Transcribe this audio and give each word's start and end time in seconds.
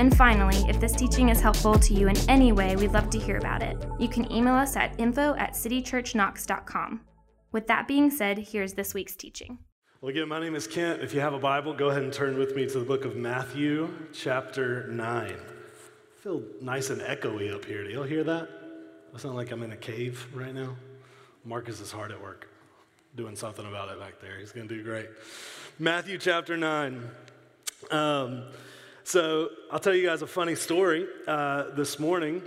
And 0.00 0.16
finally, 0.16 0.56
if 0.66 0.80
this 0.80 0.94
teaching 0.94 1.28
is 1.28 1.42
helpful 1.42 1.78
to 1.78 1.92
you 1.92 2.08
in 2.08 2.16
any 2.26 2.52
way, 2.52 2.74
we'd 2.74 2.92
love 2.92 3.10
to 3.10 3.18
hear 3.18 3.36
about 3.36 3.62
it. 3.62 3.76
You 3.98 4.08
can 4.08 4.32
email 4.32 4.54
us 4.54 4.74
at 4.74 4.98
info 4.98 5.34
at 5.34 5.52
citychurchknox.com. 5.52 7.02
With 7.52 7.66
that 7.66 7.86
being 7.86 8.10
said, 8.10 8.38
here's 8.38 8.72
this 8.72 8.94
week's 8.94 9.14
teaching. 9.14 9.58
Well, 10.00 10.08
again, 10.08 10.26
my 10.26 10.40
name 10.40 10.54
is 10.54 10.66
Kent. 10.66 11.02
If 11.02 11.12
you 11.12 11.20
have 11.20 11.34
a 11.34 11.38
Bible, 11.38 11.74
go 11.74 11.90
ahead 11.90 12.02
and 12.02 12.10
turn 12.10 12.38
with 12.38 12.56
me 12.56 12.66
to 12.66 12.78
the 12.78 12.84
book 12.86 13.04
of 13.04 13.14
Matthew, 13.14 13.92
chapter 14.14 14.86
9. 14.86 15.34
I 15.34 15.34
feel 16.22 16.44
nice 16.62 16.88
and 16.88 17.02
echoey 17.02 17.54
up 17.54 17.66
here. 17.66 17.84
Do 17.84 17.90
y'all 17.90 18.04
hear 18.04 18.24
that? 18.24 18.48
I 19.14 19.18
sound 19.18 19.34
like 19.34 19.50
I'm 19.50 19.62
in 19.62 19.72
a 19.72 19.76
cave 19.76 20.26
right 20.32 20.54
now. 20.54 20.76
Marcus 21.44 21.78
is 21.78 21.92
hard 21.92 22.10
at 22.10 22.22
work 22.22 22.48
doing 23.16 23.36
something 23.36 23.66
about 23.66 23.90
it 23.90 24.00
back 24.00 24.18
there. 24.22 24.38
He's 24.38 24.52
going 24.52 24.66
to 24.66 24.74
do 24.74 24.82
great. 24.82 25.10
Matthew 25.78 26.16
chapter 26.16 26.56
9. 26.56 27.10
Um, 27.90 28.44
so 29.10 29.50
I'll 29.72 29.80
tell 29.80 29.92
you 29.92 30.06
guys 30.06 30.22
a 30.22 30.26
funny 30.28 30.54
story. 30.54 31.04
Uh, 31.26 31.70
this 31.70 31.98
morning 31.98 32.40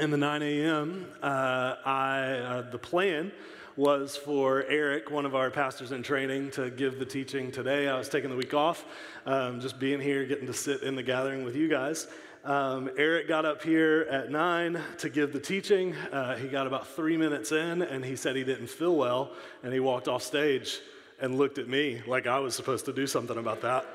in 0.00 0.10
the 0.10 0.16
9 0.16 0.42
a.m., 0.42 1.06
uh, 1.22 1.76
I, 1.86 2.20
uh, 2.20 2.70
the 2.72 2.78
plan 2.80 3.30
was 3.76 4.16
for 4.16 4.64
Eric, 4.64 5.12
one 5.12 5.24
of 5.24 5.36
our 5.36 5.52
pastors 5.52 5.92
in 5.92 6.02
training, 6.02 6.50
to 6.50 6.70
give 6.70 6.98
the 6.98 7.04
teaching 7.04 7.52
today. 7.52 7.86
I 7.86 7.96
was 7.96 8.08
taking 8.08 8.28
the 8.28 8.34
week 8.34 8.54
off, 8.54 8.84
um, 9.24 9.60
just 9.60 9.78
being 9.78 10.00
here, 10.00 10.26
getting 10.26 10.48
to 10.48 10.52
sit 10.52 10.82
in 10.82 10.96
the 10.96 11.02
gathering 11.04 11.44
with 11.44 11.54
you 11.54 11.68
guys. 11.68 12.08
Um, 12.44 12.90
Eric 12.98 13.28
got 13.28 13.44
up 13.44 13.62
here 13.62 14.08
at 14.10 14.32
nine 14.32 14.80
to 14.98 15.08
give 15.08 15.32
the 15.32 15.38
teaching. 15.38 15.94
Uh, 15.94 16.34
he 16.34 16.48
got 16.48 16.66
about 16.66 16.88
three 16.88 17.16
minutes 17.16 17.52
in 17.52 17.82
and 17.82 18.04
he 18.04 18.16
said 18.16 18.34
he 18.34 18.42
didn't 18.42 18.68
feel 18.68 18.96
well, 18.96 19.30
and 19.62 19.72
he 19.72 19.78
walked 19.78 20.08
off 20.08 20.24
stage 20.24 20.80
and 21.20 21.38
looked 21.38 21.58
at 21.58 21.68
me 21.68 22.02
like 22.04 22.26
I 22.26 22.40
was 22.40 22.56
supposed 22.56 22.84
to 22.86 22.92
do 22.92 23.06
something 23.06 23.38
about 23.38 23.62
that. 23.62 23.86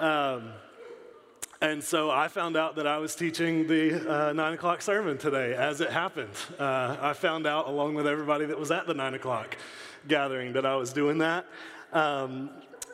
Um, 0.00 0.52
and 1.60 1.82
so 1.82 2.10
I 2.10 2.28
found 2.28 2.56
out 2.56 2.76
that 2.76 2.86
I 2.86 2.98
was 2.98 3.16
teaching 3.16 3.66
the 3.66 4.28
uh, 4.28 4.32
nine 4.32 4.52
o'clock 4.52 4.80
sermon 4.80 5.18
today 5.18 5.54
as 5.54 5.80
it 5.80 5.90
happened. 5.90 6.30
Uh, 6.58 6.96
I 7.00 7.12
found 7.14 7.46
out, 7.46 7.66
along 7.66 7.94
with 7.94 8.06
everybody 8.06 8.46
that 8.46 8.58
was 8.58 8.70
at 8.70 8.86
the 8.86 8.94
nine 8.94 9.14
o'clock 9.14 9.56
gathering, 10.06 10.52
that 10.52 10.64
I 10.64 10.76
was 10.76 10.92
doing 10.92 11.18
that. 11.18 11.46
Um, 11.92 12.50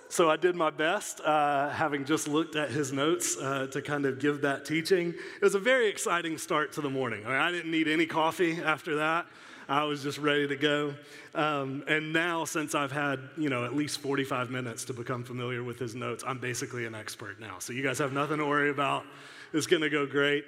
so 0.09 0.31
I 0.31 0.37
did 0.37 0.55
my 0.55 0.70
best, 0.70 1.20
uh, 1.20 1.70
having 1.70 2.05
just 2.05 2.27
looked 2.29 2.57
at 2.57 2.70
his 2.70 2.92
notes 2.92 3.37
uh, 3.37 3.67
to 3.73 3.83
kind 3.83 4.07
of 4.07 4.19
give 4.19 4.41
that 4.42 4.65
teaching. 4.65 5.09
It 5.09 5.42
was 5.42 5.57
a 5.57 5.59
very 5.59 5.89
exciting 5.89 6.39
start 6.39 6.73
to 6.75 6.81
the 6.81 6.91
morning. 6.91 7.27
I, 7.27 7.29
mean, 7.29 7.39
I 7.41 7.51
didn't 7.51 7.70
need 7.70 7.89
any 7.89 8.07
coffee 8.07 8.62
after 8.62 8.97
that. 8.97 9.27
I 9.69 9.84
was 9.84 10.03
just 10.03 10.19
ready 10.19 10.47
to 10.48 10.57
go. 10.57 10.95
Um, 11.34 11.84
and 11.89 12.12
now, 12.12 12.45
since 12.45 12.75
I've 12.75 12.93
had, 12.93 13.20
you 13.37 13.48
know, 13.48 13.65
at 13.65 13.75
least 13.75 14.01
45 14.01 14.51
minutes 14.51 14.84
to 14.87 14.93
become 14.93 15.25
familiar 15.25 15.62
with 15.62 15.79
his 15.79 15.95
notes, 15.95 16.23
I'm 16.27 16.39
basically 16.39 16.87
an 16.87 16.95
expert 16.95 17.41
now. 17.41 17.59
So 17.59 17.73
you 17.73 17.83
guys 17.83 17.98
have 17.98 18.12
nothing 18.12 18.39
to 18.39 18.47
worry 18.47 18.70
about. 18.70 19.05
It's 19.53 19.67
going 19.67 19.83
to 19.83 19.91
go 19.91 20.07
great. 20.07 20.45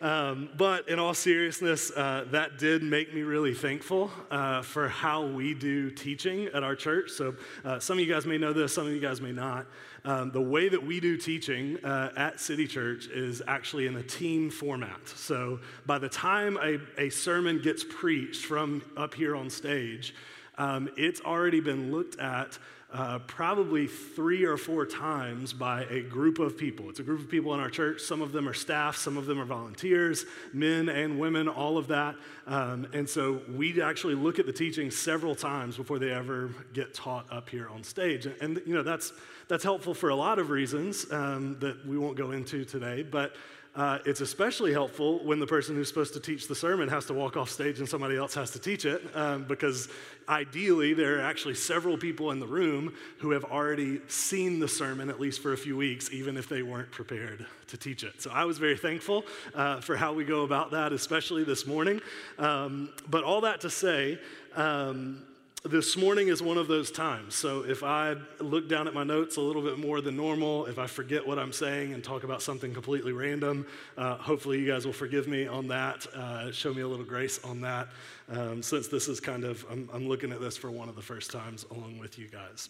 Um, 0.00 0.48
but 0.56 0.88
in 0.88 0.98
all 0.98 1.14
seriousness, 1.14 1.90
uh, 1.90 2.26
that 2.30 2.58
did 2.58 2.82
make 2.82 3.12
me 3.12 3.22
really 3.22 3.54
thankful 3.54 4.10
uh, 4.30 4.62
for 4.62 4.88
how 4.88 5.26
we 5.26 5.54
do 5.54 5.90
teaching 5.90 6.46
at 6.46 6.62
our 6.62 6.76
church. 6.76 7.10
So 7.10 7.34
uh, 7.64 7.80
some 7.80 7.98
of 7.98 8.04
you 8.04 8.12
guys 8.12 8.24
may 8.24 8.38
know 8.38 8.52
this, 8.52 8.72
some 8.72 8.86
of 8.86 8.92
you 8.92 9.00
guys 9.00 9.20
may 9.20 9.32
not. 9.32 9.66
Um, 10.04 10.30
the 10.30 10.40
way 10.40 10.68
that 10.68 10.82
we 10.82 11.00
do 11.00 11.16
teaching 11.16 11.84
uh, 11.84 12.12
at 12.16 12.40
City 12.40 12.66
Church 12.66 13.06
is 13.06 13.42
actually 13.46 13.86
in 13.86 13.96
a 13.96 14.02
team 14.02 14.50
format. 14.50 15.00
So 15.06 15.60
by 15.86 15.98
the 15.98 16.08
time 16.08 16.56
a, 16.62 16.78
a 17.00 17.10
sermon 17.10 17.60
gets 17.60 17.84
preached 17.84 18.44
from 18.44 18.82
up 18.96 19.14
here 19.14 19.34
on 19.34 19.50
stage, 19.50 20.14
um, 20.56 20.88
it's 20.96 21.20
already 21.20 21.60
been 21.60 21.92
looked 21.92 22.18
at 22.18 22.58
uh, 22.90 23.18
probably 23.20 23.86
three 23.86 24.44
or 24.44 24.56
four 24.56 24.86
times 24.86 25.52
by 25.52 25.84
a 25.90 26.00
group 26.00 26.38
of 26.38 26.56
people. 26.56 26.88
It's 26.88 27.00
a 27.00 27.02
group 27.02 27.20
of 27.20 27.28
people 27.28 27.52
in 27.52 27.60
our 27.60 27.68
church. 27.68 28.00
Some 28.00 28.22
of 28.22 28.32
them 28.32 28.48
are 28.48 28.54
staff, 28.54 28.96
some 28.96 29.18
of 29.18 29.26
them 29.26 29.38
are 29.38 29.44
volunteers, 29.44 30.24
men 30.54 30.88
and 30.88 31.18
women, 31.18 31.48
all 31.48 31.76
of 31.76 31.88
that. 31.88 32.14
Um, 32.46 32.86
and 32.94 33.06
so 33.06 33.42
we 33.54 33.82
actually 33.82 34.14
look 34.14 34.38
at 34.38 34.46
the 34.46 34.52
teaching 34.54 34.90
several 34.90 35.34
times 35.34 35.76
before 35.76 35.98
they 35.98 36.10
ever 36.10 36.50
get 36.72 36.94
taught 36.94 37.30
up 37.30 37.50
here 37.50 37.68
on 37.68 37.84
stage. 37.84 38.24
And, 38.24 38.36
and 38.40 38.62
you 38.64 38.74
know, 38.74 38.82
that's, 38.82 39.12
that's 39.48 39.64
helpful 39.64 39.92
for 39.92 40.08
a 40.08 40.16
lot 40.16 40.38
of 40.38 40.48
reasons 40.48 41.10
um, 41.12 41.58
that 41.60 41.86
we 41.86 41.98
won't 41.98 42.16
go 42.16 42.30
into 42.30 42.64
today. 42.64 43.02
But 43.02 43.34
uh, 43.74 43.98
it's 44.04 44.20
especially 44.20 44.72
helpful 44.72 45.24
when 45.24 45.38
the 45.38 45.46
person 45.46 45.76
who's 45.76 45.88
supposed 45.88 46.12
to 46.14 46.20
teach 46.20 46.48
the 46.48 46.54
sermon 46.54 46.88
has 46.88 47.06
to 47.06 47.14
walk 47.14 47.36
off 47.36 47.48
stage 47.48 47.78
and 47.78 47.88
somebody 47.88 48.16
else 48.16 48.34
has 48.34 48.50
to 48.50 48.58
teach 48.58 48.84
it, 48.84 49.02
um, 49.14 49.44
because 49.44 49.88
ideally 50.28 50.94
there 50.94 51.18
are 51.18 51.22
actually 51.22 51.54
several 51.54 51.96
people 51.96 52.30
in 52.32 52.40
the 52.40 52.46
room 52.46 52.92
who 53.18 53.30
have 53.30 53.44
already 53.44 54.00
seen 54.08 54.58
the 54.58 54.68
sermon, 54.68 55.08
at 55.08 55.20
least 55.20 55.40
for 55.40 55.52
a 55.52 55.56
few 55.56 55.76
weeks, 55.76 56.10
even 56.12 56.36
if 56.36 56.48
they 56.48 56.62
weren't 56.62 56.90
prepared 56.90 57.46
to 57.68 57.76
teach 57.76 58.02
it. 58.02 58.20
So 58.20 58.30
I 58.30 58.44
was 58.44 58.58
very 58.58 58.76
thankful 58.76 59.24
uh, 59.54 59.80
for 59.80 59.96
how 59.96 60.12
we 60.12 60.24
go 60.24 60.42
about 60.42 60.70
that, 60.72 60.92
especially 60.92 61.44
this 61.44 61.66
morning. 61.66 62.00
Um, 62.38 62.90
but 63.08 63.22
all 63.22 63.42
that 63.42 63.60
to 63.60 63.70
say, 63.70 64.18
um, 64.56 65.22
this 65.64 65.96
morning 65.96 66.28
is 66.28 66.40
one 66.40 66.56
of 66.56 66.68
those 66.68 66.90
times. 66.90 67.34
So 67.34 67.64
if 67.64 67.82
I 67.82 68.14
look 68.38 68.68
down 68.68 68.86
at 68.86 68.94
my 68.94 69.02
notes 69.02 69.36
a 69.36 69.40
little 69.40 69.62
bit 69.62 69.78
more 69.78 70.00
than 70.00 70.16
normal, 70.16 70.66
if 70.66 70.78
I 70.78 70.86
forget 70.86 71.26
what 71.26 71.38
I'm 71.38 71.52
saying 71.52 71.92
and 71.92 72.02
talk 72.02 72.22
about 72.22 72.42
something 72.42 72.72
completely 72.72 73.12
random, 73.12 73.66
uh, 73.96 74.16
hopefully 74.16 74.60
you 74.60 74.66
guys 74.66 74.86
will 74.86 74.92
forgive 74.92 75.26
me 75.26 75.46
on 75.46 75.66
that. 75.68 76.06
Uh, 76.14 76.52
show 76.52 76.72
me 76.72 76.82
a 76.82 76.88
little 76.88 77.04
grace 77.04 77.42
on 77.44 77.60
that, 77.62 77.88
um, 78.30 78.62
since 78.62 78.86
this 78.88 79.08
is 79.08 79.18
kind 79.18 79.44
of, 79.44 79.64
I'm, 79.70 79.90
I'm 79.92 80.08
looking 80.08 80.30
at 80.32 80.40
this 80.40 80.56
for 80.56 80.70
one 80.70 80.88
of 80.88 80.94
the 80.94 81.02
first 81.02 81.32
times 81.32 81.66
along 81.72 81.98
with 81.98 82.18
you 82.18 82.28
guys. 82.28 82.68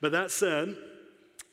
But 0.00 0.12
that 0.12 0.30
said, 0.30 0.76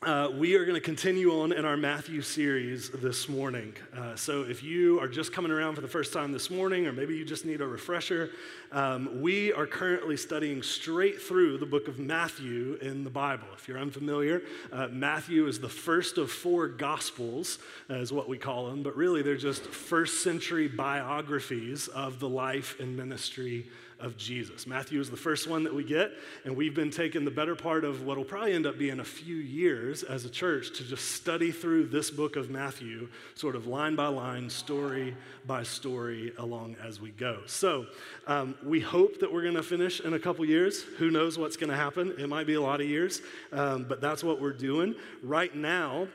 uh, 0.05 0.29
we 0.37 0.53
are 0.53 0.65
going 0.65 0.75
to 0.75 0.81
continue 0.81 1.31
on 1.41 1.51
in 1.51 1.65
our 1.65 1.75
Matthew 1.75 2.21
series 2.21 2.91
this 2.91 3.27
morning. 3.27 3.73
Uh, 3.97 4.15
so, 4.15 4.43
if 4.43 4.61
you 4.61 4.99
are 4.99 5.07
just 5.07 5.33
coming 5.33 5.51
around 5.51 5.73
for 5.73 5.81
the 5.81 5.87
first 5.87 6.13
time 6.13 6.31
this 6.31 6.51
morning, 6.51 6.85
or 6.85 6.93
maybe 6.93 7.17
you 7.17 7.25
just 7.25 7.43
need 7.43 7.59
a 7.59 7.65
refresher, 7.65 8.29
um, 8.71 9.19
we 9.19 9.51
are 9.53 9.65
currently 9.65 10.15
studying 10.15 10.61
straight 10.61 11.19
through 11.19 11.57
the 11.57 11.65
book 11.65 11.87
of 11.87 11.97
Matthew 11.97 12.77
in 12.83 13.03
the 13.03 13.09
Bible. 13.09 13.47
If 13.57 13.67
you're 13.67 13.79
unfamiliar, 13.79 14.43
uh, 14.71 14.89
Matthew 14.91 15.47
is 15.47 15.59
the 15.59 15.69
first 15.69 16.19
of 16.19 16.29
four 16.29 16.67
gospels, 16.67 17.57
is 17.89 18.13
what 18.13 18.29
we 18.29 18.37
call 18.37 18.67
them, 18.67 18.83
but 18.83 18.95
really 18.95 19.23
they're 19.23 19.35
just 19.35 19.63
first 19.63 20.23
century 20.23 20.67
biographies 20.67 21.87
of 21.87 22.19
the 22.19 22.29
life 22.29 22.79
and 22.79 22.95
ministry 22.95 23.65
of 23.99 24.17
Jesus. 24.17 24.67
Matthew 24.67 24.99
is 24.99 25.09
the 25.09 25.17
first 25.17 25.47
one 25.47 25.63
that 25.63 25.73
we 25.73 25.83
get, 25.83 26.11
and 26.43 26.55
we've 26.55 26.75
been 26.75 26.89
taking 26.89 27.25
the 27.25 27.31
better 27.31 27.55
part 27.55 27.83
of 27.83 28.03
what 28.03 28.17
will 28.17 28.25
probably 28.25 28.53
end 28.53 28.65
up 28.65 28.77
being 28.77 28.99
a 28.99 29.05
few 29.05 29.35
years 29.35 30.03
as 30.03 30.25
a 30.25 30.29
church 30.29 30.77
to 30.77 30.83
just 30.83 31.11
study 31.11 31.51
through 31.51 31.87
this 31.87 32.11
book 32.11 32.35
of 32.35 32.49
Matthew, 32.49 33.07
sort 33.35 33.55
of 33.55 33.67
line 33.67 33.95
by 33.95 34.07
line, 34.07 34.49
story 34.49 35.15
by 35.45 35.63
story, 35.63 36.33
along 36.37 36.75
as 36.83 36.99
we 36.99 37.11
go. 37.11 37.41
So 37.45 37.85
um, 38.27 38.55
we 38.63 38.79
hope 38.79 39.19
that 39.19 39.31
we're 39.31 39.43
going 39.43 39.55
to 39.55 39.63
finish 39.63 39.99
in 40.01 40.13
a 40.13 40.19
couple 40.19 40.45
years. 40.45 40.83
Who 40.97 41.11
knows 41.11 41.37
what's 41.37 41.57
going 41.57 41.69
to 41.69 41.75
happen? 41.75 42.15
It 42.17 42.27
might 42.27 42.47
be 42.47 42.55
a 42.55 42.61
lot 42.61 42.81
of 42.81 42.87
years, 42.87 43.21
um, 43.51 43.85
but 43.87 44.01
that's 44.01 44.23
what 44.23 44.41
we're 44.41 44.53
doing. 44.53 44.95
Right 45.23 45.55
now, 45.55 46.07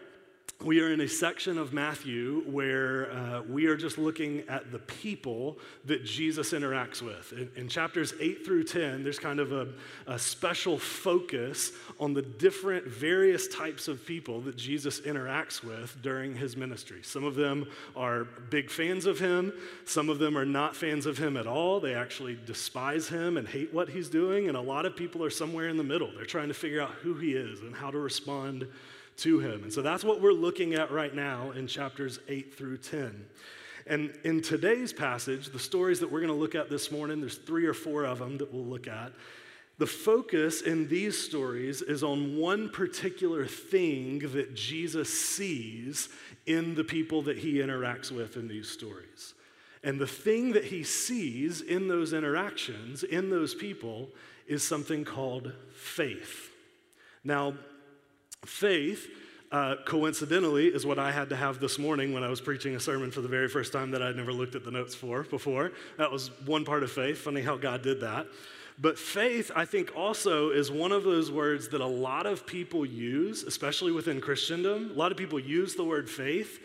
we 0.62 0.82
are 0.82 0.92
in 0.92 1.00
a 1.00 1.08
section 1.08 1.56
of 1.56 1.72
Matthew 1.72 2.42
where 2.46 3.10
uh, 3.12 3.42
we 3.48 3.66
are 3.66 3.76
just 3.76 3.96
looking 3.96 4.44
at 4.46 4.70
the 4.70 4.78
people 4.78 5.58
that 5.86 6.04
Jesus 6.04 6.52
interacts 6.52 7.00
with. 7.00 7.32
In, 7.32 7.50
in 7.56 7.68
chapters 7.68 8.12
8 8.20 8.44
through 8.44 8.64
10, 8.64 9.02
there's 9.02 9.18
kind 9.18 9.40
of 9.40 9.52
a, 9.52 9.68
a, 10.06 10.18
special 10.18 10.78
focus 10.78 11.72
on 11.98 12.12
the 12.12 12.20
different 12.20 12.86
various 12.86 13.48
types 13.48 13.88
of 13.88 14.04
people 14.04 14.42
that 14.42 14.56
Jesus 14.56 15.00
interacts 15.00 15.64
with 15.64 15.96
during 16.02 16.34
his 16.34 16.58
ministry. 16.58 17.00
Some 17.02 17.24
of 17.24 17.36
them 17.36 17.66
are 17.96 18.24
big 18.50 18.70
fans 18.70 19.06
of 19.06 19.18
him, 19.18 19.54
some 19.86 20.10
of 20.10 20.18
them 20.18 20.36
are 20.36 20.44
not 20.44 20.76
fans 20.76 21.06
of 21.06 21.16
him 21.16 21.38
at 21.38 21.46
all. 21.46 21.80
They 21.80 21.94
actually 21.94 22.38
despise 22.44 23.08
him 23.08 23.38
and 23.38 23.48
hate 23.48 23.72
what 23.72 23.88
he's 23.88 24.10
doing, 24.10 24.48
and 24.48 24.58
a 24.58 24.60
lot 24.60 24.84
of 24.84 24.94
people 24.94 25.24
are 25.24 25.30
somewhere 25.30 25.68
in 25.68 25.78
the 25.78 25.84
middle. 25.84 26.10
They're 26.14 26.26
trying 26.26 26.48
to 26.48 26.54
figure 26.54 26.82
out 26.82 26.90
who 26.90 27.14
he 27.14 27.32
is 27.32 27.60
and 27.60 27.74
how 27.74 27.90
to 27.90 27.98
respond 27.98 28.66
to 29.22 29.40
him. 29.40 29.62
And 29.64 29.72
so 29.72 29.82
that's 29.82 30.04
what 30.04 30.20
we're 30.20 30.32
looking 30.32 30.74
at 30.74 30.90
right 30.90 31.14
now 31.14 31.50
in 31.52 31.66
chapters 31.66 32.18
8 32.28 32.54
through 32.54 32.78
10. 32.78 33.26
And 33.86 34.12
in 34.24 34.42
today's 34.42 34.92
passage, 34.92 35.48
the 35.48 35.58
stories 35.58 36.00
that 36.00 36.10
we're 36.10 36.20
going 36.20 36.32
to 36.32 36.38
look 36.38 36.54
at 36.54 36.70
this 36.70 36.92
morning, 36.92 37.20
there's 37.20 37.38
three 37.38 37.66
or 37.66 37.74
four 37.74 38.04
of 38.04 38.18
them 38.18 38.38
that 38.38 38.52
we'll 38.52 38.64
look 38.64 38.86
at. 38.86 39.12
The 39.78 39.86
focus 39.86 40.60
in 40.60 40.88
these 40.88 41.18
stories 41.18 41.80
is 41.80 42.04
on 42.04 42.36
one 42.36 42.68
particular 42.68 43.46
thing 43.46 44.18
that 44.18 44.54
Jesus 44.54 45.08
sees 45.08 46.10
in 46.46 46.74
the 46.74 46.84
people 46.84 47.22
that 47.22 47.38
he 47.38 47.54
interacts 47.54 48.12
with 48.12 48.36
in 48.36 48.46
these 48.46 48.68
stories. 48.68 49.34
And 49.82 49.98
the 49.98 50.06
thing 50.06 50.52
that 50.52 50.64
he 50.64 50.84
sees 50.84 51.62
in 51.62 51.88
those 51.88 52.12
interactions, 52.12 53.02
in 53.02 53.30
those 53.30 53.54
people, 53.54 54.10
is 54.46 54.62
something 54.66 55.04
called 55.04 55.52
faith. 55.72 56.50
Now, 57.24 57.54
faith, 58.44 59.08
uh, 59.52 59.76
coincidentally, 59.84 60.68
is 60.68 60.86
what 60.86 60.98
I 60.98 61.10
had 61.10 61.28
to 61.30 61.36
have 61.36 61.60
this 61.60 61.78
morning 61.78 62.12
when 62.12 62.22
I 62.22 62.28
was 62.28 62.40
preaching 62.40 62.74
a 62.76 62.80
sermon 62.80 63.10
for 63.10 63.20
the 63.20 63.28
very 63.28 63.48
first 63.48 63.72
time 63.72 63.90
that 63.90 64.02
I'd 64.02 64.16
never 64.16 64.32
looked 64.32 64.54
at 64.54 64.64
the 64.64 64.70
notes 64.70 64.94
for 64.94 65.24
before. 65.24 65.72
That 65.98 66.10
was 66.10 66.30
one 66.46 66.64
part 66.64 66.82
of 66.82 66.92
faith. 66.92 67.18
Funny 67.18 67.42
how 67.42 67.56
God 67.56 67.82
did 67.82 68.00
that. 68.00 68.26
But 68.78 68.98
faith, 68.98 69.50
I 69.54 69.66
think, 69.66 69.94
also 69.94 70.50
is 70.50 70.70
one 70.70 70.92
of 70.92 71.04
those 71.04 71.30
words 71.30 71.68
that 71.68 71.80
a 71.80 71.86
lot 71.86 72.26
of 72.26 72.46
people 72.46 72.86
use, 72.86 73.42
especially 73.42 73.92
within 73.92 74.20
Christendom. 74.20 74.90
A 74.90 74.94
lot 74.94 75.12
of 75.12 75.18
people 75.18 75.38
use 75.38 75.74
the 75.74 75.84
word 75.84 76.08
faith 76.08 76.60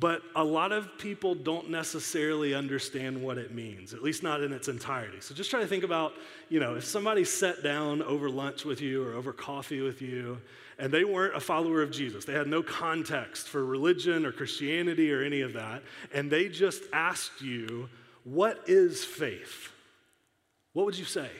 but 0.00 0.22
a 0.34 0.42
lot 0.42 0.72
of 0.72 0.98
people 0.98 1.34
don't 1.34 1.70
necessarily 1.70 2.54
understand 2.54 3.20
what 3.20 3.38
it 3.38 3.54
means, 3.54 3.92
at 3.92 4.02
least 4.02 4.22
not 4.22 4.42
in 4.42 4.52
its 4.52 4.68
entirety. 4.68 5.20
So 5.20 5.34
just 5.34 5.50
try 5.50 5.60
to 5.60 5.66
think 5.66 5.84
about, 5.84 6.14
you 6.48 6.58
know, 6.58 6.74
if 6.74 6.84
somebody 6.84 7.24
sat 7.24 7.62
down 7.62 8.02
over 8.02 8.30
lunch 8.30 8.64
with 8.64 8.80
you 8.80 9.06
or 9.06 9.12
over 9.12 9.32
coffee 9.32 9.82
with 9.82 10.00
you 10.00 10.40
and 10.78 10.92
they 10.92 11.04
weren't 11.04 11.36
a 11.36 11.40
follower 11.40 11.82
of 11.82 11.90
Jesus, 11.90 12.24
they 12.24 12.32
had 12.32 12.46
no 12.46 12.62
context 12.62 13.48
for 13.48 13.64
religion 13.64 14.26
or 14.26 14.32
Christianity 14.32 15.12
or 15.12 15.22
any 15.22 15.40
of 15.40 15.52
that, 15.54 15.82
and 16.12 16.30
they 16.30 16.48
just 16.48 16.82
asked 16.92 17.40
you, 17.40 17.88
What 18.24 18.62
is 18.66 19.04
faith? 19.04 19.70
What 20.72 20.86
would 20.86 20.98
you 20.98 21.04
say? 21.04 21.30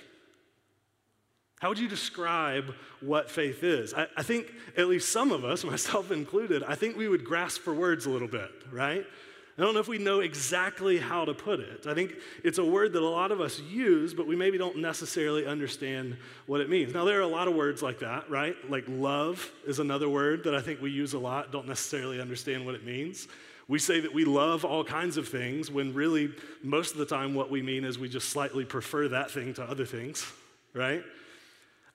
How 1.60 1.70
would 1.70 1.78
you 1.78 1.88
describe 1.88 2.74
what 3.00 3.30
faith 3.30 3.64
is? 3.64 3.94
I, 3.94 4.06
I, 4.18 4.22
think 4.22 4.52
at 4.76 4.86
least 4.86 5.10
some 5.10 5.32
of 5.32 5.44
us, 5.44 5.64
myself 5.64 6.10
included, 6.10 6.62
I 6.62 6.74
think 6.74 6.96
we 6.96 7.08
would 7.08 7.24
grasp 7.24 7.62
for 7.62 7.72
words 7.72 8.06
a 8.06 8.10
little 8.10 8.28
bit, 8.28 8.50
right? 8.70 9.06
I 9.56 9.62
don't 9.62 9.72
know 9.72 9.80
if 9.80 9.86
we 9.86 9.98
know 9.98 10.18
exactly 10.18 10.98
how 10.98 11.24
to 11.24 11.32
put 11.32 11.60
it. 11.60 11.86
I 11.86 11.94
think 11.94 12.14
it's 12.42 12.58
a 12.58 12.64
word 12.64 12.92
that 12.94 13.02
a 13.02 13.08
lot 13.08 13.30
of 13.30 13.40
us 13.40 13.60
use, 13.60 14.12
but 14.12 14.26
we 14.26 14.34
maybe 14.34 14.58
don't 14.58 14.78
necessarily 14.78 15.46
understand 15.46 16.16
what 16.46 16.60
it 16.60 16.68
means. 16.68 16.92
Now, 16.92 17.04
there 17.04 17.18
are 17.18 17.22
a 17.22 17.28
lot 17.28 17.46
of 17.46 17.54
words 17.54 17.80
like 17.80 18.00
that, 18.00 18.28
right? 18.28 18.56
Like 18.68 18.84
love 18.88 19.48
is 19.64 19.78
another 19.78 20.08
word 20.08 20.42
that 20.44 20.56
I 20.56 20.60
think 20.60 20.82
we 20.82 20.90
use 20.90 21.12
a 21.12 21.20
lot, 21.20 21.52
don't 21.52 21.68
necessarily 21.68 22.20
understand 22.20 22.66
what 22.66 22.74
it 22.74 22.84
means. 22.84 23.28
We 23.68 23.78
say 23.78 24.00
that 24.00 24.12
we 24.12 24.24
love 24.24 24.64
all 24.64 24.82
kinds 24.82 25.16
of 25.16 25.28
things 25.28 25.70
when 25.70 25.94
really, 25.94 26.32
most 26.62 26.92
of 26.92 26.98
the 26.98 27.06
time, 27.06 27.32
what 27.32 27.48
we 27.48 27.62
mean 27.62 27.84
is 27.84 27.96
we 27.98 28.08
just 28.08 28.30
slightly 28.30 28.64
prefer 28.64 29.08
that 29.08 29.30
thing 29.30 29.54
to 29.54 29.62
other 29.62 29.86
things, 29.86 30.26
right? 30.74 31.02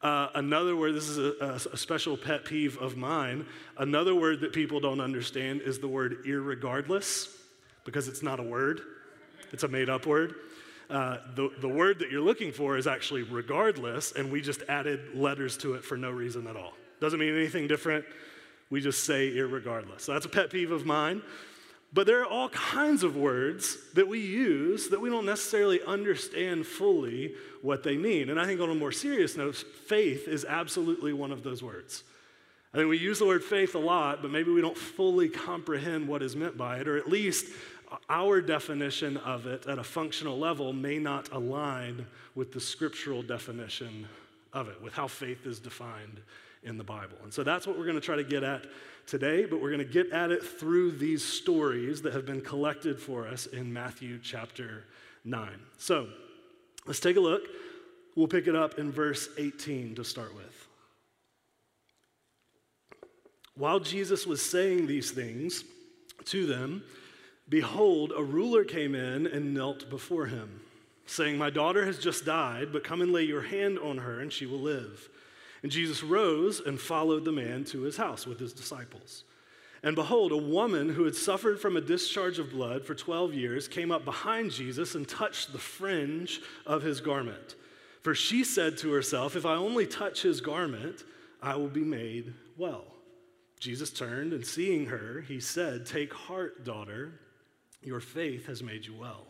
Uh, 0.01 0.29
another 0.35 0.77
word, 0.77 0.95
this 0.95 1.09
is 1.09 1.17
a, 1.17 1.59
a, 1.73 1.77
special 1.77 2.15
pet 2.15 2.45
peeve 2.45 2.77
of 2.77 2.95
mine. 2.95 3.45
Another 3.77 4.15
word 4.15 4.39
that 4.39 4.53
people 4.53 4.79
don't 4.79 5.01
understand 5.01 5.61
is 5.61 5.79
the 5.79 5.89
word 5.89 6.23
irregardless, 6.25 7.35
because 7.89 8.07
it's 8.07 8.21
not 8.21 8.39
a 8.39 8.43
word, 8.43 8.81
it's 9.51 9.63
a 9.63 9.67
made 9.67 9.89
up 9.89 10.05
word. 10.05 10.35
Uh, 10.91 11.17
the, 11.35 11.49
the 11.59 11.67
word 11.67 11.97
that 11.99 12.11
you're 12.11 12.21
looking 12.21 12.51
for 12.51 12.77
is 12.77 12.85
actually 12.85 13.23
regardless, 13.23 14.11
and 14.11 14.31
we 14.31 14.41
just 14.41 14.61
added 14.69 15.15
letters 15.15 15.57
to 15.57 15.73
it 15.73 15.83
for 15.83 15.97
no 15.97 16.11
reason 16.11 16.45
at 16.45 16.55
all. 16.55 16.73
Doesn't 17.01 17.19
mean 17.19 17.35
anything 17.35 17.67
different. 17.67 18.05
We 18.69 18.79
just 18.81 19.05
say 19.05 19.31
irregardless. 19.31 20.01
So 20.01 20.13
that's 20.13 20.25
a 20.25 20.29
pet 20.29 20.51
peeve 20.51 20.71
of 20.71 20.85
mine. 20.85 21.23
But 21.91 22.05
there 22.05 22.21
are 22.21 22.25
all 22.25 22.49
kinds 22.49 23.01
of 23.01 23.15
words 23.15 23.77
that 23.95 24.07
we 24.07 24.19
use 24.19 24.89
that 24.89 25.01
we 25.01 25.09
don't 25.09 25.25
necessarily 25.25 25.81
understand 25.81 26.67
fully 26.67 27.33
what 27.63 27.81
they 27.81 27.97
mean. 27.97 28.29
And 28.29 28.39
I 28.39 28.45
think 28.45 28.61
on 28.61 28.69
a 28.69 28.75
more 28.75 28.91
serious 28.91 29.35
note, 29.35 29.55
faith 29.55 30.27
is 30.27 30.45
absolutely 30.45 31.13
one 31.13 31.31
of 31.31 31.41
those 31.41 31.63
words. 31.63 32.03
I 32.73 32.77
think 32.77 32.89
we 32.89 32.99
use 32.99 33.17
the 33.17 33.25
word 33.25 33.43
faith 33.43 33.73
a 33.73 33.79
lot, 33.79 34.21
but 34.21 34.29
maybe 34.29 34.51
we 34.51 34.61
don't 34.61 34.77
fully 34.77 35.27
comprehend 35.27 36.07
what 36.07 36.21
is 36.21 36.35
meant 36.35 36.55
by 36.55 36.77
it, 36.77 36.87
or 36.87 36.97
at 36.97 37.09
least 37.09 37.47
our 38.09 38.41
definition 38.41 39.17
of 39.17 39.47
it 39.47 39.65
at 39.67 39.79
a 39.79 39.83
functional 39.83 40.37
level 40.37 40.73
may 40.73 40.99
not 40.99 41.31
align 41.31 42.05
with 42.35 42.51
the 42.51 42.59
scriptural 42.59 43.21
definition 43.21 44.07
of 44.53 44.67
it, 44.67 44.81
with 44.81 44.93
how 44.93 45.07
faith 45.07 45.45
is 45.45 45.59
defined 45.59 46.21
in 46.63 46.77
the 46.77 46.83
Bible. 46.83 47.17
And 47.23 47.33
so 47.33 47.43
that's 47.43 47.65
what 47.65 47.77
we're 47.77 47.85
going 47.85 47.95
to 47.95 48.01
try 48.01 48.15
to 48.15 48.23
get 48.23 48.43
at 48.43 48.65
today, 49.05 49.45
but 49.45 49.61
we're 49.61 49.71
going 49.71 49.85
to 49.85 49.91
get 49.91 50.11
at 50.11 50.31
it 50.31 50.43
through 50.43 50.91
these 50.91 51.23
stories 51.23 52.01
that 52.01 52.13
have 52.13 52.25
been 52.25 52.41
collected 52.41 52.99
for 52.99 53.27
us 53.27 53.45
in 53.47 53.71
Matthew 53.71 54.19
chapter 54.21 54.85
9. 55.25 55.49
So 55.77 56.07
let's 56.85 56.99
take 56.99 57.15
a 57.15 57.21
look. 57.21 57.43
We'll 58.15 58.27
pick 58.27 58.47
it 58.47 58.55
up 58.55 58.77
in 58.77 58.91
verse 58.91 59.29
18 59.37 59.95
to 59.95 60.03
start 60.03 60.35
with. 60.35 60.67
While 63.55 63.79
Jesus 63.79 64.25
was 64.25 64.41
saying 64.41 64.87
these 64.87 65.11
things 65.11 65.63
to 66.25 66.45
them, 66.45 66.83
behold, 67.49 68.13
a 68.15 68.23
ruler 68.23 68.63
came 68.63 68.95
in 68.95 69.27
and 69.27 69.53
knelt 69.53 69.89
before 69.89 70.27
him, 70.27 70.61
saying, 71.05 71.37
My 71.37 71.49
daughter 71.49 71.85
has 71.85 71.99
just 71.99 72.25
died, 72.25 72.71
but 72.71 72.83
come 72.83 73.01
and 73.01 73.11
lay 73.11 73.23
your 73.23 73.41
hand 73.41 73.79
on 73.79 73.97
her, 73.97 74.19
and 74.19 74.31
she 74.31 74.45
will 74.45 74.59
live. 74.59 75.09
And 75.61 75.71
Jesus 75.71 76.03
rose 76.03 76.61
and 76.61 76.79
followed 76.79 77.25
the 77.25 77.31
man 77.31 77.65
to 77.65 77.81
his 77.81 77.97
house 77.97 78.25
with 78.25 78.39
his 78.39 78.53
disciples. 78.53 79.23
And 79.81 79.95
behold, 79.95 80.31
a 80.31 80.37
woman 80.37 80.89
who 80.89 81.05
had 81.05 81.15
suffered 81.15 81.59
from 81.59 81.77
a 81.77 81.81
discharge 81.81 82.37
of 82.37 82.51
blood 82.51 82.85
for 82.85 82.95
12 82.95 83.33
years 83.33 83.67
came 83.67 83.91
up 83.91 84.03
behind 84.03 84.51
Jesus 84.51 84.95
and 84.95 85.07
touched 85.07 85.51
the 85.51 85.57
fringe 85.57 86.41
of 86.65 86.81
his 86.81 86.99
garment. 86.99 87.55
For 88.01 88.13
she 88.13 88.43
said 88.43 88.77
to 88.79 88.91
herself, 88.91 89.35
If 89.35 89.45
I 89.45 89.55
only 89.55 89.85
touch 89.85 90.21
his 90.21 90.41
garment, 90.41 91.03
I 91.41 91.55
will 91.55 91.69
be 91.69 91.83
made 91.83 92.33
well. 92.57 92.85
Jesus 93.59 93.91
turned 93.91 94.33
and 94.33 94.45
seeing 94.45 94.85
her, 94.87 95.23
he 95.27 95.39
said, 95.39 95.85
Take 95.85 96.13
heart, 96.13 96.63
daughter, 96.63 97.13
your 97.81 97.99
faith 97.99 98.47
has 98.47 98.61
made 98.61 98.85
you 98.85 98.95
well. 98.95 99.25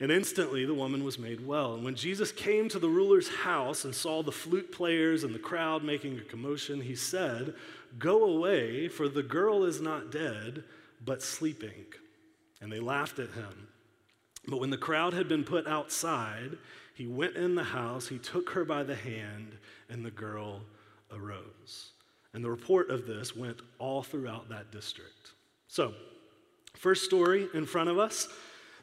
And 0.00 0.10
instantly 0.10 0.64
the 0.64 0.74
woman 0.74 1.04
was 1.04 1.18
made 1.18 1.46
well. 1.46 1.74
And 1.74 1.84
when 1.84 1.94
Jesus 1.94 2.32
came 2.32 2.68
to 2.70 2.78
the 2.78 2.88
ruler's 2.88 3.28
house 3.28 3.84
and 3.84 3.94
saw 3.94 4.22
the 4.22 4.32
flute 4.32 4.72
players 4.72 5.24
and 5.24 5.34
the 5.34 5.38
crowd 5.38 5.84
making 5.84 6.18
a 6.18 6.22
commotion, 6.22 6.80
he 6.80 6.94
said, 6.94 7.54
Go 7.98 8.24
away, 8.24 8.88
for 8.88 9.08
the 9.08 9.22
girl 9.22 9.64
is 9.64 9.80
not 9.80 10.10
dead, 10.10 10.64
but 11.04 11.22
sleeping. 11.22 11.84
And 12.62 12.72
they 12.72 12.80
laughed 12.80 13.18
at 13.18 13.32
him. 13.32 13.68
But 14.48 14.60
when 14.60 14.70
the 14.70 14.78
crowd 14.78 15.12
had 15.12 15.28
been 15.28 15.44
put 15.44 15.66
outside, 15.66 16.56
he 16.94 17.06
went 17.06 17.36
in 17.36 17.54
the 17.54 17.64
house, 17.64 18.08
he 18.08 18.18
took 18.18 18.50
her 18.50 18.64
by 18.64 18.82
the 18.82 18.94
hand, 18.94 19.58
and 19.90 20.04
the 20.04 20.10
girl 20.10 20.62
arose. 21.12 21.92
And 22.32 22.44
the 22.44 22.50
report 22.50 22.90
of 22.90 23.06
this 23.06 23.36
went 23.36 23.60
all 23.78 24.02
throughout 24.02 24.48
that 24.48 24.70
district. 24.70 25.32
So, 25.66 25.94
first 26.80 27.04
story 27.04 27.48
in 27.54 27.66
front 27.66 27.88
of 27.88 27.98
us 27.98 28.28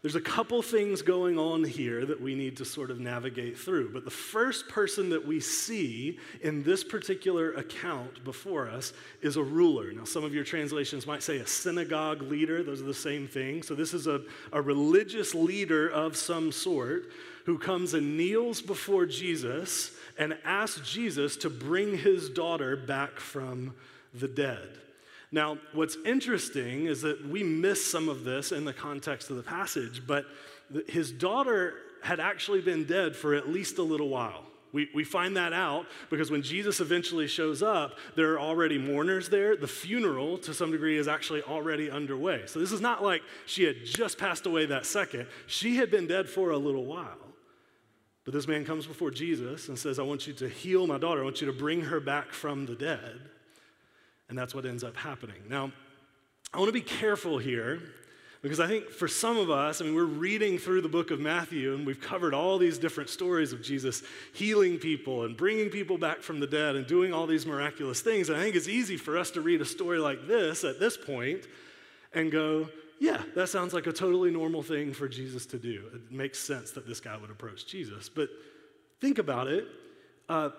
there's 0.02 0.16
a 0.16 0.22
couple 0.22 0.62
things 0.62 1.02
going 1.02 1.40
on 1.40 1.64
here 1.64 2.06
that 2.06 2.22
we 2.22 2.36
need 2.36 2.56
to 2.58 2.66
sort 2.66 2.92
of 2.92 3.00
navigate 3.00 3.58
through. 3.58 3.92
But 3.92 4.06
the 4.06 4.12
first 4.12 4.70
person 4.70 5.10
that 5.10 5.26
we 5.26 5.40
see 5.40 6.20
in 6.42 6.62
this 6.62 6.84
particular 6.84 7.54
account 7.54 8.24
before 8.24 8.70
us 8.70 8.94
is 9.22 9.38
a 9.38 9.44
ruler. 9.44 9.92
Now, 9.92 10.04
some 10.04 10.24
of 10.24 10.36
your 10.36 10.44
translations 10.44 11.08
might 11.08 11.24
say 11.24 11.38
a 11.38 11.48
synagogue 11.48 12.22
leader, 12.22 12.62
those 12.62 12.82
are 12.82 12.86
the 12.86 12.94
same 12.94 13.28
thing. 13.28 13.64
So, 13.64 13.74
this 13.74 13.94
is 13.94 14.06
a, 14.06 14.22
a 14.54 14.62
religious 14.62 15.34
leader 15.34 15.90
of 15.90 16.16
some 16.16 16.52
sort 16.52 17.12
who 17.46 17.58
comes 17.58 17.94
and 17.94 18.18
kneels 18.18 18.62
before 18.62 19.08
Jesus 19.08 19.92
and 20.20 20.38
asks 20.46 20.90
Jesus 20.90 21.38
to 21.38 21.50
bring 21.50 21.98
his 21.98 22.30
daughter 22.30 22.78
back 22.78 23.20
from 23.20 23.74
the 24.14 24.28
dead. 24.28 24.80
Now, 25.32 25.58
what's 25.74 25.98
interesting 26.06 26.86
is 26.86 27.02
that 27.02 27.28
we 27.28 27.44
miss 27.44 27.86
some 27.86 28.08
of 28.08 28.24
this 28.24 28.52
in 28.52 28.66
the 28.66 28.74
context 28.74 29.30
of 29.30 29.36
the 29.36 29.44
passage, 29.44 30.04
but 30.08 30.26
his 30.88 31.12
daughter 31.12 31.74
had 32.02 32.20
actually 32.20 32.62
been 32.62 32.86
dead 32.86 33.16
for 33.16 33.34
at 33.34 33.50
least 33.50 33.78
a 33.78 33.84
little 33.84 34.10
while. 34.10 34.44
We, 34.74 34.90
we 34.94 35.04
find 35.04 35.36
that 35.38 35.54
out 35.54 35.86
because 36.10 36.30
when 36.30 36.42
Jesus 36.42 36.80
eventually 36.80 37.28
shows 37.28 37.64
up, 37.64 37.98
there 38.16 38.34
are 38.34 38.40
already 38.40 38.78
mourners 38.78 39.30
there. 39.30 39.56
The 39.56 39.68
funeral, 39.68 40.38
to 40.40 40.54
some 40.54 40.72
degree, 40.72 40.98
is 40.98 41.08
actually 41.08 41.42
already 41.42 41.90
underway. 41.90 42.44
So 42.48 42.60
this 42.60 42.72
is 42.72 42.82
not 42.82 43.02
like 43.02 43.22
she 43.46 43.64
had 43.64 43.86
just 43.86 44.18
passed 44.18 44.46
away 44.46 44.66
that 44.68 44.86
second. 44.86 45.28
She 45.48 45.78
had 45.78 45.90
been 45.90 46.06
dead 46.06 46.30
for 46.30 46.52
a 46.52 46.58
little 46.58 46.86
while. 46.86 47.18
But 48.26 48.34
this 48.34 48.48
man 48.48 48.66
comes 48.66 48.86
before 48.86 49.10
Jesus 49.10 49.70
and 49.70 49.80
says, 49.80 50.00
I 50.00 50.04
want 50.04 50.28
you 50.28 50.34
to 50.34 50.50
heal 50.50 50.86
my 50.86 50.98
daughter. 50.98 51.22
I 51.22 51.24
want 51.24 51.40
you 51.40 51.48
to 51.48 51.54
bring 51.54 51.82
her 51.82 52.02
back 52.02 52.34
from 52.34 52.66
the 52.66 52.76
dead. 52.76 53.22
And 54.30 54.38
that's 54.38 54.54
what 54.54 54.66
ends 54.66 54.84
up 54.84 54.96
happening. 54.96 55.42
Now, 55.50 55.72
I 56.54 56.58
want 56.60 56.70
to 56.70 56.74
be 56.74 56.82
careful 56.82 57.38
here 57.38 57.82
because 58.42 58.60
I 58.60 58.68
think 58.68 58.90
for 58.90 59.08
some 59.08 59.38
of 59.38 59.50
us, 59.50 59.82
I 59.82 59.86
mean, 59.86 59.96
we're 59.96 60.06
reading 60.06 60.58
through 60.58 60.82
the 60.82 60.90
book 60.90 61.12
of 61.12 61.20
Matthew 61.20 61.74
and 61.74 61.86
we've 61.86 62.00
covered 62.00 62.34
all 62.34 62.58
these 62.58 62.78
different 62.78 63.10
stories 63.10 63.52
of 63.52 63.62
Jesus 63.62 64.04
healing 64.34 64.78
people 64.78 65.24
and 65.24 65.36
bringing 65.36 65.70
people 65.70 65.98
back 65.98 66.22
from 66.22 66.40
the 66.40 66.48
dead 66.48 66.76
and 66.76 66.86
doing 66.86 67.14
all 67.14 67.26
these 67.26 67.46
miraculous 67.46 68.02
things. 68.02 68.30
And 68.30 68.38
I 68.38 68.42
think 68.42 68.56
it's 68.56 68.68
easy 68.68 68.96
for 68.96 69.18
us 69.18 69.32
to 69.32 69.42
read 69.42 69.62
a 69.62 69.66
story 69.66 70.00
like 70.00 70.28
this 70.28 70.64
at 70.64 70.80
this 70.80 70.96
point 70.96 71.48
and 72.14 72.32
go, 72.32 72.70
yeah, 73.00 73.22
that 73.36 73.50
sounds 73.50 73.74
like 73.74 73.88
a 73.88 73.94
totally 73.94 74.32
normal 74.32 74.64
thing 74.64 74.94
for 74.94 75.08
Jesus 75.08 75.46
to 75.48 75.58
do. 75.58 75.84
It 75.94 76.12
makes 76.12 76.40
sense 76.40 76.72
that 76.72 76.88
this 76.88 77.00
guy 77.00 77.18
would 77.18 77.30
approach 77.30 77.66
Jesus. 77.66 78.10
But 78.10 78.30
think 79.02 79.20
about 79.20 79.48
it. 79.48 79.68
Uh, 80.30 80.50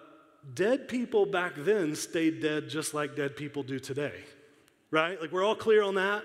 dead 0.55 0.89
people 0.89 1.27
back 1.27 1.55
then 1.57 1.95
stayed 1.95 2.41
dead 2.41 2.69
just 2.69 2.95
like 2.95 3.17
dead 3.17 3.37
people 3.37 3.63
do 3.63 3.79
today, 3.79 4.15
right? 4.91 5.21
Like 5.21 5.33
we're 5.33 5.45
all 5.45 5.57
clear 5.57 5.83
on 5.83 5.97
that. 5.97 6.25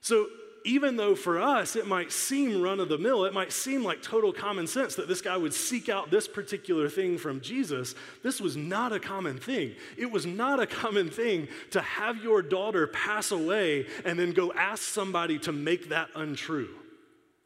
So 0.00 0.26
even 0.64 0.96
though 0.96 1.14
for 1.14 1.40
us 1.40 1.76
it 1.76 1.86
might 1.86 2.12
seem 2.12 2.60
run 2.60 2.80
of 2.80 2.88
the 2.88 2.98
mill, 2.98 3.24
it 3.24 3.32
might 3.32 3.52
seem 3.52 3.82
like 3.82 4.02
total 4.02 4.32
common 4.32 4.66
sense 4.66 4.94
that 4.96 5.08
this 5.08 5.20
guy 5.20 5.36
would 5.36 5.54
seek 5.54 5.88
out 5.88 6.10
this 6.10 6.28
particular 6.28 6.88
thing 6.88 7.18
from 7.18 7.40
Jesus, 7.40 7.94
this 8.22 8.40
was 8.40 8.56
not 8.56 8.92
a 8.92 9.00
common 9.00 9.38
thing. 9.38 9.74
It 9.96 10.10
was 10.10 10.26
not 10.26 10.60
a 10.60 10.66
common 10.66 11.10
thing 11.10 11.48
to 11.70 11.80
have 11.80 12.22
your 12.22 12.42
daughter 12.42 12.86
pass 12.86 13.30
away 13.30 13.86
and 14.04 14.18
then 14.18 14.32
go 14.32 14.52
ask 14.52 14.82
somebody 14.82 15.38
to 15.40 15.52
make 15.52 15.88
that 15.90 16.08
untrue 16.14 16.68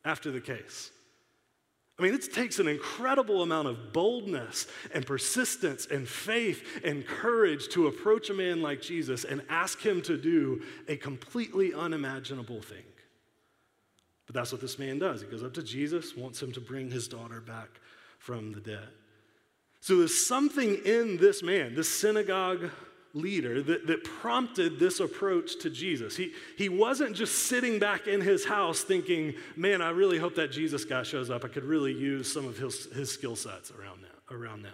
after 0.04 0.30
the 0.30 0.40
case. 0.40 0.90
I 1.98 2.02
mean, 2.02 2.14
it 2.14 2.32
takes 2.32 2.58
an 2.58 2.66
incredible 2.66 3.42
amount 3.42 3.68
of 3.68 3.92
boldness 3.92 4.66
and 4.92 5.06
persistence 5.06 5.86
and 5.86 6.08
faith 6.08 6.80
and 6.84 7.06
courage 7.06 7.68
to 7.68 7.86
approach 7.86 8.30
a 8.30 8.34
man 8.34 8.62
like 8.62 8.82
Jesus 8.82 9.24
and 9.24 9.42
ask 9.48 9.80
him 9.80 10.02
to 10.02 10.16
do 10.16 10.62
a 10.88 10.96
completely 10.96 11.72
unimaginable 11.72 12.60
thing. 12.60 12.82
But 14.26 14.34
that's 14.34 14.50
what 14.50 14.60
this 14.60 14.78
man 14.78 14.98
does. 14.98 15.20
He 15.20 15.28
goes 15.28 15.44
up 15.44 15.54
to 15.54 15.62
Jesus, 15.62 16.16
wants 16.16 16.42
him 16.42 16.50
to 16.52 16.60
bring 16.60 16.90
his 16.90 17.06
daughter 17.06 17.40
back 17.40 17.68
from 18.18 18.52
the 18.52 18.60
dead. 18.60 18.88
So 19.80 19.98
there's 19.98 20.26
something 20.26 20.80
in 20.84 21.18
this 21.18 21.42
man, 21.42 21.74
this 21.74 21.88
synagogue 21.88 22.70
leader, 23.14 23.62
that, 23.62 23.86
that 23.86 24.04
prompted 24.04 24.78
this 24.78 25.00
approach 25.00 25.60
to 25.60 25.70
Jesus. 25.70 26.16
He, 26.16 26.32
he 26.58 26.68
wasn't 26.68 27.14
just 27.14 27.46
sitting 27.46 27.78
back 27.78 28.08
in 28.08 28.20
his 28.20 28.44
house 28.44 28.82
thinking, 28.82 29.34
man, 29.56 29.80
I 29.80 29.90
really 29.90 30.18
hope 30.18 30.34
that 30.34 30.50
Jesus 30.50 30.84
guy 30.84 31.04
shows 31.04 31.30
up. 31.30 31.44
I 31.44 31.48
could 31.48 31.64
really 31.64 31.92
use 31.92 32.30
some 32.30 32.46
of 32.46 32.58
his, 32.58 32.86
his 32.92 33.10
skill 33.10 33.36
sets 33.36 33.70
around 33.70 34.02
now. 34.02 34.36
Around 34.36 34.62
now. 34.62 34.68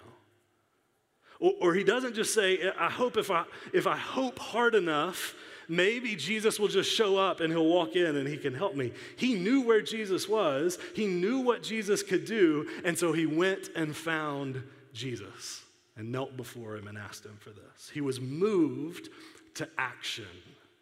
Or, 1.38 1.52
or 1.60 1.74
he 1.74 1.84
doesn't 1.84 2.14
just 2.14 2.34
say, 2.34 2.72
I 2.78 2.90
hope 2.90 3.18
if 3.18 3.30
I, 3.30 3.44
if 3.74 3.86
I 3.86 3.96
hope 3.96 4.38
hard 4.38 4.74
enough, 4.74 5.34
maybe 5.68 6.16
Jesus 6.16 6.58
will 6.58 6.68
just 6.68 6.90
show 6.90 7.18
up 7.18 7.40
and 7.40 7.52
he'll 7.52 7.66
walk 7.66 7.94
in 7.94 8.16
and 8.16 8.26
he 8.26 8.38
can 8.38 8.54
help 8.54 8.74
me. 8.74 8.92
He 9.16 9.34
knew 9.34 9.60
where 9.60 9.82
Jesus 9.82 10.28
was, 10.28 10.78
he 10.94 11.06
knew 11.06 11.40
what 11.40 11.62
Jesus 11.62 12.02
could 12.02 12.24
do, 12.24 12.68
and 12.84 12.98
so 12.98 13.12
he 13.12 13.26
went 13.26 13.68
and 13.76 13.94
found 13.94 14.62
Jesus 14.94 15.62
and 16.00 16.10
knelt 16.10 16.36
before 16.36 16.76
him 16.76 16.88
and 16.88 16.98
asked 16.98 17.24
him 17.24 17.36
for 17.38 17.50
this. 17.50 17.90
He 17.92 18.00
was 18.00 18.20
moved 18.20 19.10
to 19.54 19.68
action 19.78 20.24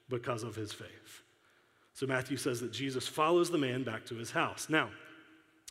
because 0.09 0.45
of 0.45 0.55
his 0.55 0.73
faith. 0.73 1.23
So 1.93 2.07
Matthew 2.07 2.37
says 2.37 2.61
that 2.61 2.73
Jesus 2.73 3.09
follows 3.09 3.51
the 3.51 3.59
man 3.59 3.83
back 3.83 4.07
to 4.07 4.15
his 4.15 4.31
house. 4.31 4.69
Now, 4.71 4.91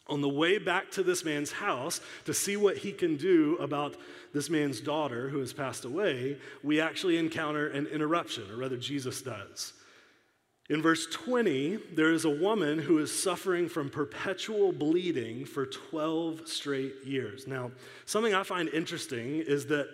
on 0.08 0.20
the 0.20 0.30
way 0.30 0.58
back 0.58 0.92
to 0.92 1.04
this 1.04 1.24
man's 1.24 1.54
house 1.54 2.01
to 2.25 2.34
see 2.34 2.58
what 2.58 2.77
he 2.77 2.92
can 2.92 3.16
do 3.16 3.56
about 3.62 3.96
this 4.34 4.50
man's 4.50 4.82
daughter 4.82 5.30
who 5.30 5.39
has 5.39 5.54
passed 5.54 5.86
away, 5.86 6.38
we 6.62 6.82
actually 6.82 7.18
encounter 7.18 7.70
an 7.70 7.88
interruption, 7.88 8.44
or 8.51 8.58
rather, 8.58 8.77
Jesus 8.77 9.22
does. 9.22 9.72
In 10.70 10.82
verse 10.82 11.08
20, 11.08 11.78
there 11.96 12.12
is 12.12 12.26
a 12.26 12.30
woman 12.30 12.78
who 12.78 12.98
is 12.98 13.18
suffering 13.18 13.70
from 13.70 13.90
perpetual 13.90 14.74
bleeding 14.74 15.46
for 15.46 15.66
12 15.66 16.46
straight 16.46 17.06
years. 17.06 17.48
Now, 17.48 17.72
something 18.06 18.34
I 18.34 18.44
find 18.44 18.68
interesting 18.70 19.40
is 19.40 19.68
that 19.68 19.88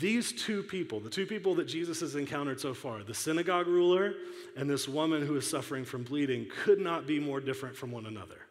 these 0.00 0.32
two 0.32 0.64
people, 0.64 0.98
the 0.98 1.10
two 1.10 1.26
people 1.26 1.54
that 1.56 1.68
Jesus 1.68 2.00
has 2.00 2.16
encountered 2.16 2.58
so 2.58 2.74
far, 2.74 3.04
the 3.04 3.14
synagogue 3.14 3.68
ruler 3.68 4.14
and 4.56 4.68
this 4.68 4.88
woman 4.88 5.24
who 5.24 5.36
is 5.36 5.48
suffering 5.48 5.84
from 5.84 6.02
bleeding, 6.02 6.48
could 6.64 6.80
not 6.80 7.06
be 7.06 7.20
more 7.20 7.40
different 7.40 7.76
from 7.76 7.92
one 7.92 8.06
another. 8.06 8.45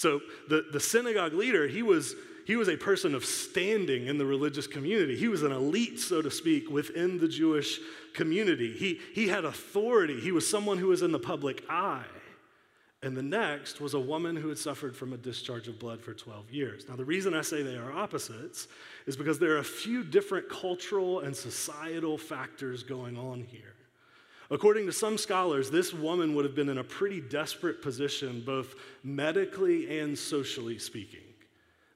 So, 0.00 0.22
the, 0.48 0.64
the 0.72 0.80
synagogue 0.80 1.34
leader, 1.34 1.68
he 1.68 1.82
was 1.82 2.14
he 2.46 2.56
was 2.56 2.70
a 2.70 2.76
person 2.78 3.14
of 3.14 3.22
standing 3.22 4.06
in 4.06 4.16
the 4.16 4.24
religious 4.24 4.66
community. 4.66 5.14
He 5.14 5.28
was 5.28 5.42
an 5.42 5.52
elite, 5.52 6.00
so 6.00 6.22
to 6.22 6.30
speak, 6.30 6.70
within 6.70 7.18
the 7.18 7.28
Jewish 7.28 7.78
community. 8.14 8.72
He, 8.72 8.98
he 9.14 9.28
had 9.28 9.44
authority. 9.44 10.18
He 10.18 10.32
was 10.32 10.48
someone 10.48 10.78
who 10.78 10.86
was 10.86 11.02
in 11.02 11.12
the 11.12 11.18
public 11.18 11.62
eye. 11.68 12.06
And 13.02 13.14
the 13.14 13.22
next 13.22 13.82
was 13.82 13.92
a 13.92 14.00
woman 14.00 14.36
who 14.36 14.48
had 14.48 14.56
suffered 14.56 14.96
from 14.96 15.12
a 15.12 15.18
discharge 15.18 15.68
of 15.68 15.78
blood 15.78 16.00
for 16.00 16.14
12 16.14 16.50
years. 16.50 16.88
Now, 16.88 16.96
the 16.96 17.04
reason 17.04 17.34
I 17.34 17.42
say 17.42 17.62
they 17.62 17.76
are 17.76 17.92
opposites 17.92 18.68
is 19.06 19.18
because 19.18 19.38
there 19.38 19.52
are 19.52 19.58
a 19.58 19.62
few 19.62 20.02
different 20.02 20.48
cultural 20.48 21.20
and 21.20 21.36
societal 21.36 22.16
factors 22.16 22.82
going 22.82 23.18
on 23.18 23.42
here. 23.42 23.74
According 24.50 24.86
to 24.86 24.92
some 24.92 25.16
scholars, 25.16 25.70
this 25.70 25.94
woman 25.94 26.34
would 26.34 26.44
have 26.44 26.56
been 26.56 26.68
in 26.68 26.78
a 26.78 26.84
pretty 26.84 27.20
desperate 27.20 27.82
position, 27.82 28.42
both 28.44 28.74
medically 29.04 30.00
and 30.00 30.18
socially 30.18 30.78
speaking. 30.78 31.20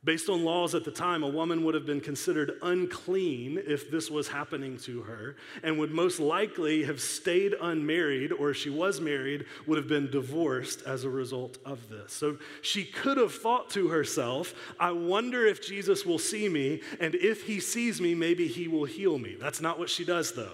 Based 0.04 0.28
on 0.28 0.44
laws 0.44 0.74
at 0.74 0.84
the 0.84 0.90
time, 0.90 1.22
a 1.22 1.28
woman 1.28 1.64
would 1.64 1.74
have 1.74 1.86
been 1.86 2.00
considered 2.00 2.58
unclean 2.60 3.60
if 3.66 3.90
this 3.90 4.10
was 4.10 4.28
happening 4.28 4.76
to 4.80 5.00
her, 5.00 5.36
and 5.62 5.78
would 5.78 5.92
most 5.92 6.20
likely 6.20 6.84
have 6.84 7.00
stayed 7.00 7.54
unmarried, 7.60 8.30
or 8.30 8.50
if 8.50 8.58
she 8.58 8.68
was 8.68 9.00
married, 9.00 9.46
would 9.66 9.78
have 9.78 9.88
been 9.88 10.10
divorced 10.10 10.82
as 10.82 11.04
a 11.04 11.10
result 11.10 11.56
of 11.64 11.88
this. 11.88 12.12
So 12.12 12.36
she 12.60 12.84
could 12.84 13.16
have 13.16 13.34
thought 13.34 13.70
to 13.70 13.88
herself, 13.88 14.54
I 14.78 14.92
wonder 14.92 15.46
if 15.46 15.66
Jesus 15.66 16.04
will 16.04 16.18
see 16.18 16.50
me, 16.50 16.82
and 17.00 17.14
if 17.14 17.44
he 17.44 17.58
sees 17.58 17.98
me, 17.98 18.14
maybe 18.14 18.46
he 18.46 18.68
will 18.68 18.84
heal 18.84 19.18
me. 19.18 19.36
That's 19.40 19.62
not 19.62 19.78
what 19.78 19.88
she 19.88 20.04
does, 20.04 20.32
though. 20.32 20.52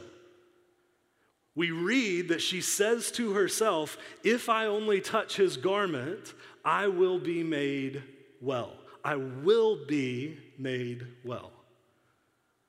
We 1.55 1.71
read 1.71 2.29
that 2.29 2.41
she 2.41 2.61
says 2.61 3.11
to 3.13 3.33
herself, 3.33 3.99
If 4.23 4.49
I 4.49 4.67
only 4.67 5.01
touch 5.01 5.37
his 5.37 5.57
garment, 5.57 6.35
I 6.65 6.87
will 6.87 7.19
be 7.19 7.43
made 7.43 8.03
well. 8.41 8.73
I 9.05 9.17
will 9.17 9.85
be 9.87 10.39
made 10.59 11.07
well. 11.25 11.53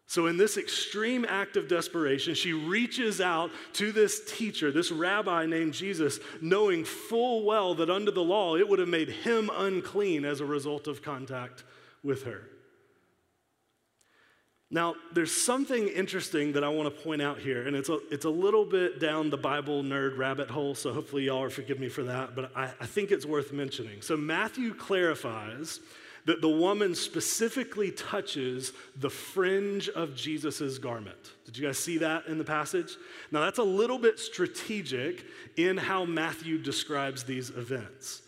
So, 0.08 0.28
in 0.28 0.36
this 0.36 0.58
extreme 0.58 1.26
act 1.26 1.56
of 1.56 1.70
desperation, 1.70 2.36
she 2.36 2.52
reaches 2.52 3.22
out 3.22 3.50
to 3.74 3.94
this 3.94 4.30
teacher, 4.30 4.70
this 4.70 4.92
rabbi 4.92 5.46
named 5.46 5.74
Jesus, 5.74 6.20
knowing 6.42 6.84
full 6.84 7.46
well 7.46 7.76
that 7.76 7.90
under 7.90 8.12
the 8.12 8.24
law 8.24 8.58
it 8.58 8.68
would 8.68 8.80
have 8.80 8.90
made 8.90 9.08
him 9.08 9.50
unclean 9.54 10.26
as 10.26 10.42
a 10.42 10.46
result 10.46 10.88
of 10.88 11.02
contact 11.02 11.64
with 12.04 12.24
her. 12.24 12.51
Now, 14.74 14.96
there's 15.14 15.34
something 15.34 15.90
interesting 15.90 16.54
that 16.54 16.64
I 16.64 16.70
want 16.70 16.96
to 16.96 17.04
point 17.04 17.22
out 17.22 17.38
here, 17.40 17.68
and 17.68 17.76
it's 17.76 17.90
a, 17.90 18.00
it's 18.10 18.24
a 18.24 18.30
little 18.30 18.64
bit 18.64 19.02
down 19.02 19.30
the 19.30 19.38
Bible 19.38 19.84
nerd 19.84 20.18
rabbit 20.18 20.50
hole, 20.50 20.76
so 20.76 20.94
hopefully 20.94 21.26
y'all 21.26 21.44
are 21.44 21.50
forgive 21.50 21.78
me 21.78 21.90
for 21.90 22.04
that, 22.04 22.36
but 22.36 22.56
I, 22.56 22.72
I 22.80 22.86
think 22.86 23.12
it's 23.12 23.26
worth 23.26 23.52
mentioning. 23.52 24.02
So, 24.02 24.16
Matthew 24.16 24.74
clarifies 24.74 25.82
that 26.26 26.40
the 26.40 26.50
woman 26.50 26.96
specifically 26.96 27.92
touches 27.92 28.72
the 28.96 29.10
fringe 29.10 29.90
of 29.90 30.16
Jesus' 30.16 30.78
garment. 30.78 31.32
Did 31.46 31.58
you 31.58 31.66
guys 31.66 31.78
see 31.78 31.98
that 31.98 32.28
in 32.28 32.38
the 32.38 32.44
passage? 32.44 32.96
Now, 33.32 33.42
that's 33.42 33.58
a 33.60 33.64
little 33.64 33.98
bit 33.98 34.20
strategic 34.20 35.26
in 35.58 35.78
how 35.78 36.06
Matthew 36.06 36.58
describes 36.58 37.24
these 37.24 37.50
events. 37.50 38.22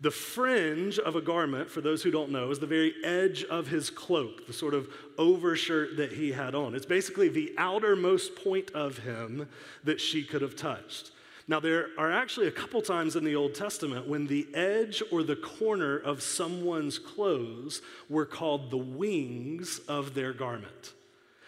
The 0.00 0.10
fringe 0.10 0.98
of 0.98 1.16
a 1.16 1.20
garment, 1.20 1.70
for 1.70 1.80
those 1.80 2.02
who 2.02 2.10
don't 2.10 2.30
know, 2.30 2.50
is 2.50 2.58
the 2.58 2.66
very 2.66 2.94
edge 3.04 3.44
of 3.44 3.68
his 3.68 3.90
cloak, 3.90 4.46
the 4.46 4.52
sort 4.52 4.74
of 4.74 4.88
overshirt 5.18 5.96
that 5.96 6.12
he 6.12 6.32
had 6.32 6.54
on. 6.54 6.74
It's 6.74 6.86
basically 6.86 7.28
the 7.28 7.54
outermost 7.56 8.34
point 8.36 8.70
of 8.72 8.98
him 8.98 9.48
that 9.84 10.00
she 10.00 10.24
could 10.24 10.42
have 10.42 10.56
touched. 10.56 11.12
Now, 11.46 11.60
there 11.60 11.88
are 11.98 12.10
actually 12.10 12.46
a 12.46 12.52
couple 12.52 12.80
times 12.80 13.16
in 13.16 13.24
the 13.24 13.36
Old 13.36 13.54
Testament 13.54 14.08
when 14.08 14.26
the 14.26 14.48
edge 14.54 15.02
or 15.12 15.22
the 15.22 15.36
corner 15.36 15.98
of 15.98 16.22
someone's 16.22 16.98
clothes 16.98 17.82
were 18.08 18.24
called 18.24 18.70
the 18.70 18.78
wings 18.78 19.80
of 19.86 20.14
their 20.14 20.32
garment. 20.32 20.94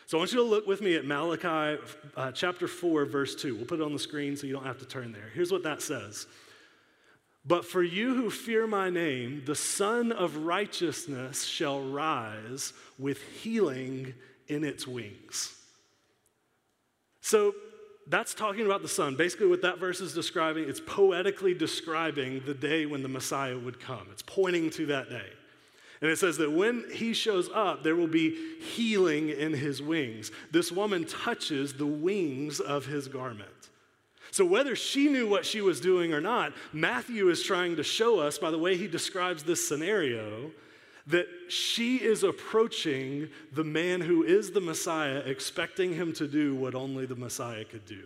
So 0.07 0.19
I 0.19 0.21
want 0.21 0.33
you 0.33 0.39
to 0.39 0.45
look 0.45 0.67
with 0.67 0.83
me 0.83 0.95
at 0.95 1.05
Malachi 1.05 1.83
uh, 2.17 2.31
chapter 2.31 2.69
4, 2.69 3.07
verse 3.07 3.35
2. 3.35 3.57
We'll 3.57 3.65
put 3.65 3.81
it 3.81 3.83
on 3.83 3.93
the 3.93 3.99
screen 3.99 4.37
so 4.37 4.47
you 4.47 4.53
don't 4.53 4.67
have 4.67 4.79
to 4.79 4.87
turn 4.87 5.13
there. 5.13 5.31
Here's 5.35 5.51
what 5.51 5.63
that 5.65 5.83
says 5.83 6.27
But 7.47 7.65
for 7.65 7.83
you 7.83 8.15
who 8.15 8.31
fear 8.31 8.67
my 8.67 8.91
name, 8.91 9.43
the 9.47 9.55
Sun 9.55 10.11
of 10.11 10.37
Righteousness 10.39 11.45
shall 11.45 11.81
rise 11.81 12.73
with 12.99 13.23
healing 13.23 14.15
in 14.49 14.65
its 14.65 14.87
wings. 14.87 15.55
So 17.21 17.55
that's 18.09 18.35
talking 18.35 18.67
about 18.67 18.83
the 18.83 18.89
Sun. 18.89 19.15
Basically, 19.15 19.47
what 19.47 19.63
that 19.63 19.79
verse 19.79 20.01
is 20.01 20.13
describing, 20.13 20.69
it's 20.69 20.81
poetically 20.85 21.55
describing 21.55 22.43
the 22.45 22.55
day 22.55 22.85
when 22.87 23.03
the 23.03 23.09
Messiah 23.09 23.59
would 23.59 23.79
come. 23.79 24.09
It's 24.11 24.23
pointing 24.23 24.71
to 24.71 24.87
that 24.87 25.09
day. 25.09 25.29
And 26.01 26.11
it 26.11 26.19
says 26.19 26.37
that 26.39 26.53
when 26.53 26.85
he 26.93 27.15
shows 27.15 27.49
up, 27.55 27.83
there 27.83 27.97
will 27.97 28.07
be 28.07 28.61
healing 28.61 29.31
in 29.31 29.55
his 29.55 29.81
wings. 29.81 30.31
This 30.51 30.71
woman 30.71 31.05
touches 31.05 31.73
the 31.73 31.87
wings 31.87 32.61
of 32.61 32.87
his 32.87 33.09
garment. 33.09 33.49
So, 34.31 34.45
whether 34.45 34.77
she 34.77 35.09
knew 35.09 35.29
what 35.29 35.47
she 35.47 35.61
was 35.61 35.81
doing 35.81 36.13
or 36.13 36.21
not, 36.21 36.53
Matthew 36.73 37.29
is 37.29 37.43
trying 37.43 37.77
to 37.77 37.83
show 37.83 38.19
us 38.19 38.39
by 38.39 38.51
the 38.51 38.59
way 38.59 38.77
he 38.77 38.89
describes 38.89 39.43
this 39.43 39.67
scenario 39.67 40.51
that 41.07 41.29
she 41.49 41.97
is 41.97 42.25
approaching 42.25 43.29
the 43.53 43.65
man 43.65 44.01
who 44.01 44.25
is 44.25 44.51
the 44.51 44.61
Messiah, 44.61 45.19
expecting 45.19 45.95
him 45.95 46.13
to 46.15 46.27
do 46.27 46.55
what 46.55 46.75
only 46.75 47.07
the 47.07 47.15
Messiah 47.15 47.65
could 47.65 47.87
do. 47.87 48.03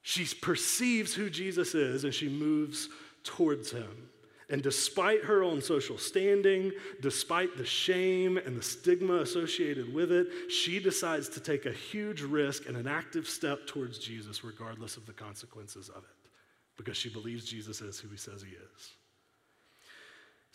She 0.00 0.26
perceives 0.40 1.14
who 1.14 1.28
Jesus 1.28 1.74
is 1.74 2.04
and 2.04 2.14
she 2.14 2.28
moves 2.28 2.88
towards 3.22 3.70
him. 3.70 4.08
And 4.50 4.62
despite 4.62 5.24
her 5.24 5.42
own 5.42 5.62
social 5.62 5.96
standing, 5.96 6.72
despite 7.00 7.56
the 7.56 7.64
shame 7.64 8.36
and 8.36 8.56
the 8.56 8.62
stigma 8.62 9.16
associated 9.16 9.92
with 9.94 10.12
it, 10.12 10.28
she 10.50 10.78
decides 10.78 11.28
to 11.30 11.40
take 11.40 11.64
a 11.66 11.72
huge 11.72 12.20
risk 12.20 12.68
and 12.68 12.76
an 12.76 12.86
active 12.86 13.26
step 13.26 13.66
towards 13.66 13.98
Jesus, 13.98 14.44
regardless 14.44 14.96
of 14.96 15.06
the 15.06 15.12
consequences 15.12 15.88
of 15.88 16.04
it. 16.04 16.10
because 16.76 16.96
she 16.96 17.08
believes 17.08 17.44
Jesus 17.44 17.80
is 17.80 17.98
who 18.00 18.08
he 18.08 18.16
says 18.16 18.42
he 18.42 18.50
is. 18.50 18.90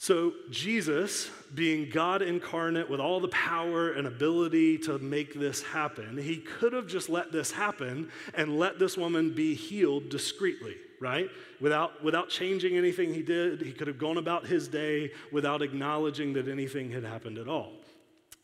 So, 0.01 0.31
Jesus, 0.49 1.29
being 1.53 1.89
God 1.89 2.21
incarnate 2.21 2.89
with 2.89 3.01
all 3.01 3.19
the 3.19 3.27
power 3.29 3.91
and 3.91 4.07
ability 4.07 4.77
to 4.79 4.97
make 4.97 5.33
this 5.33 5.61
happen, 5.61 6.17
he 6.17 6.37
could 6.37 6.71
have 6.71 6.87
just 6.87 7.09
let 7.09 7.33
this 7.33 7.51
happen 7.51 8.09
and 8.33 8.57
let 8.57 8.79
this 8.79 8.97
woman 8.97 9.33
be 9.33 9.55
healed 9.55 10.09
discreetly, 10.09 10.75
right? 10.99 11.29
Without, 11.59 12.03
without 12.03 12.29
changing 12.29 12.77
anything 12.77 13.13
he 13.13 13.21
did. 13.21 13.61
He 13.61 13.71
could 13.71 13.87
have 13.87 13.97
gone 13.97 14.17
about 14.17 14.45
his 14.45 14.67
day 14.67 15.11
without 15.31 15.61
acknowledging 15.61 16.33
that 16.33 16.47
anything 16.47 16.91
had 16.91 17.03
happened 17.03 17.37
at 17.37 17.47
all. 17.47 17.73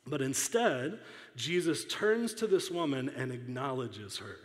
But 0.08 0.22
instead, 0.22 1.00
Jesus 1.36 1.86
turns 1.86 2.34
to 2.36 2.48
this 2.48 2.70
woman 2.70 3.10
and 3.10 3.32
acknowledges 3.32 4.18
her. 4.18 4.38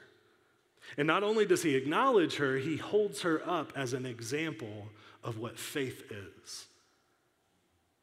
And 0.96 1.06
not 1.06 1.22
only 1.22 1.46
does 1.46 1.62
he 1.62 1.76
acknowledge 1.76 2.36
her, 2.36 2.56
he 2.56 2.76
holds 2.76 3.22
her 3.22 3.42
up 3.48 3.72
as 3.76 3.92
an 3.92 4.06
example 4.06 4.88
of 5.22 5.38
what 5.38 5.58
faith 5.58 6.10
is. 6.10 6.66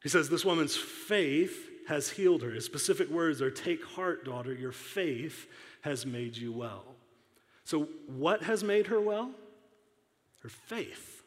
He 0.02 0.08
says, 0.08 0.28
This 0.28 0.44
woman's 0.44 0.76
faith 0.76 1.68
has 1.88 2.08
healed 2.08 2.42
her. 2.42 2.50
His 2.50 2.64
specific 2.64 3.10
words 3.10 3.42
are 3.42 3.50
Take 3.50 3.84
heart, 3.84 4.24
daughter, 4.24 4.54
your 4.54 4.72
faith 4.72 5.48
has 5.82 6.06
made 6.06 6.36
you 6.36 6.52
well. 6.52 6.84
So, 7.64 7.88
what 8.06 8.42
has 8.44 8.64
made 8.64 8.86
her 8.86 9.00
well? 9.00 9.30
Her 10.42 10.48
faith. 10.48 11.22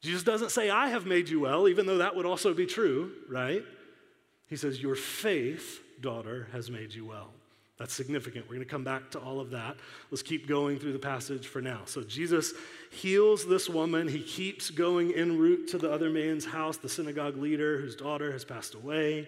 Jesus 0.00 0.22
doesn't 0.22 0.50
say, 0.50 0.68
I 0.70 0.88
have 0.88 1.06
made 1.06 1.28
you 1.28 1.40
well, 1.40 1.66
even 1.66 1.86
though 1.86 1.98
that 1.98 2.14
would 2.14 2.26
also 2.26 2.52
be 2.52 2.66
true, 2.66 3.12
right? 3.28 3.64
He 4.48 4.56
says, 4.56 4.80
Your 4.82 4.94
faith, 4.94 5.80
daughter, 6.00 6.48
has 6.52 6.70
made 6.70 6.92
you 6.92 7.06
well. 7.06 7.30
That's 7.78 7.92
significant. 7.92 8.44
We're 8.44 8.54
going 8.54 8.66
to 8.66 8.70
come 8.70 8.84
back 8.84 9.10
to 9.12 9.18
all 9.18 9.40
of 9.40 9.50
that. 9.50 9.76
Let's 10.10 10.22
keep 10.22 10.46
going 10.46 10.78
through 10.78 10.92
the 10.92 10.98
passage 10.98 11.48
for 11.48 11.60
now. 11.60 11.80
So 11.86 12.02
Jesus 12.02 12.52
heals 12.92 13.46
this 13.46 13.68
woman. 13.68 14.06
He 14.06 14.20
keeps 14.20 14.70
going 14.70 15.12
en 15.14 15.38
route 15.38 15.66
to 15.68 15.78
the 15.78 15.90
other 15.90 16.08
man's 16.08 16.44
house, 16.44 16.76
the 16.76 16.88
synagogue 16.88 17.36
leader 17.36 17.80
whose 17.80 17.96
daughter 17.96 18.30
has 18.30 18.44
passed 18.44 18.74
away. 18.76 19.26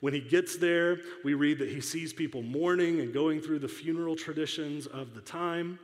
When 0.00 0.12
he 0.12 0.20
gets 0.20 0.56
there, 0.56 0.98
we 1.24 1.34
read 1.34 1.58
that 1.60 1.68
he 1.68 1.80
sees 1.80 2.12
people 2.12 2.42
mourning 2.42 3.00
and 3.00 3.14
going 3.14 3.40
through 3.40 3.60
the 3.60 3.68
funeral 3.68 4.16
traditions 4.16 4.86
of 4.86 5.14
the 5.14 5.20
time. 5.20 5.78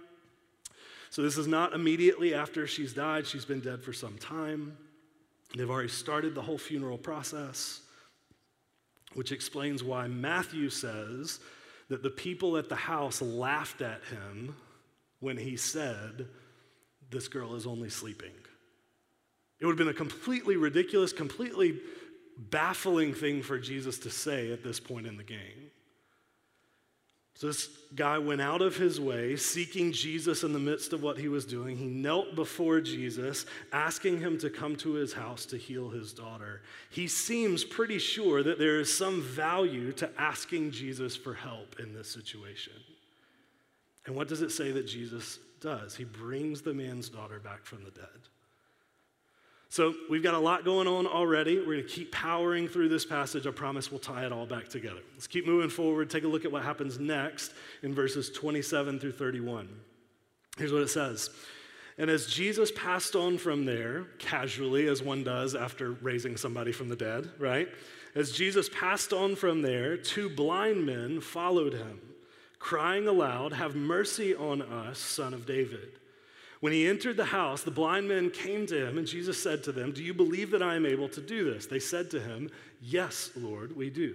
So 1.12 1.20
this 1.20 1.36
is 1.36 1.46
not 1.46 1.74
immediately 1.74 2.32
after 2.32 2.66
she's 2.66 2.94
died, 2.94 3.26
she's 3.26 3.44
been 3.44 3.60
dead 3.60 3.82
for 3.82 3.92
some 3.92 4.16
time. 4.16 4.78
They've 5.54 5.68
already 5.68 5.90
started 5.90 6.34
the 6.34 6.40
whole 6.40 6.56
funeral 6.56 6.96
process, 6.96 7.82
which 9.12 9.30
explains 9.30 9.84
why 9.84 10.08
Matthew 10.08 10.70
says 10.70 11.40
that 11.90 12.02
the 12.02 12.08
people 12.08 12.56
at 12.56 12.70
the 12.70 12.76
house 12.76 13.20
laughed 13.20 13.82
at 13.82 14.00
him 14.04 14.56
when 15.20 15.36
he 15.36 15.54
said, 15.54 16.28
This 17.10 17.28
girl 17.28 17.56
is 17.56 17.66
only 17.66 17.90
sleeping. 17.90 18.32
It 19.60 19.66
would 19.66 19.72
have 19.72 19.86
been 19.86 19.94
a 19.94 19.98
completely 19.98 20.56
ridiculous, 20.56 21.12
completely 21.12 21.78
baffling 22.38 23.12
thing 23.12 23.42
for 23.42 23.58
Jesus 23.58 23.98
to 23.98 24.10
say 24.10 24.50
at 24.50 24.64
this 24.64 24.80
point 24.80 25.06
in 25.06 25.18
the 25.18 25.24
game. 25.24 25.72
So 27.42 27.48
this 27.48 27.70
guy 27.96 28.18
went 28.18 28.40
out 28.40 28.62
of 28.62 28.76
his 28.76 29.00
way 29.00 29.34
seeking 29.34 29.90
Jesus 29.90 30.44
in 30.44 30.52
the 30.52 30.60
midst 30.60 30.92
of 30.92 31.02
what 31.02 31.18
he 31.18 31.26
was 31.26 31.44
doing. 31.44 31.76
He 31.76 31.88
knelt 31.88 32.36
before 32.36 32.80
Jesus, 32.80 33.46
asking 33.72 34.20
him 34.20 34.38
to 34.38 34.48
come 34.48 34.76
to 34.76 34.92
his 34.92 35.12
house 35.12 35.44
to 35.46 35.56
heal 35.56 35.88
his 35.88 36.12
daughter. 36.12 36.62
He 36.90 37.08
seems 37.08 37.64
pretty 37.64 37.98
sure 37.98 38.44
that 38.44 38.60
there 38.60 38.78
is 38.78 38.96
some 38.96 39.22
value 39.22 39.90
to 39.94 40.08
asking 40.16 40.70
Jesus 40.70 41.16
for 41.16 41.34
help 41.34 41.80
in 41.80 41.92
this 41.92 42.08
situation. 42.08 42.74
And 44.06 44.14
what 44.14 44.28
does 44.28 44.42
it 44.42 44.52
say 44.52 44.70
that 44.70 44.86
Jesus 44.86 45.40
does? 45.60 45.96
He 45.96 46.04
brings 46.04 46.62
the 46.62 46.74
man's 46.74 47.08
daughter 47.08 47.40
back 47.40 47.64
from 47.64 47.82
the 47.82 47.90
dead. 47.90 48.06
So 49.72 49.94
we've 50.10 50.22
got 50.22 50.34
a 50.34 50.38
lot 50.38 50.66
going 50.66 50.86
on 50.86 51.06
already. 51.06 51.56
We're 51.56 51.64
going 51.64 51.78
to 51.78 51.84
keep 51.84 52.12
powering 52.12 52.68
through 52.68 52.90
this 52.90 53.06
passage. 53.06 53.46
I 53.46 53.52
promise 53.52 53.90
we'll 53.90 54.00
tie 54.00 54.26
it 54.26 54.30
all 54.30 54.44
back 54.44 54.68
together. 54.68 55.00
Let's 55.14 55.26
keep 55.26 55.46
moving 55.46 55.70
forward. 55.70 56.10
Take 56.10 56.24
a 56.24 56.28
look 56.28 56.44
at 56.44 56.52
what 56.52 56.62
happens 56.62 56.98
next 56.98 57.54
in 57.82 57.94
verses 57.94 58.28
27 58.28 59.00
through 59.00 59.12
31. 59.12 59.70
Here's 60.58 60.74
what 60.74 60.82
it 60.82 60.90
says. 60.90 61.30
And 61.96 62.10
as 62.10 62.26
Jesus 62.26 62.70
passed 62.72 63.16
on 63.16 63.38
from 63.38 63.64
there, 63.64 64.08
casually, 64.18 64.88
as 64.88 65.02
one 65.02 65.24
does 65.24 65.54
after 65.54 65.92
raising 65.92 66.36
somebody 66.36 66.70
from 66.70 66.90
the 66.90 66.96
dead, 66.96 67.30
right? 67.38 67.66
As 68.14 68.30
Jesus 68.30 68.68
passed 68.68 69.14
on 69.14 69.36
from 69.36 69.62
there, 69.62 69.96
two 69.96 70.28
blind 70.28 70.84
men 70.84 71.18
followed 71.22 71.72
him, 71.72 71.98
crying 72.58 73.08
aloud, 73.08 73.54
Have 73.54 73.74
mercy 73.74 74.34
on 74.34 74.60
us, 74.60 74.98
son 74.98 75.32
of 75.32 75.46
David. 75.46 75.98
When 76.62 76.72
he 76.72 76.86
entered 76.86 77.16
the 77.16 77.24
house, 77.24 77.64
the 77.64 77.72
blind 77.72 78.06
men 78.06 78.30
came 78.30 78.66
to 78.68 78.86
him, 78.86 78.96
and 78.96 79.04
Jesus 79.04 79.42
said 79.42 79.64
to 79.64 79.72
them, 79.72 79.90
Do 79.90 80.00
you 80.00 80.14
believe 80.14 80.52
that 80.52 80.62
I 80.62 80.76
am 80.76 80.86
able 80.86 81.08
to 81.08 81.20
do 81.20 81.52
this? 81.52 81.66
They 81.66 81.80
said 81.80 82.08
to 82.12 82.20
him, 82.20 82.52
Yes, 82.80 83.32
Lord, 83.34 83.74
we 83.74 83.90
do. 83.90 84.14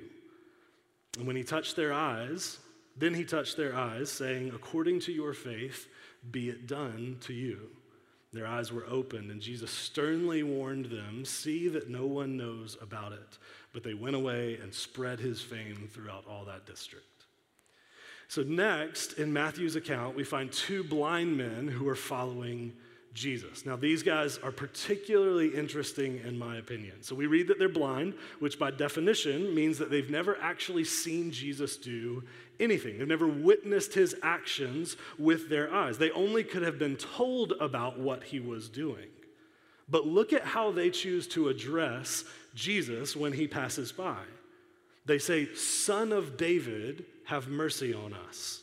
And 1.18 1.28
when 1.28 1.36
he 1.36 1.44
touched 1.44 1.76
their 1.76 1.92
eyes, 1.92 2.60
then 2.96 3.14
he 3.14 3.26
touched 3.26 3.58
their 3.58 3.76
eyes, 3.76 4.10
saying, 4.10 4.54
According 4.56 5.02
to 5.02 5.12
your 5.12 5.34
faith, 5.34 5.90
be 6.32 6.48
it 6.48 6.68
done 6.68 7.18
to 7.24 7.34
you. 7.34 7.70
Their 8.32 8.48
eyes 8.48 8.72
were 8.72 8.86
opened, 8.88 9.30
and 9.30 9.42
Jesus 9.42 9.70
sternly 9.70 10.42
warned 10.42 10.86
them, 10.86 11.26
See 11.26 11.68
that 11.68 11.90
no 11.90 12.06
one 12.06 12.38
knows 12.38 12.78
about 12.82 13.12
it. 13.12 13.38
But 13.74 13.84
they 13.84 13.94
went 13.94 14.16
away 14.16 14.58
and 14.64 14.74
spread 14.74 15.20
his 15.20 15.42
fame 15.42 15.90
throughout 15.92 16.24
all 16.30 16.46
that 16.46 16.66
district. 16.66 17.17
So, 18.30 18.44
next 18.44 19.14
in 19.14 19.32
Matthew's 19.32 19.76
account, 19.76 20.16
we 20.16 20.24
find 20.24 20.52
two 20.52 20.84
blind 20.84 21.38
men 21.38 21.68
who 21.68 21.88
are 21.88 21.96
following 21.96 22.74
Jesus. 23.14 23.66
Now, 23.66 23.78
these 23.78 24.04
guys 24.04 24.38
are 24.44 24.52
particularly 24.52 25.56
interesting 25.56 26.20
in 26.26 26.38
my 26.38 26.58
opinion. 26.58 27.02
So, 27.02 27.16
we 27.16 27.26
read 27.26 27.48
that 27.48 27.58
they're 27.58 27.70
blind, 27.70 28.16
which 28.40 28.60
by 28.60 28.72
definition 28.72 29.56
means 29.56 29.78
that 29.78 29.90
they've 29.90 30.10
never 30.10 30.38
actually 30.42 30.84
seen 30.84 31.32
Jesus 31.32 31.78
do 31.78 32.24
anything. 32.60 32.98
They've 32.98 33.08
never 33.08 33.28
witnessed 33.28 33.94
his 33.94 34.16
actions 34.22 34.98
with 35.18 35.50
their 35.50 35.74
eyes. 35.74 35.98
They 35.98 36.12
only 36.12 36.44
could 36.44 36.64
have 36.64 36.78
been 36.78 36.98
told 36.98 37.54
about 37.62 37.98
what 37.98 38.26
he 38.26 38.42
was 38.42 38.68
doing. 38.68 39.08
But 39.90 40.06
look 40.06 40.34
at 40.34 40.44
how 40.44 40.72
they 40.72 40.90
choose 40.90 41.28
to 41.30 41.48
address 41.48 42.26
Jesus 42.54 43.16
when 43.16 43.32
he 43.32 43.48
passes 43.48 43.94
by. 43.94 44.20
They 45.06 45.20
say, 45.20 45.54
Son 45.54 46.12
of 46.12 46.36
David, 46.36 47.06
have 47.28 47.48
mercy 47.50 47.94
on 47.94 48.14
us. 48.14 48.62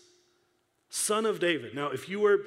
Son 0.88 1.26
of 1.26 1.38
David. 1.38 1.74
Now, 1.74 1.88
if 1.88 2.08
you 2.08 2.20
were 2.20 2.46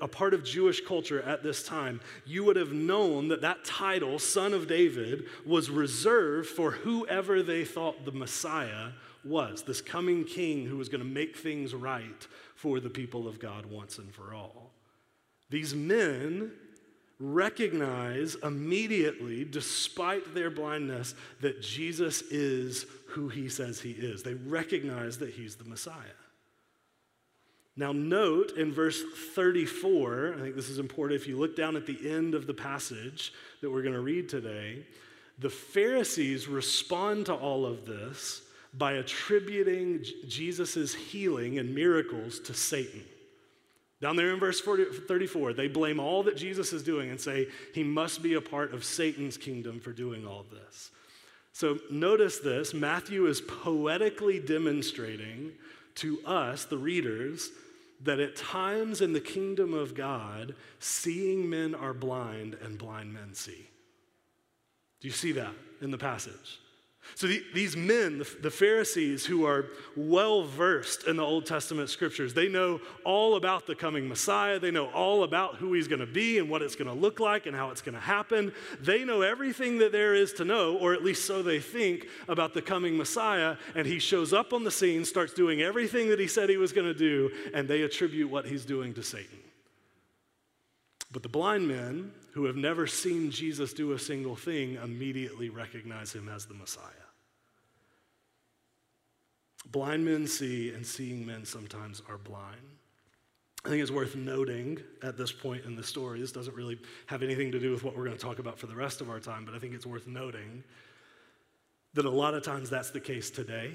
a 0.00 0.06
part 0.06 0.32
of 0.32 0.44
Jewish 0.44 0.84
culture 0.84 1.22
at 1.22 1.42
this 1.42 1.62
time, 1.62 2.00
you 2.24 2.44
would 2.44 2.56
have 2.56 2.72
known 2.72 3.28
that 3.28 3.40
that 3.40 3.64
title, 3.64 4.18
Son 4.18 4.54
of 4.54 4.68
David, 4.68 5.24
was 5.44 5.70
reserved 5.70 6.48
for 6.48 6.70
whoever 6.70 7.42
they 7.42 7.64
thought 7.64 8.04
the 8.04 8.12
Messiah 8.12 8.90
was, 9.24 9.62
this 9.62 9.80
coming 9.80 10.24
king 10.24 10.66
who 10.66 10.76
was 10.76 10.88
going 10.88 11.02
to 11.02 11.08
make 11.08 11.36
things 11.36 11.74
right 11.74 12.28
for 12.54 12.80
the 12.80 12.90
people 12.90 13.26
of 13.26 13.40
God 13.40 13.66
once 13.66 13.98
and 13.98 14.14
for 14.14 14.34
all. 14.34 14.70
These 15.50 15.74
men 15.74 16.52
recognize 17.18 18.36
immediately, 18.42 19.44
despite 19.44 20.34
their 20.34 20.50
blindness, 20.50 21.14
that 21.40 21.62
Jesus 21.62 22.22
is 22.22 22.86
who 23.16 23.28
he 23.28 23.48
says 23.48 23.80
he 23.80 23.92
is. 23.92 24.22
They 24.22 24.34
recognize 24.34 25.18
that 25.18 25.30
he's 25.30 25.56
the 25.56 25.64
Messiah. 25.64 25.94
Now, 27.74 27.90
note 27.92 28.52
in 28.58 28.72
verse 28.72 29.02
34, 29.34 30.34
I 30.36 30.40
think 30.42 30.54
this 30.54 30.68
is 30.68 30.78
important. 30.78 31.18
If 31.18 31.26
you 31.26 31.38
look 31.38 31.56
down 31.56 31.76
at 31.76 31.86
the 31.86 31.98
end 32.10 32.34
of 32.34 32.46
the 32.46 32.52
passage 32.52 33.32
that 33.62 33.70
we're 33.70 33.80
going 33.80 33.94
to 33.94 34.00
read 34.00 34.28
today, 34.28 34.84
the 35.38 35.48
Pharisees 35.48 36.46
respond 36.46 37.26
to 37.26 37.34
all 37.34 37.64
of 37.64 37.86
this 37.86 38.42
by 38.74 38.92
attributing 38.92 40.04
Jesus' 40.28 40.94
healing 40.94 41.58
and 41.58 41.74
miracles 41.74 42.38
to 42.40 42.52
Satan. 42.52 43.02
Down 44.02 44.16
there 44.16 44.34
in 44.34 44.38
verse 44.38 44.60
40, 44.60 44.84
34, 45.08 45.54
they 45.54 45.68
blame 45.68 45.98
all 45.98 46.22
that 46.24 46.36
Jesus 46.36 46.74
is 46.74 46.82
doing 46.82 47.08
and 47.08 47.18
say 47.18 47.46
he 47.72 47.82
must 47.82 48.22
be 48.22 48.34
a 48.34 48.42
part 48.42 48.74
of 48.74 48.84
Satan's 48.84 49.38
kingdom 49.38 49.80
for 49.80 49.92
doing 49.92 50.26
all 50.26 50.44
this. 50.50 50.90
So 51.56 51.78
notice 51.90 52.38
this 52.38 52.74
Matthew 52.74 53.24
is 53.24 53.40
poetically 53.40 54.38
demonstrating 54.38 55.52
to 55.94 56.20
us, 56.26 56.66
the 56.66 56.76
readers, 56.76 57.48
that 58.02 58.20
at 58.20 58.36
times 58.36 59.00
in 59.00 59.14
the 59.14 59.22
kingdom 59.22 59.72
of 59.72 59.94
God, 59.94 60.54
seeing 60.80 61.48
men 61.48 61.74
are 61.74 61.94
blind 61.94 62.58
and 62.62 62.76
blind 62.76 63.14
men 63.14 63.32
see. 63.32 63.70
Do 65.00 65.08
you 65.08 65.14
see 65.14 65.32
that 65.32 65.54
in 65.80 65.90
the 65.90 65.96
passage? 65.96 66.60
So 67.14 67.26
the, 67.26 67.42
these 67.54 67.76
men, 67.76 68.18
the, 68.18 68.36
the 68.42 68.50
Pharisees, 68.50 69.24
who 69.24 69.46
are 69.46 69.66
well 69.96 70.44
versed 70.44 71.04
in 71.04 71.16
the 71.16 71.22
Old 71.22 71.46
Testament 71.46 71.88
scriptures, 71.88 72.34
they 72.34 72.48
know 72.48 72.80
all 73.04 73.36
about 73.36 73.66
the 73.66 73.74
coming 73.74 74.08
Messiah. 74.08 74.58
They 74.58 74.70
know 74.70 74.88
all 74.88 75.22
about 75.22 75.56
who 75.56 75.72
he's 75.72 75.88
going 75.88 76.00
to 76.00 76.06
be 76.06 76.38
and 76.38 76.50
what 76.50 76.62
it's 76.62 76.76
going 76.76 76.88
to 76.88 76.94
look 76.94 77.20
like 77.20 77.46
and 77.46 77.56
how 77.56 77.70
it's 77.70 77.82
going 77.82 77.94
to 77.94 78.00
happen. 78.00 78.52
They 78.80 79.04
know 79.04 79.22
everything 79.22 79.78
that 79.78 79.92
there 79.92 80.14
is 80.14 80.32
to 80.34 80.44
know, 80.44 80.76
or 80.76 80.92
at 80.92 81.04
least 81.04 81.24
so 81.24 81.42
they 81.42 81.60
think, 81.60 82.06
about 82.28 82.52
the 82.52 82.62
coming 82.62 82.96
Messiah. 82.96 83.56
And 83.74 83.86
he 83.86 83.98
shows 83.98 84.32
up 84.32 84.52
on 84.52 84.64
the 84.64 84.70
scene, 84.70 85.04
starts 85.04 85.32
doing 85.32 85.62
everything 85.62 86.08
that 86.10 86.20
he 86.20 86.26
said 86.26 86.48
he 86.48 86.56
was 86.56 86.72
going 86.72 86.86
to 86.86 86.98
do, 86.98 87.30
and 87.54 87.68
they 87.68 87.82
attribute 87.82 88.30
what 88.30 88.46
he's 88.46 88.64
doing 88.64 88.92
to 88.94 89.02
Satan. 89.02 89.38
But 91.10 91.22
the 91.22 91.28
blind 91.28 91.66
men, 91.68 92.12
who 92.36 92.44
have 92.44 92.56
never 92.56 92.86
seen 92.86 93.30
Jesus 93.30 93.72
do 93.72 93.92
a 93.92 93.98
single 93.98 94.36
thing, 94.36 94.74
immediately 94.84 95.48
recognize 95.48 96.12
him 96.12 96.28
as 96.28 96.44
the 96.44 96.52
Messiah. 96.52 96.84
Blind 99.72 100.04
men 100.04 100.26
see, 100.26 100.68
and 100.68 100.86
seeing 100.86 101.24
men 101.24 101.46
sometimes 101.46 102.02
are 102.10 102.18
blind. 102.18 102.60
I 103.64 103.70
think 103.70 103.80
it's 103.80 103.90
worth 103.90 104.16
noting 104.16 104.78
at 105.02 105.16
this 105.16 105.32
point 105.32 105.64
in 105.64 105.76
the 105.76 105.82
story, 105.82 106.20
this 106.20 106.30
doesn't 106.30 106.54
really 106.54 106.78
have 107.06 107.22
anything 107.22 107.50
to 107.52 107.58
do 107.58 107.72
with 107.72 107.82
what 107.82 107.96
we're 107.96 108.04
going 108.04 108.18
to 108.18 108.22
talk 108.22 108.38
about 108.38 108.58
for 108.58 108.66
the 108.66 108.76
rest 108.76 109.00
of 109.00 109.08
our 109.08 109.18
time, 109.18 109.46
but 109.46 109.54
I 109.54 109.58
think 109.58 109.72
it's 109.72 109.86
worth 109.86 110.06
noting 110.06 110.62
that 111.94 112.04
a 112.04 112.10
lot 112.10 112.34
of 112.34 112.42
times 112.42 112.68
that's 112.68 112.90
the 112.90 113.00
case 113.00 113.30
today. 113.30 113.72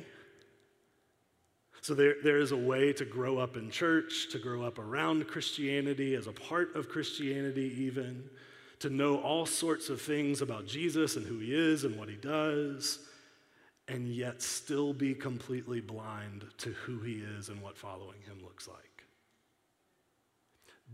So 1.82 1.96
there, 1.96 2.18
there 2.24 2.38
is 2.38 2.52
a 2.52 2.58
way 2.58 2.94
to 2.94 3.06
grow 3.06 3.40
up 3.40 3.58
in 3.58 3.72
church, 3.72 4.28
to 4.34 4.38
grow 4.38 4.62
up 4.62 4.78
around 4.78 5.28
Christianity, 5.28 6.14
as 6.14 6.28
a 6.28 6.32
part 6.32 6.76
of 6.76 6.90
Christianity, 6.90 7.74
even, 7.80 8.30
to 8.82 8.90
know 8.90 9.20
all 9.20 9.46
sorts 9.46 9.90
of 9.90 10.02
things 10.02 10.42
about 10.42 10.66
Jesus 10.66 11.16
and 11.16 11.26
who 11.26 11.40
he 11.40 11.54
is 11.54 11.84
and 11.84 11.98
what 11.98 12.10
he 12.10 12.16
does, 12.16 13.00
and 13.88 14.08
yet 14.08 14.42
still 14.42 14.94
be 14.94 15.14
completely 15.14 15.82
blind 15.82 16.46
to 16.58 16.70
who 16.70 17.00
he 17.00 17.24
is 17.38 17.50
and 17.50 17.62
what 17.62 17.78
following 17.78 18.20
him 18.26 18.44
looks 18.44 18.68
like. 18.68 19.06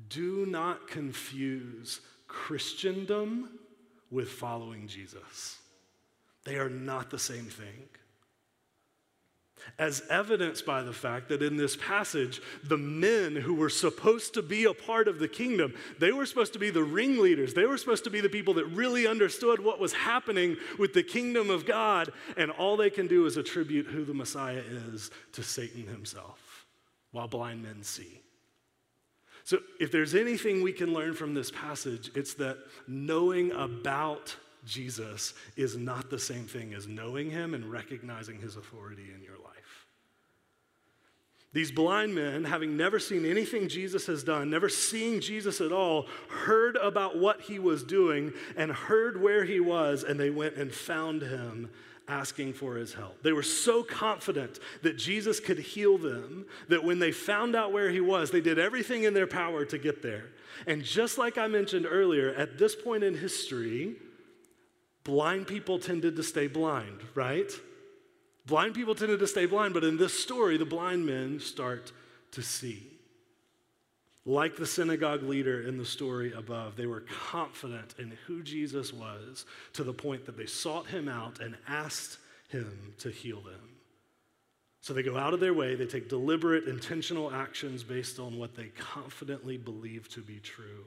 Do 0.10 0.45
not 0.45 0.88
confuse 0.88 2.02
Christendom 2.28 3.60
with 4.12 4.30
following 4.30 4.88
Jesus. 4.88 5.58
They 6.43 6.56
are 6.58 6.69
not 6.69 7.10
the 7.10 7.19
same 7.19 7.45
thing. 7.45 7.88
As 9.80 10.02
evidenced 10.10 10.66
by 10.66 10.82
the 10.82 10.94
fact 10.94 11.30
that 11.30 11.44
in 11.44 11.56
this 11.56 11.76
passage, 11.76 12.42
the 12.64 12.78
men 12.78 13.36
who 13.36 13.54
were 13.54 13.70
supposed 13.70 14.34
to 14.34 14.42
be 14.42 14.66
a 14.66 14.74
part 14.74 15.08
of 15.08 15.20
the 15.20 15.28
kingdom, 15.28 15.74
they 16.00 16.12
were 16.12 16.26
supposed 16.26 16.54
to 16.54 16.60
be 16.60 16.70
the 16.70 16.84
ringleaders. 16.84 17.54
They 17.54 17.66
were 17.66 17.78
supposed 17.78 18.04
to 18.06 18.10
be 18.10 18.22
the 18.22 18.30
people 18.30 18.56
that 18.56 18.66
really 18.66 19.06
understood 19.06 19.64
what 19.64 19.80
was 19.80 19.94
happening 19.94 20.58
with 20.80 20.94
the 20.94 21.04
kingdom 21.04 21.50
of 21.50 21.66
God. 21.66 22.12
And 22.38 22.52
all 22.52 22.78
they 22.78 22.90
can 22.90 23.08
do 23.08 23.26
is 23.26 23.38
attribute 23.38 23.88
who 23.88 24.04
the 24.04 24.14
Messiah 24.14 24.64
is 24.92 25.12
to 25.34 25.44
Satan 25.44 25.86
himself, 25.86 26.66
while 27.12 27.28
blind 27.28 27.62
men 27.64 27.84
see. 27.84 28.22
So, 29.44 29.60
if 29.80 29.94
there's 29.94 30.14
anything 30.14 30.62
we 30.62 30.74
can 30.74 30.94
learn 30.94 31.14
from 31.14 31.34
this 31.34 31.52
passage, 31.52 32.12
it's 32.16 32.34
that 32.34 32.58
knowing 32.86 33.54
about 33.54 34.36
Jesus 34.66 35.34
is 35.56 35.78
not 35.78 36.10
the 36.10 36.20
same 36.20 36.46
thing 36.46 36.74
as 36.74 36.88
knowing 36.88 37.32
him 37.32 37.54
and 37.54 37.72
recognizing 37.72 38.42
his 38.42 38.58
authority 38.58 39.06
in 39.16 39.24
your 39.24 39.38
life. 39.38 39.57
These 41.58 41.72
blind 41.72 42.13
men, 42.13 42.43
having 42.43 42.78
never 42.78 43.00
seen 43.00 43.26
anything 43.26 43.67
Jesus 43.67 44.06
has 44.06 44.24
done, 44.24 44.52
never 44.52 44.70
seeing 44.70 45.20
Jesus 45.20 45.60
at 45.60 45.72
all, 45.72 46.06
heard 46.30 46.76
about 46.76 47.17
what 47.17 47.41
he 47.41 47.58
was 47.58 47.84
doing 47.84 48.32
and 48.56 48.72
heard 48.72 49.20
where 49.20 49.43
he 49.43 49.60
was, 49.60 50.04
and 50.04 50.20
they 50.20 50.30
went 50.30 50.54
and 50.54 50.72
found 50.72 51.24
him 51.24 51.72
asking 52.08 52.54
for 52.54 52.76
his 52.76 52.93
help. 52.93 53.24
They 53.24 53.32
were 53.32 53.41
so 53.41 53.82
confident 53.82 54.60
that 54.84 55.00
Jesus 55.00 55.39
could 55.39 55.58
heal 55.58 55.98
them 55.98 56.46
that 56.70 56.84
when 56.84 57.00
they 57.00 57.12
found 57.12 57.56
out 57.56 57.74
where 57.74 57.89
he 57.89 58.02
was, 58.02 58.30
they 58.30 58.39
did 58.39 58.60
everything 58.60 59.06
in 59.06 59.15
their 59.15 59.26
power 59.26 59.65
to 59.65 59.80
get 59.80 60.04
there. 60.04 60.26
And 60.67 60.84
just 60.84 61.17
like 61.17 61.39
I 61.39 61.48
mentioned 61.48 61.88
earlier, 61.89 62.36
at 62.36 62.60
this 62.60 62.76
point 62.76 63.04
in 63.04 63.17
history, 63.17 63.96
blind 65.04 65.48
people 65.48 65.80
tended 65.80 66.17
to 66.17 66.24
stay 66.24 66.46
blind, 66.46 67.00
right? 67.15 67.52
Blind 68.48 68.74
people 68.74 68.96
tended 68.96 69.20
to 69.20 69.28
stay 69.28 69.46
blind, 69.46 69.74
but 69.74 69.84
in 69.84 69.98
this 69.98 70.18
story, 70.18 70.56
the 70.58 70.66
blind 70.66 71.06
men 71.06 71.40
start 71.42 71.92
to 72.32 72.42
see. 72.42 72.88
Like 74.26 74.56
the 74.56 74.66
synagogue 74.66 75.24
leader 75.24 75.68
in 75.68 75.78
the 75.78 75.86
story 75.86 76.32
above, 76.32 76.78
they 76.78 76.86
were 76.86 77.02
confident 77.02 77.96
in 78.00 78.18
who 78.26 78.42
Jesus 78.42 78.94
was 78.94 79.46
to 79.74 79.84
the 79.84 79.94
point 79.94 80.26
that 80.26 80.38
they 80.38 80.46
sought 80.46 80.88
him 80.88 81.10
out 81.10 81.42
and 81.42 81.58
asked 81.68 82.20
him 82.48 82.94
to 83.00 83.10
heal 83.10 83.42
them. 83.42 83.78
So 84.80 84.94
they 84.94 85.04
go 85.04 85.18
out 85.18 85.34
of 85.34 85.42
their 85.42 85.54
way, 85.54 85.76
they 85.76 85.86
take 85.86 86.08
deliberate, 86.08 86.70
intentional 86.70 87.34
actions 87.34 87.84
based 87.84 88.18
on 88.18 88.38
what 88.38 88.56
they 88.56 88.68
confidently 88.78 89.58
believe 89.58 90.08
to 90.10 90.22
be 90.22 90.40
true. 90.40 90.86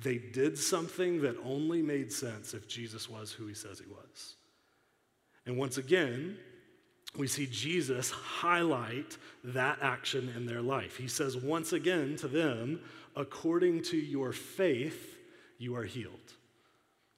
They 0.00 0.18
did 0.18 0.56
something 0.56 1.20
that 1.22 1.36
only 1.44 1.82
made 1.82 2.12
sense 2.12 2.54
if 2.54 2.68
Jesus 2.68 3.10
was 3.10 3.32
who 3.32 3.48
he 3.48 3.54
says 3.54 3.80
he 3.80 3.90
was. 3.90 4.36
And 5.46 5.56
once 5.56 5.78
again, 5.78 6.36
we 7.16 7.26
see 7.26 7.46
Jesus 7.46 8.10
highlight 8.10 9.16
that 9.42 9.78
action 9.82 10.32
in 10.36 10.46
their 10.46 10.62
life. 10.62 10.96
He 10.96 11.08
says 11.08 11.36
once 11.36 11.72
again 11.72 12.16
to 12.16 12.28
them, 12.28 12.80
according 13.16 13.82
to 13.84 13.96
your 13.96 14.32
faith, 14.32 15.16
you 15.58 15.74
are 15.76 15.84
healed. 15.84 16.14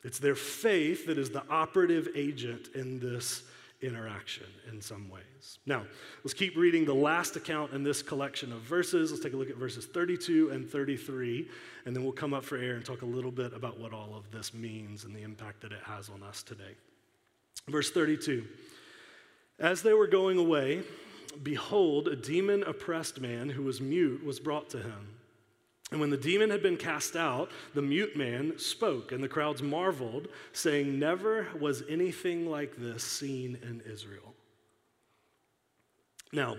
It's 0.02 0.18
their 0.18 0.34
faith 0.34 1.06
that 1.06 1.18
is 1.18 1.30
the 1.30 1.44
operative 1.48 2.08
agent 2.14 2.68
in 2.74 2.98
this 2.98 3.44
interaction 3.82 4.46
in 4.70 4.80
some 4.80 5.10
ways. 5.10 5.58
Now, 5.66 5.84
let's 6.24 6.34
keep 6.34 6.56
reading 6.56 6.84
the 6.84 6.94
last 6.94 7.36
account 7.36 7.72
in 7.72 7.82
this 7.82 8.02
collection 8.02 8.52
of 8.52 8.60
verses. 8.60 9.10
Let's 9.10 9.22
take 9.22 9.32
a 9.32 9.36
look 9.36 9.50
at 9.50 9.56
verses 9.56 9.86
32 9.86 10.50
and 10.50 10.68
33, 10.68 11.48
and 11.84 11.94
then 11.94 12.02
we'll 12.02 12.12
come 12.12 12.32
up 12.32 12.44
for 12.44 12.56
air 12.56 12.74
and 12.74 12.84
talk 12.84 13.02
a 13.02 13.06
little 13.06 13.30
bit 13.30 13.52
about 13.52 13.78
what 13.78 13.92
all 13.92 14.14
of 14.14 14.30
this 14.30 14.54
means 14.54 15.04
and 15.04 15.14
the 15.14 15.22
impact 15.22 15.60
that 15.62 15.72
it 15.72 15.82
has 15.84 16.08
on 16.08 16.22
us 16.22 16.42
today. 16.42 16.76
Verse 17.68 17.90
32 17.90 18.44
As 19.62 19.82
they 19.82 19.92
were 19.92 20.08
going 20.08 20.38
away, 20.38 20.82
behold, 21.44 22.08
a 22.08 22.16
demon 22.16 22.64
oppressed 22.64 23.20
man 23.20 23.48
who 23.48 23.62
was 23.62 23.80
mute 23.80 24.24
was 24.24 24.40
brought 24.40 24.68
to 24.70 24.78
him. 24.78 25.14
And 25.92 26.00
when 26.00 26.10
the 26.10 26.16
demon 26.16 26.50
had 26.50 26.62
been 26.62 26.76
cast 26.76 27.14
out, 27.14 27.50
the 27.72 27.82
mute 27.82 28.16
man 28.16 28.58
spoke, 28.58 29.12
and 29.12 29.22
the 29.22 29.28
crowds 29.28 29.62
marveled, 29.62 30.26
saying, 30.52 30.98
Never 30.98 31.46
was 31.60 31.84
anything 31.88 32.50
like 32.50 32.76
this 32.76 33.04
seen 33.04 33.56
in 33.62 33.82
Israel. 33.82 34.34
Now, 36.32 36.56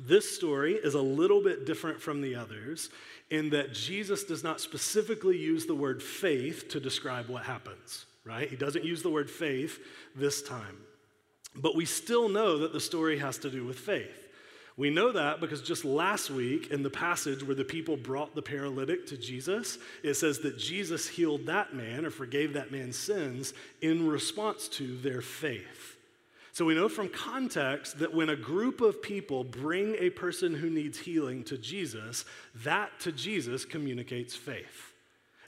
this 0.00 0.34
story 0.34 0.74
is 0.74 0.94
a 0.94 1.00
little 1.00 1.42
bit 1.42 1.66
different 1.66 2.00
from 2.00 2.20
the 2.20 2.34
others 2.34 2.90
in 3.30 3.50
that 3.50 3.74
Jesus 3.74 4.24
does 4.24 4.42
not 4.42 4.60
specifically 4.60 5.36
use 5.36 5.66
the 5.66 5.74
word 5.74 6.02
faith 6.02 6.68
to 6.70 6.80
describe 6.80 7.28
what 7.28 7.44
happens, 7.44 8.06
right? 8.24 8.48
He 8.48 8.56
doesn't 8.56 8.84
use 8.84 9.02
the 9.02 9.10
word 9.10 9.30
faith 9.30 9.78
this 10.16 10.42
time. 10.42 10.78
But 11.54 11.76
we 11.76 11.84
still 11.84 12.28
know 12.28 12.58
that 12.58 12.72
the 12.72 12.80
story 12.80 13.18
has 13.18 13.38
to 13.38 13.50
do 13.50 13.64
with 13.64 13.78
faith. 13.78 14.28
We 14.76 14.90
know 14.90 15.10
that 15.10 15.40
because 15.40 15.60
just 15.60 15.84
last 15.84 16.30
week 16.30 16.70
in 16.70 16.84
the 16.84 16.90
passage 16.90 17.42
where 17.42 17.56
the 17.56 17.64
people 17.64 17.96
brought 17.96 18.36
the 18.36 18.42
paralytic 18.42 19.06
to 19.08 19.16
Jesus, 19.16 19.76
it 20.04 20.14
says 20.14 20.38
that 20.40 20.56
Jesus 20.56 21.08
healed 21.08 21.46
that 21.46 21.74
man 21.74 22.04
or 22.04 22.10
forgave 22.10 22.52
that 22.52 22.70
man's 22.70 22.96
sins 22.96 23.54
in 23.80 24.06
response 24.06 24.68
to 24.68 24.96
their 24.98 25.20
faith. 25.20 25.96
So 26.52 26.64
we 26.64 26.76
know 26.76 26.88
from 26.88 27.08
context 27.08 27.98
that 27.98 28.14
when 28.14 28.28
a 28.28 28.36
group 28.36 28.80
of 28.80 29.02
people 29.02 29.42
bring 29.42 29.96
a 29.98 30.10
person 30.10 30.54
who 30.54 30.70
needs 30.70 30.98
healing 30.98 31.42
to 31.44 31.58
Jesus, 31.58 32.24
that 32.64 32.90
to 33.00 33.10
Jesus 33.10 33.64
communicates 33.64 34.36
faith. 34.36 34.92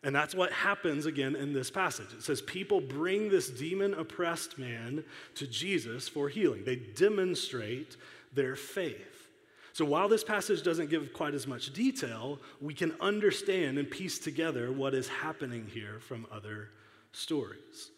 And 0.02 0.14
that's 0.14 0.34
what 0.34 0.50
happens 0.50 1.04
again 1.04 1.36
in 1.36 1.52
this 1.52 1.70
passage. 1.70 2.12
It 2.16 2.22
says, 2.22 2.40
People 2.40 2.80
bring 2.80 3.28
this 3.28 3.50
demon 3.50 3.92
oppressed 3.94 4.58
man 4.58 5.04
to 5.34 5.46
Jesus 5.46 6.08
for 6.08 6.28
healing. 6.28 6.64
They 6.64 6.76
demonstrate 6.76 7.96
their 8.32 8.56
faith. 8.56 9.28
So 9.72 9.84
while 9.84 10.08
this 10.08 10.24
passage 10.24 10.62
doesn't 10.62 10.90
give 10.90 11.12
quite 11.12 11.34
as 11.34 11.46
much 11.46 11.72
detail, 11.72 12.38
we 12.60 12.74
can 12.74 12.94
understand 13.00 13.78
and 13.78 13.90
piece 13.90 14.18
together 14.18 14.72
what 14.72 14.94
is 14.94 15.08
happening 15.08 15.66
here 15.72 16.00
from 16.00 16.26
other 16.32 16.70
stories. 17.12 17.90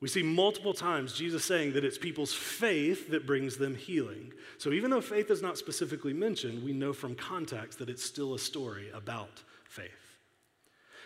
We 0.00 0.08
see 0.08 0.22
multiple 0.22 0.74
times 0.74 1.14
Jesus 1.14 1.44
saying 1.44 1.72
that 1.74 1.84
it's 1.84 1.96
people's 1.96 2.34
faith 2.34 3.10
that 3.10 3.26
brings 3.26 3.56
them 3.56 3.74
healing. 3.74 4.32
So 4.58 4.72
even 4.72 4.90
though 4.90 5.00
faith 5.00 5.30
is 5.30 5.40
not 5.40 5.56
specifically 5.56 6.12
mentioned, 6.12 6.62
we 6.62 6.72
know 6.72 6.92
from 6.92 7.14
context 7.14 7.78
that 7.78 7.88
it's 7.88 8.04
still 8.04 8.34
a 8.34 8.38
story 8.38 8.90
about 8.92 9.42
faith. 9.64 10.03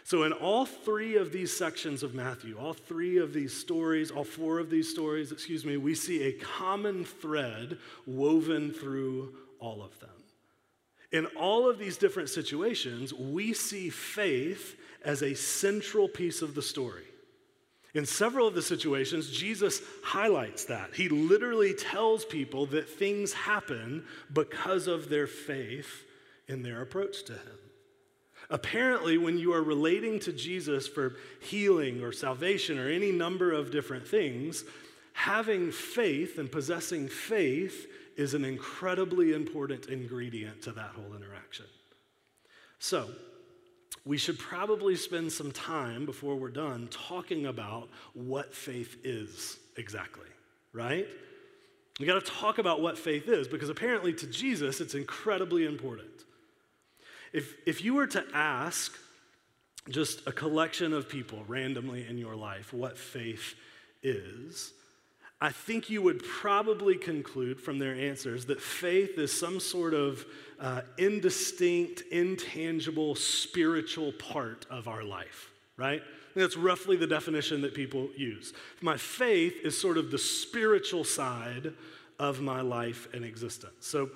So, 0.08 0.22
in 0.22 0.32
all 0.32 0.64
three 0.64 1.16
of 1.16 1.32
these 1.32 1.54
sections 1.54 2.02
of 2.02 2.14
Matthew, 2.14 2.56
all 2.58 2.72
three 2.72 3.18
of 3.18 3.34
these 3.34 3.52
stories, 3.52 4.10
all 4.10 4.24
four 4.24 4.58
of 4.58 4.70
these 4.70 4.88
stories, 4.88 5.32
excuse 5.32 5.66
me, 5.66 5.76
we 5.76 5.94
see 5.94 6.22
a 6.22 6.32
common 6.32 7.04
thread 7.04 7.76
woven 8.06 8.72
through 8.72 9.34
all 9.60 9.82
of 9.82 10.00
them. 10.00 10.08
In 11.12 11.26
all 11.36 11.68
of 11.68 11.78
these 11.78 11.98
different 11.98 12.30
situations, 12.30 13.12
we 13.12 13.52
see 13.52 13.90
faith 13.90 14.80
as 15.04 15.22
a 15.22 15.34
central 15.34 16.08
piece 16.08 16.40
of 16.40 16.54
the 16.54 16.62
story. 16.62 17.04
In 17.92 18.06
several 18.06 18.48
of 18.48 18.54
the 18.54 18.62
situations, 18.62 19.30
Jesus 19.30 19.82
highlights 20.02 20.64
that. 20.64 20.94
He 20.94 21.10
literally 21.10 21.74
tells 21.74 22.24
people 22.24 22.64
that 22.68 22.88
things 22.88 23.34
happen 23.34 24.06
because 24.32 24.86
of 24.86 25.10
their 25.10 25.26
faith 25.26 26.06
in 26.46 26.62
their 26.62 26.80
approach 26.80 27.24
to 27.24 27.34
Him. 27.34 27.57
Apparently, 28.50 29.18
when 29.18 29.38
you 29.38 29.52
are 29.52 29.62
relating 29.62 30.18
to 30.20 30.32
Jesus 30.32 30.88
for 30.88 31.16
healing 31.40 32.02
or 32.02 32.12
salvation 32.12 32.78
or 32.78 32.88
any 32.88 33.12
number 33.12 33.52
of 33.52 33.70
different 33.70 34.06
things, 34.06 34.64
having 35.12 35.70
faith 35.70 36.38
and 36.38 36.50
possessing 36.50 37.08
faith 37.08 37.86
is 38.16 38.34
an 38.34 38.44
incredibly 38.44 39.34
important 39.34 39.86
ingredient 39.86 40.62
to 40.62 40.72
that 40.72 40.90
whole 40.90 41.14
interaction. 41.14 41.66
So, 42.78 43.08
we 44.04 44.16
should 44.16 44.38
probably 44.38 44.96
spend 44.96 45.30
some 45.30 45.52
time 45.52 46.06
before 46.06 46.36
we're 46.36 46.48
done 46.48 46.88
talking 46.90 47.46
about 47.46 47.90
what 48.14 48.54
faith 48.54 48.96
is 49.04 49.58
exactly, 49.76 50.28
right? 50.72 51.06
We 52.00 52.06
got 52.06 52.24
to 52.24 52.32
talk 52.32 52.56
about 52.56 52.80
what 52.80 52.96
faith 52.96 53.28
is 53.28 53.46
because 53.48 53.68
apparently 53.68 54.14
to 54.14 54.26
Jesus 54.26 54.80
it's 54.80 54.94
incredibly 54.94 55.66
important. 55.66 56.24
If, 57.32 57.54
if 57.66 57.84
you 57.84 57.94
were 57.94 58.06
to 58.08 58.24
ask 58.32 58.96
just 59.88 60.26
a 60.26 60.32
collection 60.32 60.92
of 60.92 61.08
people 61.08 61.44
randomly 61.46 62.06
in 62.06 62.18
your 62.18 62.36
life 62.36 62.72
what 62.72 62.98
faith 62.98 63.54
is, 64.02 64.72
I 65.40 65.50
think 65.50 65.88
you 65.88 66.02
would 66.02 66.24
probably 66.24 66.96
conclude 66.96 67.60
from 67.60 67.78
their 67.78 67.94
answers 67.94 68.46
that 68.46 68.60
faith 68.60 69.18
is 69.18 69.38
some 69.38 69.60
sort 69.60 69.94
of 69.94 70.26
uh, 70.58 70.80
indistinct, 70.98 72.02
intangible, 72.10 73.14
spiritual 73.14 74.12
part 74.12 74.66
of 74.68 74.88
our 74.88 75.04
life, 75.04 75.50
right? 75.76 76.02
That's 76.34 76.56
roughly 76.56 76.96
the 76.96 77.06
definition 77.06 77.62
that 77.62 77.72
people 77.72 78.08
use. 78.16 78.52
My 78.80 78.96
faith 78.96 79.60
is 79.64 79.80
sort 79.80 79.96
of 79.96 80.10
the 80.10 80.18
spiritual 80.18 81.04
side 81.04 81.72
of 82.18 82.40
my 82.40 82.60
life 82.60 83.08
and 83.14 83.24
existence. 83.24 83.86
So 83.86 84.10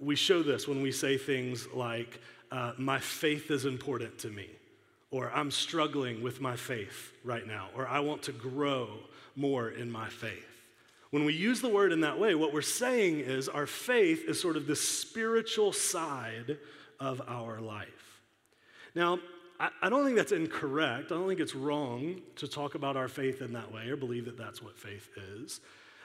we 0.00 0.16
show 0.16 0.42
this 0.42 0.66
when 0.66 0.80
we 0.80 0.90
say 0.90 1.18
things 1.18 1.68
like, 1.74 2.18
uh, 2.52 2.72
my 2.76 2.98
faith 2.98 3.50
is 3.50 3.64
important 3.64 4.18
to 4.18 4.28
me, 4.28 4.48
or 5.10 5.32
I'm 5.34 5.50
struggling 5.50 6.22
with 6.22 6.40
my 6.40 6.54
faith 6.54 7.12
right 7.24 7.46
now, 7.46 7.68
or 7.74 7.88
I 7.88 8.00
want 8.00 8.22
to 8.24 8.32
grow 8.32 8.88
more 9.34 9.70
in 9.70 9.90
my 9.90 10.08
faith. 10.08 10.46
When 11.10 11.24
we 11.24 11.32
use 11.32 11.62
the 11.62 11.68
word 11.68 11.92
in 11.92 12.02
that 12.02 12.18
way, 12.18 12.34
what 12.34 12.52
we're 12.52 12.62
saying 12.62 13.20
is 13.20 13.48
our 13.48 13.66
faith 13.66 14.28
is 14.28 14.40
sort 14.40 14.56
of 14.56 14.66
the 14.66 14.76
spiritual 14.76 15.72
side 15.72 16.58
of 17.00 17.22
our 17.26 17.60
life. 17.60 18.20
Now, 18.94 19.18
I, 19.80 19.88
don't 19.88 20.04
think 20.04 20.16
that's 20.16 20.32
incorrect. 20.32 21.12
I 21.12 21.14
don't 21.14 21.28
think 21.28 21.40
it's 21.40 21.54
wrong 21.54 22.20
to 22.36 22.48
talk 22.48 22.74
about 22.74 22.96
our 22.96 23.08
faith 23.08 23.42
in 23.42 23.52
that 23.52 23.72
way 23.72 23.88
or 23.88 23.96
believe 23.96 24.24
that 24.24 24.36
that's 24.36 24.60
what 24.60 24.76
faith 24.76 25.08
is. 25.36 25.60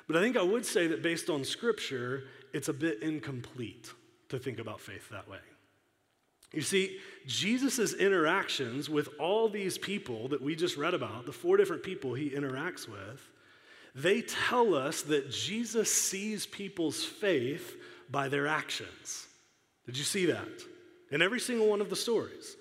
But 0.08 0.16
I 0.16 0.22
think 0.22 0.38
I 0.38 0.44
would 0.44 0.66
say 0.66 0.88
that 0.88 1.02
based 1.02 1.30
on 1.30 1.44
Scripture, 1.44 2.26
it's 2.54 2.70
a 2.70 2.74
bit 2.74 3.02
incomplete 3.02 3.92
to 4.30 4.38
think 4.38 4.60
about 4.60 4.80
faith 4.80 5.10
that 5.10 5.28
way. 5.28 5.40
You 6.54 6.62
see, 6.62 7.00
Jesus' 7.26 7.94
interactions 7.94 8.90
with 8.90 9.10
all 9.20 9.50
these 9.50 9.78
people 9.78 10.30
that 10.30 10.42
we 10.42 10.56
just 10.56 10.78
read 10.78 10.94
about, 10.94 11.26
the 11.26 11.32
four 11.32 11.58
different 11.58 11.84
people 11.84 12.14
he 12.14 12.30
interacts 12.30 12.88
with, 12.88 13.30
they 13.94 14.22
tell 14.22 14.76
us 14.76 15.02
that 15.04 15.32
Jesus 15.32 15.92
sees 15.92 16.46
people's 16.46 17.04
faith 17.04 17.76
by 18.10 18.30
their 18.30 18.48
actions. 18.48 19.28
Did 19.86 19.98
you 19.98 20.04
see 20.04 20.28
that? 20.28 20.48
In 21.12 21.22
every 21.22 21.40
single 21.40 21.68
one 21.68 21.82
of 21.82 21.90
the 21.90 21.96
stories. 21.96 22.56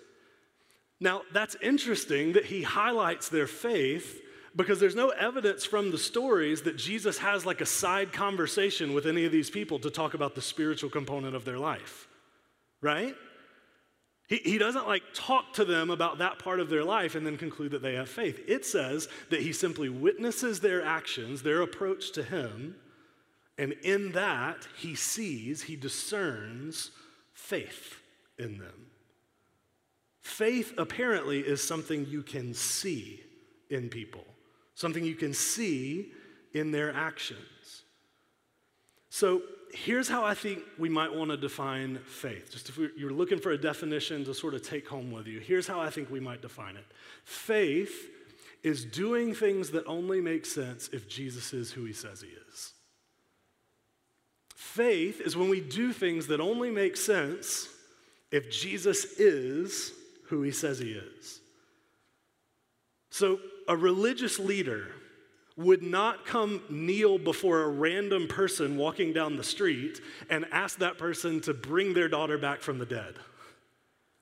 Now, 0.98 1.22
that's 1.32 1.56
interesting 1.60 2.32
that 2.32 2.46
he 2.46 2.62
highlights 2.62 3.28
their 3.28 3.46
faith 3.46 4.22
because 4.56 4.80
there's 4.80 4.94
no 4.94 5.10
evidence 5.10 5.66
from 5.66 5.90
the 5.90 5.98
stories 5.98 6.62
that 6.62 6.78
Jesus 6.78 7.18
has 7.18 7.44
like 7.44 7.60
a 7.60 7.66
side 7.66 8.12
conversation 8.12 8.94
with 8.94 9.06
any 9.06 9.26
of 9.26 9.32
these 9.32 9.50
people 9.50 9.78
to 9.80 9.90
talk 9.90 10.14
about 10.14 10.34
the 10.34 10.40
spiritual 10.40 10.88
component 10.88 11.36
of 11.36 11.44
their 11.44 11.58
life, 11.58 12.08
right? 12.80 13.14
He, 14.28 14.36
he 14.38 14.58
doesn't 14.58 14.88
like 14.88 15.02
talk 15.14 15.52
to 15.54 15.64
them 15.64 15.90
about 15.90 16.18
that 16.18 16.38
part 16.38 16.60
of 16.60 16.68
their 16.68 16.84
life 16.84 17.14
and 17.14 17.24
then 17.24 17.36
conclude 17.36 17.70
that 17.72 17.82
they 17.82 17.94
have 17.94 18.08
faith. 18.08 18.40
It 18.48 18.66
says 18.66 19.08
that 19.30 19.40
he 19.40 19.52
simply 19.52 19.88
witnesses 19.88 20.60
their 20.60 20.82
actions, 20.82 21.42
their 21.42 21.62
approach 21.62 22.12
to 22.12 22.22
him, 22.22 22.76
and 23.58 23.72
in 23.82 24.12
that 24.12 24.66
he 24.76 24.94
sees, 24.94 25.62
he 25.62 25.76
discerns 25.76 26.90
faith 27.32 28.00
in 28.38 28.58
them. 28.58 28.86
Faith 30.20 30.74
apparently 30.76 31.40
is 31.40 31.62
something 31.62 32.04
you 32.06 32.22
can 32.22 32.52
see 32.52 33.20
in 33.70 33.88
people, 33.88 34.24
something 34.74 35.04
you 35.04 35.14
can 35.14 35.32
see 35.32 36.12
in 36.52 36.72
their 36.72 36.92
actions. 36.92 37.84
So, 39.08 39.42
here's 39.84 40.08
how 40.08 40.24
I 40.24 40.34
think 40.34 40.60
we 40.78 40.88
might 40.88 41.14
want 41.14 41.30
to 41.30 41.36
define 41.36 41.98
faith. 41.98 42.50
Just 42.50 42.68
if 42.68 42.78
you're 42.96 43.12
looking 43.12 43.38
for 43.38 43.52
a 43.52 43.58
definition 43.58 44.24
to 44.24 44.34
sort 44.34 44.54
of 44.54 44.62
take 44.62 44.88
home 44.88 45.12
with 45.12 45.26
you, 45.26 45.38
here's 45.40 45.66
how 45.66 45.80
I 45.80 45.90
think 45.90 46.10
we 46.10 46.20
might 46.20 46.40
define 46.42 46.76
it 46.76 46.84
faith 47.24 48.10
is 48.62 48.84
doing 48.84 49.34
things 49.34 49.70
that 49.70 49.86
only 49.86 50.20
make 50.20 50.46
sense 50.46 50.88
if 50.88 51.08
Jesus 51.08 51.52
is 51.52 51.70
who 51.70 51.84
he 51.84 51.92
says 51.92 52.20
he 52.20 52.28
is. 52.28 52.72
Faith 54.54 55.20
is 55.20 55.36
when 55.36 55.48
we 55.48 55.60
do 55.60 55.92
things 55.92 56.26
that 56.28 56.40
only 56.40 56.70
make 56.70 56.96
sense 56.96 57.68
if 58.32 58.50
Jesus 58.50 59.04
is 59.18 59.92
who 60.24 60.42
he 60.42 60.50
says 60.50 60.78
he 60.78 60.92
is. 60.92 61.40
So, 63.10 63.38
a 63.68 63.76
religious 63.76 64.38
leader 64.38 64.88
would 65.56 65.82
not 65.82 66.26
come 66.26 66.62
kneel 66.68 67.18
before 67.18 67.62
a 67.62 67.68
random 67.68 68.28
person 68.28 68.76
walking 68.76 69.12
down 69.12 69.36
the 69.36 69.44
street 69.44 70.00
and 70.28 70.44
ask 70.52 70.78
that 70.78 70.98
person 70.98 71.40
to 71.40 71.54
bring 71.54 71.94
their 71.94 72.08
daughter 72.08 72.36
back 72.36 72.60
from 72.60 72.78
the 72.78 72.86
dead. 72.86 73.14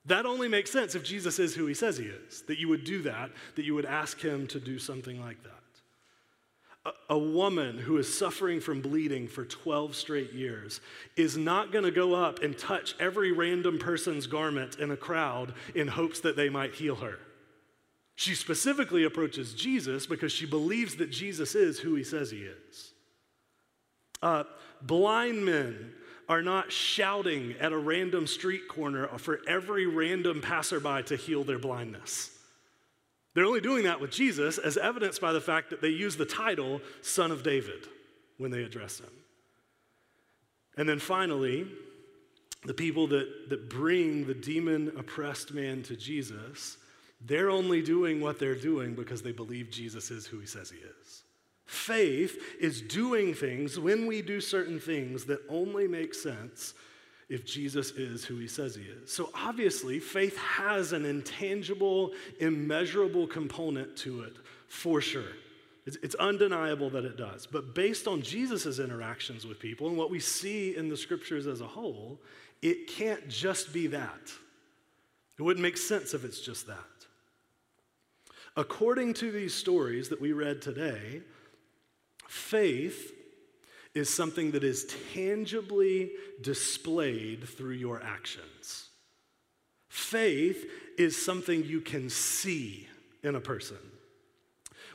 That 0.06 0.26
only 0.26 0.48
makes 0.48 0.70
sense 0.70 0.94
if 0.94 1.02
Jesus 1.02 1.38
is 1.38 1.54
who 1.54 1.66
he 1.66 1.74
says 1.74 1.96
he 1.96 2.04
is, 2.04 2.42
that 2.42 2.58
you 2.58 2.68
would 2.68 2.84
do 2.84 3.02
that, 3.02 3.30
that 3.56 3.64
you 3.64 3.74
would 3.74 3.86
ask 3.86 4.20
him 4.20 4.46
to 4.48 4.60
do 4.60 4.78
something 4.78 5.20
like 5.20 5.42
that. 5.42 5.50
A, 7.08 7.14
a 7.14 7.18
woman 7.18 7.78
who 7.78 7.96
is 7.96 8.16
suffering 8.16 8.60
from 8.60 8.82
bleeding 8.82 9.26
for 9.26 9.44
12 9.44 9.96
straight 9.96 10.32
years 10.34 10.80
is 11.16 11.36
not 11.38 11.72
going 11.72 11.84
to 11.84 11.90
go 11.90 12.14
up 12.14 12.42
and 12.42 12.56
touch 12.56 12.94
every 13.00 13.32
random 13.32 13.78
person's 13.78 14.26
garment 14.26 14.78
in 14.78 14.90
a 14.90 14.96
crowd 14.96 15.54
in 15.74 15.88
hopes 15.88 16.20
that 16.20 16.36
they 16.36 16.50
might 16.50 16.74
heal 16.74 16.96
her. 16.96 17.18
She 18.16 18.34
specifically 18.34 19.04
approaches 19.04 19.54
Jesus 19.54 20.06
because 20.06 20.32
she 20.32 20.46
believes 20.46 20.96
that 20.96 21.10
Jesus 21.10 21.54
is 21.54 21.80
who 21.80 21.94
he 21.94 22.04
says 22.04 22.30
he 22.30 22.42
is. 22.42 22.92
Uh, 24.22 24.44
blind 24.80 25.44
men 25.44 25.92
are 26.28 26.42
not 26.42 26.72
shouting 26.72 27.54
at 27.60 27.72
a 27.72 27.78
random 27.78 28.26
street 28.26 28.68
corner 28.68 29.08
for 29.18 29.40
every 29.46 29.86
random 29.86 30.40
passerby 30.40 31.02
to 31.04 31.16
heal 31.16 31.44
their 31.44 31.58
blindness. 31.58 32.30
They're 33.34 33.44
only 33.44 33.60
doing 33.60 33.84
that 33.84 34.00
with 34.00 34.12
Jesus, 34.12 34.58
as 34.58 34.76
evidenced 34.76 35.20
by 35.20 35.32
the 35.32 35.40
fact 35.40 35.70
that 35.70 35.82
they 35.82 35.88
use 35.88 36.16
the 36.16 36.24
title 36.24 36.80
Son 37.02 37.32
of 37.32 37.42
David 37.42 37.88
when 38.38 38.52
they 38.52 38.62
address 38.62 39.00
him. 39.00 39.10
And 40.76 40.88
then 40.88 41.00
finally, 41.00 41.66
the 42.64 42.74
people 42.74 43.08
that, 43.08 43.50
that 43.50 43.68
bring 43.68 44.26
the 44.26 44.34
demon 44.34 44.92
oppressed 44.96 45.52
man 45.52 45.82
to 45.84 45.96
Jesus 45.96 46.78
they're 47.26 47.50
only 47.50 47.82
doing 47.82 48.20
what 48.20 48.38
they're 48.38 48.54
doing 48.54 48.94
because 48.94 49.22
they 49.22 49.32
believe 49.32 49.70
Jesus 49.70 50.10
is 50.10 50.26
who 50.26 50.38
he 50.38 50.46
says 50.46 50.70
he 50.70 50.78
is. 50.78 51.22
Faith 51.66 52.38
is 52.60 52.82
doing 52.82 53.34
things 53.34 53.78
when 53.78 54.06
we 54.06 54.20
do 54.20 54.40
certain 54.40 54.78
things 54.78 55.24
that 55.24 55.40
only 55.48 55.88
make 55.88 56.14
sense 56.14 56.74
if 57.30 57.46
Jesus 57.46 57.92
is 57.92 58.24
who 58.24 58.36
he 58.36 58.46
says 58.46 58.74
he 58.74 58.82
is. 58.82 59.10
So 59.10 59.30
obviously, 59.34 59.98
faith 59.98 60.36
has 60.36 60.92
an 60.92 61.06
intangible, 61.06 62.12
immeasurable 62.38 63.26
component 63.26 63.96
to 63.98 64.22
it 64.22 64.34
for 64.68 65.00
sure. 65.00 65.32
It's, 65.86 66.14
undeniable 66.14 66.88
that 66.90 67.04
it 67.04 67.18
does. 67.18 67.46
But 67.46 67.74
based 67.74 68.08
on 68.08 68.22
Jesus' 68.22 68.78
interactions 68.78 69.46
with 69.46 69.60
people 69.60 69.88
and 69.88 69.98
what 69.98 70.10
we 70.10 70.18
see 70.18 70.74
in 70.74 70.88
the 70.88 70.96
scriptures 70.96 71.46
as 71.46 71.60
a 71.60 71.66
whole, 71.66 72.18
it 72.62 72.86
can't 72.86 73.28
just 73.28 73.74
be 73.74 73.88
that. 73.88 74.32
It 75.38 75.42
wouldn't 75.42 75.62
make 75.62 75.76
sense 75.76 76.14
if 76.14 76.24
it's 76.24 76.40
just 76.40 76.66
that. 76.68 76.78
According 78.56 79.14
to 79.14 79.32
these 79.32 79.54
stories 79.54 80.08
that 80.10 80.20
we 80.20 80.32
read 80.32 80.62
today, 80.62 81.22
faith 82.28 83.12
is 83.94 84.12
something 84.12 84.52
that 84.52 84.64
is 84.64 84.92
tangibly 85.12 86.10
displayed 86.40 87.48
through 87.48 87.74
your 87.74 88.02
actions. 88.02 88.88
Faith 89.88 90.66
is 90.98 91.22
something 91.22 91.64
you 91.64 91.80
can 91.80 92.10
see 92.10 92.88
in 93.22 93.36
a 93.36 93.40
person. 93.40 93.78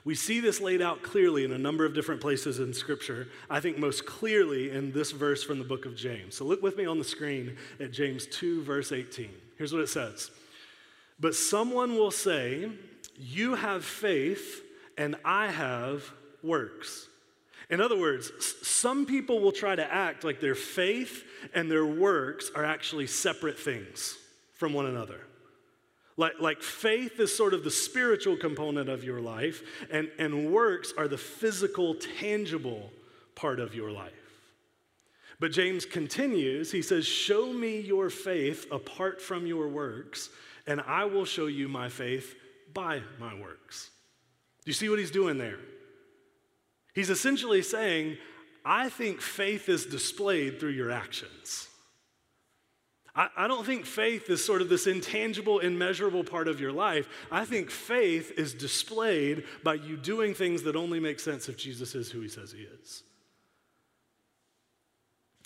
We 0.05 0.15
see 0.15 0.39
this 0.39 0.61
laid 0.61 0.81
out 0.81 1.03
clearly 1.03 1.43
in 1.43 1.51
a 1.51 1.57
number 1.57 1.85
of 1.85 1.93
different 1.93 2.21
places 2.21 2.59
in 2.59 2.73
Scripture. 2.73 3.27
I 3.49 3.59
think 3.59 3.77
most 3.77 4.05
clearly 4.05 4.71
in 4.71 4.91
this 4.93 5.11
verse 5.11 5.43
from 5.43 5.59
the 5.59 5.65
book 5.65 5.85
of 5.85 5.95
James. 5.95 6.35
So 6.35 6.45
look 6.45 6.61
with 6.61 6.77
me 6.77 6.85
on 6.85 6.97
the 6.97 7.03
screen 7.03 7.57
at 7.79 7.91
James 7.91 8.25
2, 8.27 8.63
verse 8.63 8.91
18. 8.91 9.29
Here's 9.57 9.73
what 9.73 9.81
it 9.81 9.89
says 9.89 10.31
But 11.19 11.35
someone 11.35 11.95
will 11.95 12.11
say, 12.11 12.69
you 13.17 13.55
have 13.55 13.83
faith 13.83 14.63
and 14.97 15.15
I 15.25 15.47
have 15.47 16.09
works. 16.41 17.07
In 17.69 17.81
other 17.81 17.97
words, 17.97 18.31
some 18.63 19.05
people 19.05 19.41
will 19.41 19.51
try 19.51 19.75
to 19.75 19.93
act 19.93 20.23
like 20.23 20.39
their 20.39 20.55
faith 20.55 21.23
and 21.53 21.69
their 21.69 21.85
works 21.85 22.49
are 22.55 22.65
actually 22.65 23.07
separate 23.07 23.59
things 23.59 24.17
from 24.53 24.73
one 24.73 24.87
another. 24.87 25.21
Like, 26.17 26.33
like 26.41 26.61
faith 26.61 27.19
is 27.19 27.33
sort 27.33 27.53
of 27.53 27.63
the 27.63 27.71
spiritual 27.71 28.35
component 28.35 28.89
of 28.89 29.05
your 29.05 29.21
life, 29.21 29.61
and, 29.89 30.09
and 30.19 30.51
works 30.51 30.91
are 30.97 31.07
the 31.07 31.17
physical, 31.17 31.95
tangible 31.95 32.91
part 33.35 33.61
of 33.61 33.73
your 33.73 33.89
life. 33.89 34.11
But 35.39 35.53
James 35.53 35.85
continues, 35.85 36.73
he 36.73 36.81
says, 36.81 37.05
Show 37.05 37.53
me 37.53 37.79
your 37.79 38.09
faith 38.09 38.67
apart 38.69 39.21
from 39.21 39.47
your 39.47 39.69
works, 39.69 40.29
and 40.69 40.81
I 40.81 41.05
will 41.05 41.25
show 41.25 41.47
you 41.47 41.67
my 41.67 41.89
faith 41.89 42.35
by 42.73 43.01
my 43.19 43.33
works. 43.33 43.89
Do 44.63 44.69
you 44.69 44.73
see 44.73 44.87
what 44.87 44.99
he's 44.99 45.11
doing 45.11 45.39
there? 45.39 45.57
He's 46.93 47.09
essentially 47.09 47.63
saying, 47.63 48.17
I 48.63 48.89
think 48.89 49.19
faith 49.19 49.67
is 49.67 49.85
displayed 49.85 50.59
through 50.59 50.71
your 50.71 50.91
actions. 50.91 51.67
I, 53.15 53.29
I, 53.35 53.47
don't 53.47 53.65
think 53.65 53.85
faith 53.85 54.29
is 54.29 54.45
sort 54.45 54.61
of 54.61 54.69
this 54.69 54.85
intangible, 54.85 55.57
immeasurable 55.59 56.23
part 56.23 56.47
of 56.47 56.61
your 56.61 56.71
life. 56.71 57.09
I 57.31 57.45
think 57.45 57.71
faith 57.71 58.31
is 58.37 58.53
displayed 58.53 59.45
by 59.63 59.73
you 59.75 59.97
doing 59.97 60.35
things 60.35 60.61
that 60.63 60.75
only 60.75 60.99
make 60.99 61.19
sense 61.19 61.49
if 61.49 61.57
Jesus 61.57 61.95
is 61.95 62.11
who 62.11 62.21
he 62.21 62.29
says 62.29 62.51
he 62.51 62.61
is. 62.61 63.01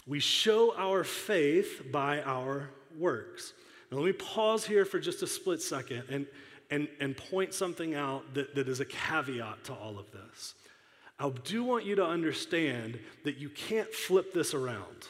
We 0.05 0.19
show 0.19 0.75
our 0.75 1.05
faith 1.05 1.91
by 1.93 2.21
our 2.23 2.69
works. 2.97 3.53
Now, 3.93 3.99
let 3.99 4.07
me 4.07 4.13
pause 4.13 4.65
here 4.65 4.85
for 4.85 4.99
just 4.99 5.21
a 5.21 5.27
split 5.27 5.61
second 5.61 6.05
and, 6.09 6.25
and, 6.71 6.87
and 6.99 7.15
point 7.15 7.53
something 7.53 7.93
out 7.93 8.33
that, 8.33 8.55
that 8.55 8.67
is 8.67 8.79
a 8.79 8.85
caveat 8.85 9.65
to 9.65 9.73
all 9.73 9.99
of 9.99 10.11
this. 10.11 10.55
I 11.19 11.29
do 11.43 11.63
want 11.63 11.85
you 11.85 11.93
to 11.97 12.05
understand 12.05 12.97
that 13.23 13.37
you 13.37 13.49
can't 13.49 13.93
flip 13.93 14.33
this 14.33 14.55
around. 14.55 15.07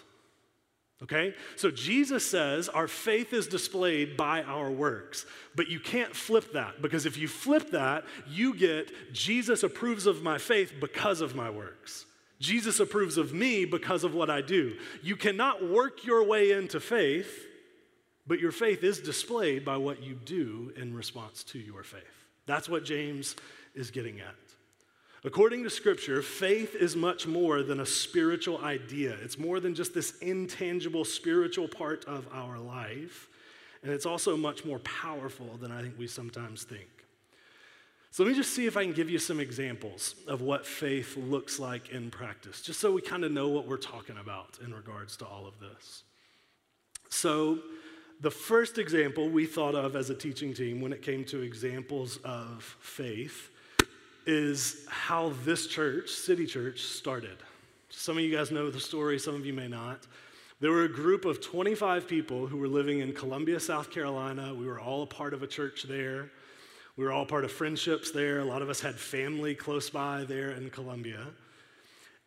Okay? 1.01 1.33
So 1.55 1.71
Jesus 1.71 2.29
says 2.29 2.67
our 2.67 2.89
faith 2.89 3.31
is 3.31 3.47
displayed 3.47 4.17
by 4.17 4.43
our 4.43 4.69
works, 4.69 5.25
but 5.55 5.69
you 5.69 5.79
can't 5.79 6.13
flip 6.13 6.51
that 6.51 6.81
because 6.81 7.05
if 7.05 7.17
you 7.17 7.29
flip 7.29 7.71
that, 7.71 8.03
you 8.29 8.53
get 8.53 9.13
Jesus 9.13 9.63
approves 9.63 10.07
of 10.07 10.23
my 10.23 10.37
faith 10.37 10.73
because 10.81 11.21
of 11.21 11.35
my 11.35 11.49
works. 11.49 12.05
Jesus 12.41 12.81
approves 12.81 13.17
of 13.17 13.31
me 13.33 13.63
because 13.63 14.03
of 14.03 14.13
what 14.13 14.29
I 14.29 14.41
do. 14.41 14.75
You 15.01 15.15
cannot 15.15 15.69
work 15.69 16.03
your 16.03 16.25
way 16.25 16.51
into 16.51 16.81
faith, 16.81 17.47
but 18.25 18.39
your 18.39 18.51
faith 18.51 18.83
is 18.83 18.99
displayed 18.99 19.65
by 19.65 19.77
what 19.77 20.01
you 20.01 20.13
do 20.13 20.71
in 20.77 20.93
response 20.93 21.43
to 21.43 21.59
your 21.59 21.83
faith. 21.83 22.01
That's 22.45 22.69
what 22.69 22.85
James 22.85 23.35
is 23.75 23.91
getting 23.91 24.19
at. 24.19 24.35
According 25.25 25.63
to 25.63 25.69
Scripture, 25.69 26.21
faith 26.21 26.75
is 26.75 26.97
much 26.97 27.27
more 27.27 27.63
than 27.63 27.79
a 27.79 27.85
spiritual 27.85 28.57
idea. 28.59 29.15
It's 29.23 29.39
more 29.39 29.61
than 29.61 29.73
just 29.73 29.93
this 29.93 30.17
intangible 30.19 31.05
spiritual 31.05 31.69
part 31.69 32.03
of 32.05 32.27
our 32.33 32.59
life. 32.59 33.29
And 33.83 33.91
it's 33.91 34.05
also 34.05 34.35
much 34.35 34.65
more 34.65 34.79
powerful 34.79 35.57
than 35.61 35.71
I 35.71 35.81
think 35.81 35.97
we 35.97 36.07
sometimes 36.07 36.63
think. 36.63 36.89
So 38.11 38.23
let 38.23 38.29
me 38.29 38.35
just 38.35 38.53
see 38.53 38.67
if 38.67 38.77
I 38.77 38.83
can 38.83 38.93
give 38.93 39.09
you 39.09 39.17
some 39.17 39.39
examples 39.39 40.15
of 40.27 40.41
what 40.41 40.67
faith 40.67 41.17
looks 41.17 41.57
like 41.57 41.89
in 41.89 42.11
practice, 42.11 42.61
just 42.61 42.79
so 42.79 42.91
we 42.91 43.01
kind 43.01 43.23
of 43.23 43.31
know 43.31 43.47
what 43.47 43.67
we're 43.67 43.77
talking 43.77 44.17
about 44.17 44.59
in 44.63 44.73
regards 44.73 45.17
to 45.17 45.25
all 45.25 45.47
of 45.47 45.59
this. 45.59 46.03
So, 47.09 47.59
the 48.23 48.31
first 48.31 48.77
example 48.77 49.27
we 49.27 49.45
thought 49.45 49.75
of 49.75 49.97
as 49.97 50.09
a 50.09 50.15
teaching 50.15 50.53
team 50.53 50.79
when 50.79 50.93
it 50.93 51.01
came 51.01 51.25
to 51.25 51.41
examples 51.41 52.19
of 52.23 52.77
faith 52.79 53.49
is 54.25 54.85
how 54.87 55.33
this 55.43 55.67
church, 55.67 56.09
City 56.09 56.45
Church, 56.45 56.83
started. 56.83 57.35
Some 57.89 58.17
of 58.17 58.23
you 58.23 58.33
guys 58.33 58.49
know 58.49 58.71
the 58.71 58.79
story, 58.79 59.19
some 59.19 59.35
of 59.35 59.45
you 59.45 59.51
may 59.51 59.67
not. 59.67 60.07
There 60.61 60.71
were 60.71 60.85
a 60.85 60.89
group 60.89 61.25
of 61.25 61.41
25 61.41 62.07
people 62.07 62.47
who 62.47 62.55
were 62.55 62.69
living 62.69 62.99
in 62.99 63.11
Columbia, 63.11 63.59
South 63.59 63.91
Carolina. 63.91 64.53
We 64.53 64.67
were 64.67 64.79
all 64.79 65.03
a 65.03 65.07
part 65.07 65.33
of 65.33 65.43
a 65.43 65.47
church 65.47 65.83
there. 65.83 66.31
We 66.95 67.03
were 67.03 67.11
all 67.11 67.25
part 67.25 67.43
of 67.43 67.51
friendships 67.51 68.11
there. 68.11 68.39
A 68.39 68.45
lot 68.45 68.61
of 68.61 68.69
us 68.69 68.79
had 68.79 68.95
family 68.95 69.53
close 69.53 69.89
by 69.89 70.23
there 70.23 70.51
in 70.51 70.69
Columbia. 70.69 71.27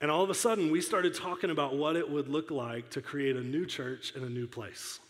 And 0.03 0.11
all 0.11 0.23
of 0.23 0.29
a 0.29 0.35
sudden, 0.35 0.71
we 0.71 0.83
started 0.83 1.15
talking 1.15 1.49
about 1.49 1.75
what 1.75 1.97
it 1.97 2.11
would 2.11 2.29
look 2.29 2.51
like 2.51 2.91
to 2.91 3.01
create 3.01 3.37
a 3.37 3.43
new 3.43 3.65
church 3.65 4.13
in 4.15 4.25
a 4.25 4.29
new 4.29 4.47
place. 4.47 5.01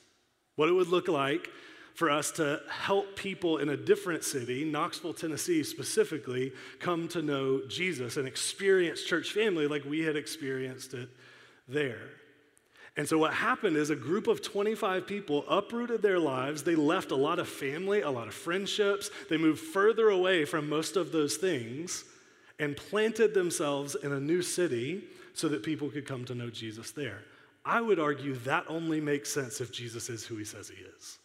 What 0.56 0.68
it 0.68 0.72
would 0.72 0.88
look 0.88 1.08
like 1.08 1.48
for 1.94 2.10
us 2.10 2.30
to 2.32 2.60
help 2.68 3.16
people 3.16 3.56
in 3.56 3.70
a 3.70 3.76
different 3.76 4.22
city, 4.22 4.64
Knoxville, 4.64 5.14
Tennessee 5.14 5.62
specifically, 5.62 6.52
come 6.78 7.08
to 7.08 7.22
know 7.22 7.62
Jesus 7.68 8.18
and 8.18 8.28
experience 8.28 9.02
church 9.02 9.32
family 9.32 9.66
like 9.66 9.84
we 9.84 10.00
had 10.00 10.16
experienced 10.16 10.92
it 10.92 11.08
there. 11.68 12.10
And 12.98 13.06
so, 13.06 13.18
what 13.18 13.34
happened 13.34 13.76
is 13.76 13.90
a 13.90 13.96
group 13.96 14.26
of 14.26 14.42
25 14.42 15.06
people 15.06 15.44
uprooted 15.48 16.00
their 16.00 16.18
lives. 16.18 16.62
They 16.62 16.74
left 16.74 17.10
a 17.10 17.16
lot 17.16 17.38
of 17.38 17.48
family, 17.48 18.00
a 18.00 18.10
lot 18.10 18.26
of 18.26 18.34
friendships. 18.34 19.10
They 19.28 19.36
moved 19.36 19.60
further 19.60 20.08
away 20.08 20.46
from 20.46 20.68
most 20.68 20.96
of 20.96 21.12
those 21.12 21.36
things 21.36 22.04
and 22.58 22.76
planted 22.76 23.34
themselves 23.34 23.94
in 23.94 24.12
a 24.12 24.20
new 24.20 24.40
city 24.40 25.04
so 25.34 25.48
that 25.48 25.62
people 25.62 25.90
could 25.90 26.06
come 26.06 26.24
to 26.24 26.34
know 26.34 26.48
Jesus 26.48 26.90
there. 26.90 27.22
I 27.66 27.80
would 27.80 27.98
argue 27.98 28.34
that 28.36 28.64
only 28.68 29.00
makes 29.00 29.30
sense 29.30 29.60
if 29.60 29.72
Jesus 29.72 30.08
is 30.08 30.24
who 30.24 30.36
he 30.36 30.44
says 30.44 30.68
he 30.68 30.82
is. 30.82 31.18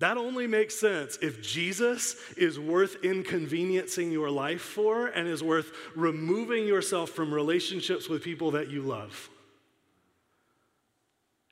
That 0.00 0.16
only 0.16 0.48
makes 0.48 0.74
sense 0.74 1.16
if 1.22 1.40
Jesus 1.40 2.16
is 2.36 2.58
worth 2.58 2.96
inconveniencing 3.04 4.10
your 4.10 4.28
life 4.28 4.60
for 4.60 5.06
and 5.06 5.28
is 5.28 5.44
worth 5.44 5.70
removing 5.94 6.66
yourself 6.66 7.10
from 7.10 7.32
relationships 7.32 8.08
with 8.08 8.24
people 8.24 8.50
that 8.50 8.68
you 8.68 8.82
love. 8.82 9.30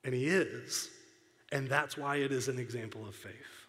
And 0.04 0.12
he 0.12 0.26
is. 0.26 0.90
And 1.52 1.68
that's 1.68 1.96
why 1.96 2.16
it 2.16 2.32
is 2.32 2.48
an 2.48 2.58
example 2.58 3.06
of 3.06 3.14
faith. 3.14 3.61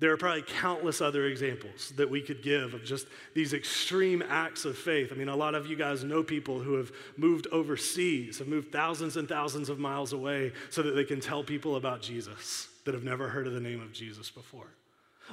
There 0.00 0.10
are 0.12 0.16
probably 0.16 0.42
countless 0.42 1.02
other 1.02 1.26
examples 1.26 1.92
that 1.96 2.08
we 2.08 2.22
could 2.22 2.42
give 2.42 2.72
of 2.72 2.84
just 2.84 3.06
these 3.34 3.52
extreme 3.52 4.22
acts 4.28 4.64
of 4.64 4.76
faith. 4.76 5.12
I 5.12 5.14
mean, 5.14 5.28
a 5.28 5.36
lot 5.36 5.54
of 5.54 5.66
you 5.66 5.76
guys 5.76 6.02
know 6.02 6.22
people 6.22 6.58
who 6.58 6.74
have 6.74 6.90
moved 7.18 7.46
overseas, 7.52 8.38
have 8.38 8.48
moved 8.48 8.72
thousands 8.72 9.18
and 9.18 9.28
thousands 9.28 9.68
of 9.68 9.78
miles 9.78 10.14
away 10.14 10.52
so 10.70 10.82
that 10.82 10.92
they 10.92 11.04
can 11.04 11.20
tell 11.20 11.44
people 11.44 11.76
about 11.76 12.00
Jesus 12.00 12.68
that 12.86 12.94
have 12.94 13.04
never 13.04 13.28
heard 13.28 13.46
of 13.46 13.52
the 13.52 13.60
name 13.60 13.82
of 13.82 13.92
Jesus 13.92 14.30
before. 14.30 14.68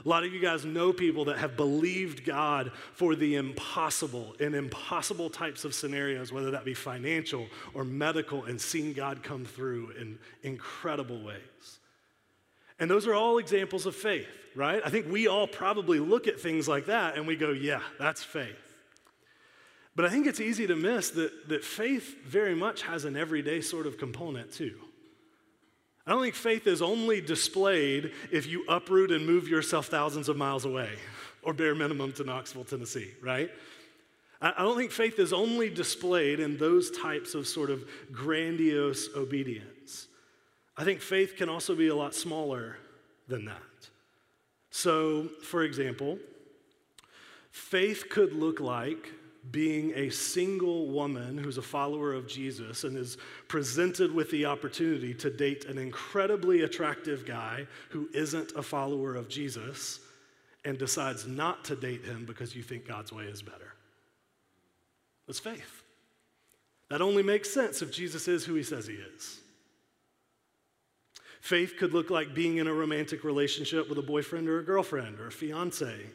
A 0.06 0.10
lot 0.10 0.24
of 0.24 0.34
you 0.34 0.40
guys 0.40 0.66
know 0.66 0.94
people 0.94 1.26
that 1.26 1.38
have 1.38 1.56
believed 1.58 2.26
God 2.26 2.72
for 2.94 3.16
the 3.16 3.36
impossible 3.36 4.36
in 4.40 4.54
impossible 4.54 5.30
types 5.30 5.66
of 5.66 5.74
scenarios, 5.74 6.32
whether 6.32 6.52
that 6.52 6.66
be 6.66 6.74
financial 6.74 7.48
or 7.74 7.84
medical, 7.84 8.44
and 8.44 8.60
seen 8.60 8.94
God 8.94 9.24
come 9.24 9.46
through 9.46 9.94
in 10.00 10.20
incredible 10.44 11.24
ways. 11.24 11.80
And 12.80 12.92
those 12.92 13.08
are 13.08 13.16
all 13.16 13.40
examples 13.40 13.88
of 13.88 13.96
faith, 13.96 14.28
right? 14.58 14.82
I 14.84 14.90
think 14.90 15.10
we 15.10 15.28
all 15.28 15.48
probably 15.48 16.00
look 16.00 16.28
at 16.28 16.40
things 16.40 16.68
like 16.68 16.88
that 16.88 17.16
and 17.16 17.28
we 17.28 17.36
go, 17.36 17.52
yeah, 17.52 17.82
that's 18.00 18.24
faith. 18.24 18.56
But 19.96 20.06
I 20.06 20.10
think 20.10 20.26
it's 20.26 20.42
easy 20.42 20.66
to 20.68 20.76
miss 20.76 21.12
that, 21.12 21.48
that 21.50 21.64
faith 21.64 22.24
very 22.26 22.56
much 22.56 22.82
has 22.82 23.06
an 23.06 23.16
everyday 23.16 23.62
sort 23.62 23.86
of 23.86 24.00
component 24.00 24.52
too. 24.52 24.76
I 26.08 26.12
don't 26.12 26.24
think 26.24 26.36
faith 26.36 26.66
is 26.66 26.82
only 26.82 27.22
displayed 27.22 28.14
if 28.32 28.48
you 28.48 28.66
uproot 28.68 29.12
and 29.12 29.28
move 29.28 29.48
yourself 29.48 29.88
thousands 29.88 30.28
of 30.28 30.38
miles 30.38 30.66
away, 30.66 30.90
or 31.44 31.54
bare 31.54 31.76
minimum 31.76 32.14
to 32.14 32.24
Knoxville, 32.24 32.64
Tennessee, 32.64 33.12
right? 33.22 33.52
I 34.42 34.62
don't 34.64 34.78
think 34.78 34.92
faith 34.92 35.20
is 35.20 35.34
only 35.34 35.70
displayed 35.70 36.40
in 36.40 36.58
those 36.58 36.92
types 36.92 37.34
of 37.34 37.48
sort 37.48 37.70
of 37.70 37.84
grandiose 38.12 39.10
obedience. 39.16 40.08
I 40.78 40.84
think 40.84 41.02
faith 41.02 41.36
can 41.36 41.50
also 41.50 41.76
be 41.76 41.88
a 41.88 41.96
lot 41.96 42.14
smaller 42.14 42.78
than 43.28 43.46
that. 43.46 43.62
So, 44.78 45.30
for 45.42 45.64
example, 45.64 46.20
faith 47.50 48.10
could 48.12 48.34
look 48.34 48.60
like 48.60 49.12
being 49.50 49.92
a 49.96 50.12
single 50.12 50.90
woman 50.90 51.36
who's 51.36 51.58
a 51.58 51.64
follower 51.64 52.14
of 52.14 52.28
Jesus 52.28 52.84
and 52.84 52.96
is 52.96 53.18
presented 53.48 54.14
with 54.14 54.30
the 54.30 54.46
opportunity 54.46 55.16
to 55.16 55.32
date 55.32 55.66
an 55.66 55.80
incredibly 55.80 56.62
attractive 56.62 57.26
guy 57.26 57.66
who 57.90 58.08
isn't 58.14 58.52
a 58.52 58.62
follower 58.62 59.16
of 59.16 59.28
Jesus 59.30 60.00
and 60.64 60.78
decides 60.78 61.26
not 61.26 61.66
to 61.66 61.76
date 61.76 62.06
him 62.06 62.26
because 62.26 62.56
you 62.56 62.62
think 62.62 62.88
God's 62.88 63.12
way 63.12 63.24
is 63.24 63.42
better. 63.42 63.74
That's 65.26 65.40
faith. 65.40 65.82
That 66.92 67.02
only 67.02 67.24
makes 67.24 67.52
sense 67.52 67.82
if 67.82 67.92
Jesus 67.92 68.28
is 68.28 68.46
who 68.46 68.54
he 68.54 68.62
says 68.62 68.86
he 68.86 68.94
is. 68.94 69.40
Faith 71.42 71.76
could 71.78 71.94
look 71.94 72.10
like 72.10 72.34
being 72.34 72.58
in 72.58 72.68
a 72.68 72.74
romantic 72.74 73.24
relationship 73.24 73.90
with 73.90 73.98
a 73.98 74.04
boyfriend 74.04 74.50
or 74.50 74.60
a 74.60 74.64
girlfriend 74.64 75.20
or 75.20 75.28
a 75.28 75.32
fiance 75.32 76.08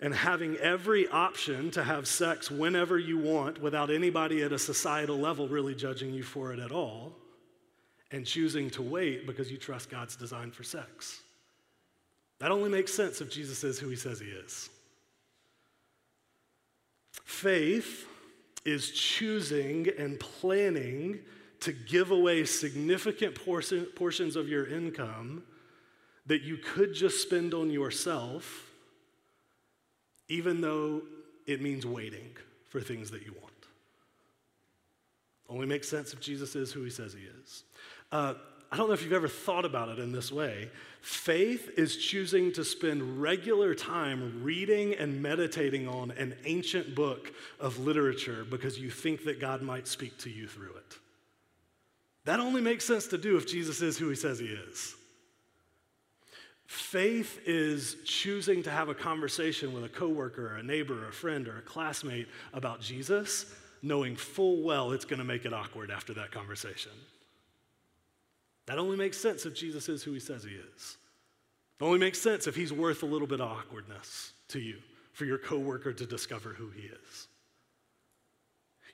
and 0.00 0.14
having 0.14 0.56
every 0.56 1.08
option 1.08 1.70
to 1.70 1.82
have 1.82 2.06
sex 2.06 2.50
whenever 2.50 2.98
you 2.98 3.18
want 3.18 3.60
without 3.62 3.90
anybody 3.90 4.42
at 4.42 4.52
a 4.52 4.58
societal 4.58 5.16
level 5.16 5.48
really 5.48 5.74
judging 5.74 6.12
you 6.12 6.22
for 6.22 6.52
it 6.52 6.58
at 6.58 6.70
all, 6.70 7.12
and 8.12 8.26
choosing 8.26 8.68
to 8.70 8.82
wait 8.82 9.26
because 9.26 9.50
you 9.50 9.56
trust 9.56 9.90
God's 9.90 10.14
design 10.14 10.50
for 10.50 10.62
sex. 10.62 11.22
That 12.38 12.50
only 12.50 12.68
makes 12.68 12.92
sense 12.92 13.20
if 13.20 13.30
Jesus 13.30 13.64
is 13.64 13.78
who 13.78 13.88
he 13.88 13.96
says 13.96 14.20
he 14.20 14.26
is. 14.26 14.68
Faith 17.24 18.06
is 18.64 18.90
choosing 18.90 19.88
and 19.98 20.20
planning 20.20 21.20
to 21.60 21.72
give 21.72 22.10
away 22.10 22.44
significant 22.44 23.34
portion, 23.34 23.84
portions 23.96 24.36
of 24.36 24.48
your 24.48 24.66
income 24.66 25.42
that 26.26 26.42
you 26.42 26.56
could 26.56 26.92
just 26.94 27.22
spend 27.22 27.54
on 27.54 27.70
yourself 27.70 28.66
even 30.28 30.60
though 30.60 31.02
it 31.46 31.62
means 31.62 31.86
waiting 31.86 32.30
for 32.68 32.80
things 32.80 33.10
that 33.10 33.22
you 33.24 33.32
want. 33.40 33.52
Only 35.48 35.66
makes 35.66 35.88
sense 35.88 36.12
if 36.12 36.20
Jesus 36.20 36.56
is 36.56 36.72
who 36.72 36.82
he 36.82 36.90
says 36.90 37.12
he 37.12 37.24
is. 37.42 37.62
Uh, 38.10 38.34
I 38.70 38.76
don't 38.76 38.88
know 38.88 38.94
if 38.94 39.02
you've 39.02 39.12
ever 39.12 39.28
thought 39.28 39.64
about 39.64 39.88
it 39.88 40.00
in 40.00 40.10
this 40.10 40.32
way. 40.32 40.70
Faith 41.00 41.70
is 41.78 41.96
choosing 41.96 42.52
to 42.54 42.64
spend 42.64 43.22
regular 43.22 43.74
time 43.76 44.42
reading 44.42 44.94
and 44.94 45.22
meditating 45.22 45.86
on 45.86 46.10
an 46.12 46.34
ancient 46.44 46.96
book 46.96 47.32
of 47.60 47.78
literature 47.78 48.44
because 48.50 48.78
you 48.80 48.90
think 48.90 49.24
that 49.24 49.40
God 49.40 49.62
might 49.62 49.86
speak 49.86 50.18
to 50.18 50.30
you 50.30 50.48
through 50.48 50.74
it. 50.74 50.98
That 52.26 52.40
only 52.40 52.60
makes 52.60 52.84
sense 52.84 53.06
to 53.08 53.18
do 53.18 53.36
if 53.36 53.46
Jesus 53.46 53.80
is 53.80 53.96
who 53.96 54.08
he 54.08 54.16
says 54.16 54.40
he 54.40 54.46
is. 54.46 54.96
Faith 56.66 57.40
is 57.46 57.96
choosing 58.04 58.64
to 58.64 58.70
have 58.70 58.88
a 58.88 58.94
conversation 58.94 59.72
with 59.72 59.84
a 59.84 59.88
coworker, 59.88 60.54
or 60.54 60.56
a 60.56 60.62
neighbor, 60.62 61.04
or 61.04 61.08
a 61.08 61.12
friend, 61.12 61.46
or 61.46 61.58
a 61.58 61.62
classmate 61.62 62.26
about 62.52 62.80
Jesus, 62.80 63.54
knowing 63.80 64.16
full 64.16 64.62
well 64.62 64.90
it's 64.90 65.04
going 65.04 65.20
to 65.20 65.24
make 65.24 65.44
it 65.44 65.52
awkward 65.52 65.92
after 65.92 66.12
that 66.14 66.32
conversation. 66.32 66.90
That 68.66 68.80
only 68.80 68.96
makes 68.96 69.18
sense 69.18 69.46
if 69.46 69.54
Jesus 69.54 69.88
is 69.88 70.02
who 70.02 70.12
he 70.12 70.18
says 70.18 70.42
he 70.42 70.50
is. 70.50 70.96
It 71.80 71.84
only 71.84 72.00
makes 72.00 72.20
sense 72.20 72.48
if 72.48 72.56
he's 72.56 72.72
worth 72.72 73.04
a 73.04 73.06
little 73.06 73.28
bit 73.28 73.40
of 73.40 73.48
awkwardness 73.48 74.32
to 74.48 74.58
you 74.58 74.78
for 75.12 75.26
your 75.26 75.38
coworker 75.38 75.92
to 75.92 76.06
discover 76.06 76.48
who 76.50 76.70
he 76.70 76.88
is. 76.88 77.28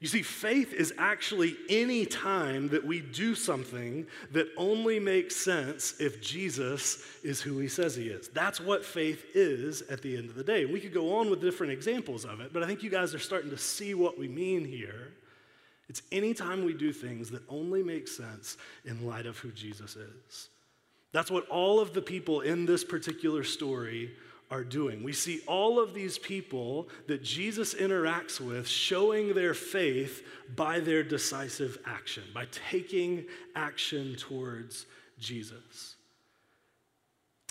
You 0.02 0.08
see, 0.08 0.22
faith 0.22 0.72
is 0.72 0.92
actually 0.98 1.56
any 1.68 2.06
time 2.06 2.70
that 2.70 2.84
we 2.84 3.00
do 3.00 3.36
something 3.36 4.04
that 4.32 4.48
only 4.56 4.98
makes 4.98 5.36
sense 5.36 5.94
if 6.00 6.20
Jesus 6.20 7.04
is 7.22 7.40
who 7.40 7.58
he 7.60 7.68
says 7.68 7.94
he 7.94 8.08
is. 8.08 8.28
That's 8.28 8.60
what 8.60 8.84
faith 8.84 9.24
is 9.32 9.82
at 9.82 10.02
the 10.02 10.16
end 10.16 10.28
of 10.28 10.34
the 10.34 10.42
day. 10.42 10.64
We 10.64 10.80
could 10.80 10.92
go 10.92 11.14
on 11.14 11.30
with 11.30 11.40
different 11.40 11.72
examples 11.72 12.24
of 12.24 12.40
it, 12.40 12.52
but 12.52 12.64
I 12.64 12.66
think 12.66 12.82
you 12.82 12.90
guys 12.90 13.14
are 13.14 13.20
starting 13.20 13.50
to 13.50 13.56
see 13.56 13.94
what 13.94 14.18
we 14.18 14.26
mean 14.26 14.64
here. 14.64 15.12
It's 15.88 16.02
any 16.10 16.34
time 16.34 16.64
we 16.64 16.74
do 16.74 16.92
things 16.92 17.30
that 17.30 17.42
only 17.48 17.84
make 17.84 18.08
sense 18.08 18.56
in 18.84 19.06
light 19.06 19.26
of 19.26 19.38
who 19.38 19.52
Jesus 19.52 19.94
is. 19.94 20.48
That's 21.12 21.30
what 21.30 21.46
all 21.46 21.78
of 21.78 21.94
the 21.94 22.02
people 22.02 22.40
in 22.40 22.66
this 22.66 22.82
particular 22.82 23.44
story 23.44 24.16
are 24.52 24.62
doing. 24.62 25.02
We 25.02 25.14
see 25.14 25.40
all 25.46 25.80
of 25.80 25.94
these 25.94 26.18
people 26.18 26.90
that 27.06 27.22
Jesus 27.22 27.72
interacts 27.72 28.38
with 28.38 28.68
showing 28.68 29.32
their 29.32 29.54
faith 29.54 30.22
by 30.54 30.78
their 30.78 31.02
decisive 31.02 31.78
action, 31.86 32.22
by 32.34 32.46
taking 32.68 33.24
action 33.56 34.14
towards 34.16 34.84
Jesus. 35.18 35.96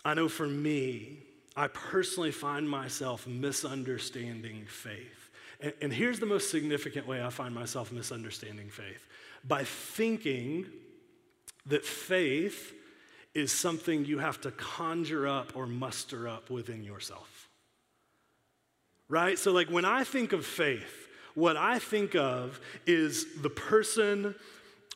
I 0.05 0.13
know 0.13 0.29
for 0.29 0.45
me, 0.45 1.23
I 1.57 1.69
personally 1.69 2.31
find 2.31 2.69
myself 2.69 3.25
misunderstanding 3.25 4.67
faith. 4.67 5.31
And, 5.59 5.73
and 5.81 5.91
here's 5.91 6.19
the 6.19 6.27
most 6.27 6.51
significant 6.51 7.07
way 7.07 7.23
I 7.23 7.31
find 7.31 7.55
myself 7.55 7.91
misunderstanding 7.91 8.69
faith 8.69 9.07
by 9.43 9.63
thinking 9.63 10.67
that 11.65 11.83
faith 11.83 12.75
is 13.33 13.51
something 13.51 14.05
you 14.05 14.19
have 14.19 14.41
to 14.41 14.51
conjure 14.51 15.27
up 15.27 15.55
or 15.55 15.65
muster 15.65 16.27
up 16.27 16.49
within 16.49 16.83
yourself. 16.83 17.49
Right? 19.07 19.37
So, 19.37 19.51
like, 19.51 19.69
when 19.69 19.85
I 19.85 20.03
think 20.03 20.33
of 20.33 20.45
faith, 20.45 21.07
what 21.33 21.57
I 21.57 21.79
think 21.79 22.15
of 22.15 22.59
is 22.85 23.41
the 23.41 23.49
person 23.49 24.35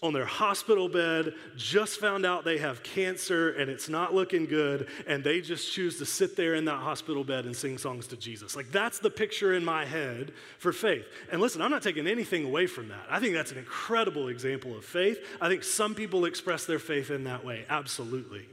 on 0.01 0.13
their 0.13 0.25
hospital 0.25 0.89
bed, 0.89 1.33
just 1.55 1.99
found 1.99 2.25
out 2.25 2.43
they 2.43 2.57
have 2.57 2.83
cancer 2.83 3.51
and 3.51 3.71
it's 3.71 3.87
not 3.87 4.13
looking 4.13 4.45
good, 4.45 4.87
and 5.07 5.23
they 5.23 5.39
just 5.39 5.71
choose 5.71 5.97
to 5.97 6.05
sit 6.05 6.35
there 6.35 6.55
in 6.55 6.65
that 6.65 6.79
hospital 6.79 7.23
bed 7.23 7.45
and 7.45 7.55
sing 7.55 7.77
songs 7.77 8.05
to 8.07 8.17
Jesus. 8.17 8.55
Like, 8.55 8.71
that's 8.71 8.99
the 8.99 9.09
picture 9.09 9.53
in 9.53 9.63
my 9.63 9.85
head 9.85 10.33
for 10.57 10.73
faith. 10.73 11.05
And 11.31 11.41
listen, 11.41 11.61
I'm 11.61 11.71
not 11.71 11.81
taking 11.81 12.07
anything 12.07 12.45
away 12.45 12.67
from 12.67 12.89
that. 12.89 13.05
I 13.09 13.19
think 13.19 13.33
that's 13.33 13.51
an 13.51 13.57
incredible 13.57 14.27
example 14.27 14.75
of 14.77 14.83
faith. 14.83 15.17
I 15.39 15.47
think 15.47 15.63
some 15.63 15.95
people 15.95 16.25
express 16.25 16.65
their 16.65 16.79
faith 16.79 17.09
in 17.09 17.23
that 17.23 17.45
way, 17.45 17.65
absolutely. 17.69 18.45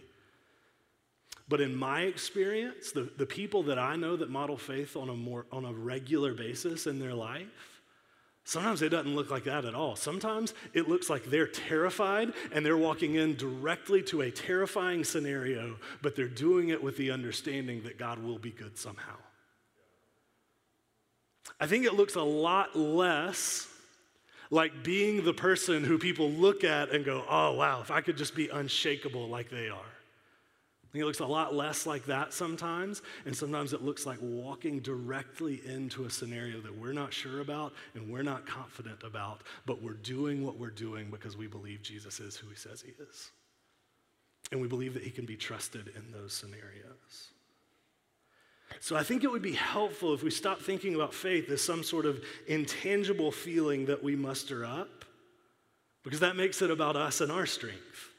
But 1.49 1.61
in 1.61 1.74
my 1.74 2.03
experience, 2.03 2.93
the, 2.93 3.11
the 3.18 3.26
people 3.26 3.64
that 3.64 3.78
I 3.78 3.97
know 3.97 4.16
that 4.16 4.30
model 4.30 4.57
faith 4.57 4.97
on 4.97 5.11
a 5.11 5.14
more 5.14 5.45
on 5.53 5.64
a 5.66 5.72
regular 5.72 6.32
basis 6.32 6.86
in 6.86 6.99
their 6.99 7.12
life, 7.12 7.47
Sometimes 8.45 8.82
it 8.82 8.88
doesn't 8.88 9.14
look 9.14 9.30
like 9.30 9.45
that 9.45 9.64
at 9.64 9.74
all. 9.74 9.95
Sometimes 9.95 10.53
it 10.74 10.88
looks 10.88 11.09
like 11.09 11.24
they're 11.24 11.47
terrified 11.47 12.32
and 12.53 12.66
they're 12.66 12.76
walking 12.76 13.14
in 13.14 13.36
directly 13.36 14.03
to 14.03 14.22
a 14.22 14.30
terrifying 14.30 15.05
scenario, 15.05 15.76
but 16.03 16.16
they're 16.16 16.26
doing 16.26 16.70
it 16.70 16.82
with 16.82 16.97
the 16.97 17.12
understanding 17.12 17.82
that 17.84 17.99
God 17.99 18.18
will 18.18 18.38
be 18.38 18.51
good 18.51 18.76
somehow. 18.76 19.16
I 21.61 21.66
think 21.66 21.84
it 21.84 21.95
looks 21.95 22.16
a 22.16 22.22
lot 22.22 22.76
less 22.76 23.68
like 24.51 24.82
being 24.82 25.24
the 25.24 25.32
person 25.32 25.84
who 25.84 25.97
people 25.97 26.30
look 26.30 26.64
at 26.64 26.90
and 26.90 27.05
go, 27.05 27.24
oh, 27.28 27.53
wow, 27.53 27.80
if 27.80 27.90
I 27.90 28.01
could 28.01 28.16
just 28.16 28.34
be 28.34 28.49
unshakable 28.49 29.28
like 29.28 29.51
they 29.51 29.68
are 29.68 29.91
it 31.01 31.07
looks 31.07 31.20
a 31.20 31.26
lot 31.26 31.55
less 31.55 31.86
like 31.86 32.05
that 32.07 32.34
sometimes, 32.34 33.01
and 33.24 33.34
sometimes 33.34 33.72
it 33.72 33.82
looks 33.82 34.05
like 34.05 34.18
walking 34.20 34.80
directly 34.80 35.62
into 35.64 36.05
a 36.05 36.11
scenario 36.11 36.61
that 36.61 36.76
we're 36.76 36.93
not 36.93 37.14
sure 37.14 37.40
about 37.40 37.72
and 37.95 38.12
we're 38.12 38.22
not 38.22 38.47
confident 38.47 39.03
about, 39.03 39.40
but 39.64 39.82
we're 39.82 39.95
doing 39.95 40.45
what 40.45 40.59
we're 40.59 40.68
doing 40.68 41.11
because 41.11 41.34
we 41.36 41.47
believe 41.47 41.82
Jesus 41.82 42.20
is 42.20 42.36
who 42.36 42.49
he 42.49 42.57
says 42.57 42.82
he 42.82 42.93
is. 43.03 43.30
And 44.51 44.61
we 44.61 44.68
believe 44.68 44.93
that 44.93 45.03
he 45.03 45.11
can 45.11 45.24
be 45.24 45.36
trusted 45.36 45.90
in 45.97 46.12
those 46.12 46.34
scenarios. 46.34 47.30
So 48.80 48.97
I 48.97 49.03
think 49.03 49.24
it 49.24 49.30
would 49.30 49.43
be 49.43 49.53
helpful 49.53 50.12
if 50.12 50.22
we 50.22 50.30
stop 50.30 50.61
thinking 50.61 50.95
about 50.95 51.14
faith 51.14 51.49
as 51.51 51.62
some 51.62 51.82
sort 51.82 52.05
of 52.05 52.22
intangible 52.47 53.32
feeling 53.32 53.86
that 53.86 54.03
we 54.03 54.14
muster 54.14 54.64
up, 54.64 55.07
because 56.05 56.20
that 56.20 56.36
makes 56.36 56.61
it 56.61 56.70
about 56.70 56.97
us 56.97 57.22
and 57.22 57.32
our 57.32 57.47
strength. 57.47 58.11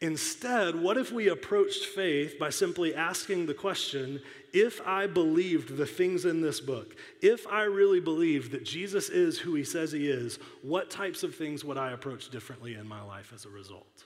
Instead, 0.00 0.76
what 0.76 0.96
if 0.96 1.10
we 1.10 1.28
approached 1.28 1.86
faith 1.86 2.38
by 2.38 2.50
simply 2.50 2.94
asking 2.94 3.46
the 3.46 3.54
question 3.54 4.20
if 4.52 4.80
I 4.86 5.08
believed 5.08 5.76
the 5.76 5.86
things 5.86 6.24
in 6.24 6.40
this 6.40 6.60
book, 6.60 6.94
if 7.20 7.46
I 7.48 7.64
really 7.64 7.98
believed 7.98 8.52
that 8.52 8.64
Jesus 8.64 9.08
is 9.08 9.38
who 9.38 9.54
he 9.54 9.64
says 9.64 9.90
he 9.90 10.08
is, 10.08 10.38
what 10.62 10.88
types 10.88 11.24
of 11.24 11.34
things 11.34 11.64
would 11.64 11.76
I 11.76 11.90
approach 11.90 12.30
differently 12.30 12.74
in 12.74 12.86
my 12.86 13.02
life 13.02 13.32
as 13.34 13.44
a 13.44 13.50
result? 13.50 14.04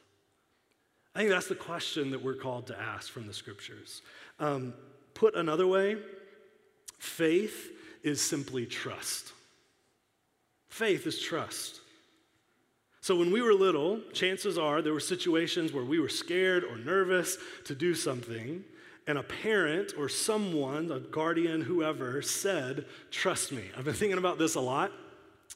I 1.14 1.18
think 1.18 1.30
that's 1.30 1.49
the 1.49 1.55
question 1.55 2.11
that 2.12 2.24
we're 2.24 2.36
called 2.36 2.68
to 2.68 2.80
ask 2.80 3.11
from 3.11 3.26
the 3.26 3.34
scriptures. 3.34 4.01
Um, 4.40 4.72
put 5.12 5.34
another 5.36 5.66
way, 5.66 5.99
faith 6.99 7.70
is 8.03 8.22
simply 8.22 8.64
trust. 8.64 9.32
Faith 10.70 11.07
is 11.07 11.20
trust. 11.20 11.81
So, 13.03 13.16
when 13.16 13.32
we 13.32 13.42
were 13.42 13.53
little, 13.53 14.00
chances 14.12 14.57
are 14.57 14.80
there 14.80 14.92
were 14.92 15.00
situations 15.00 15.72
where 15.72 15.84
we 15.84 15.98
were 15.98 16.09
scared 16.09 16.62
or 16.62 16.78
nervous 16.78 17.36
to 17.64 17.74
do 17.74 17.96
something, 17.96 18.62
and 19.09 19.18
a 19.18 19.24
parent 19.24 19.94
or 19.98 20.09
someone, 20.09 20.88
a 20.92 21.00
guardian, 21.00 21.62
whoever, 21.62 22.22
said, 22.22 22.86
Trust 23.11 23.50
me. 23.50 23.64
I've 23.76 23.84
been 23.84 23.94
thinking 23.94 24.18
about 24.18 24.38
this 24.38 24.55
a 24.55 24.61
lot 24.61 24.92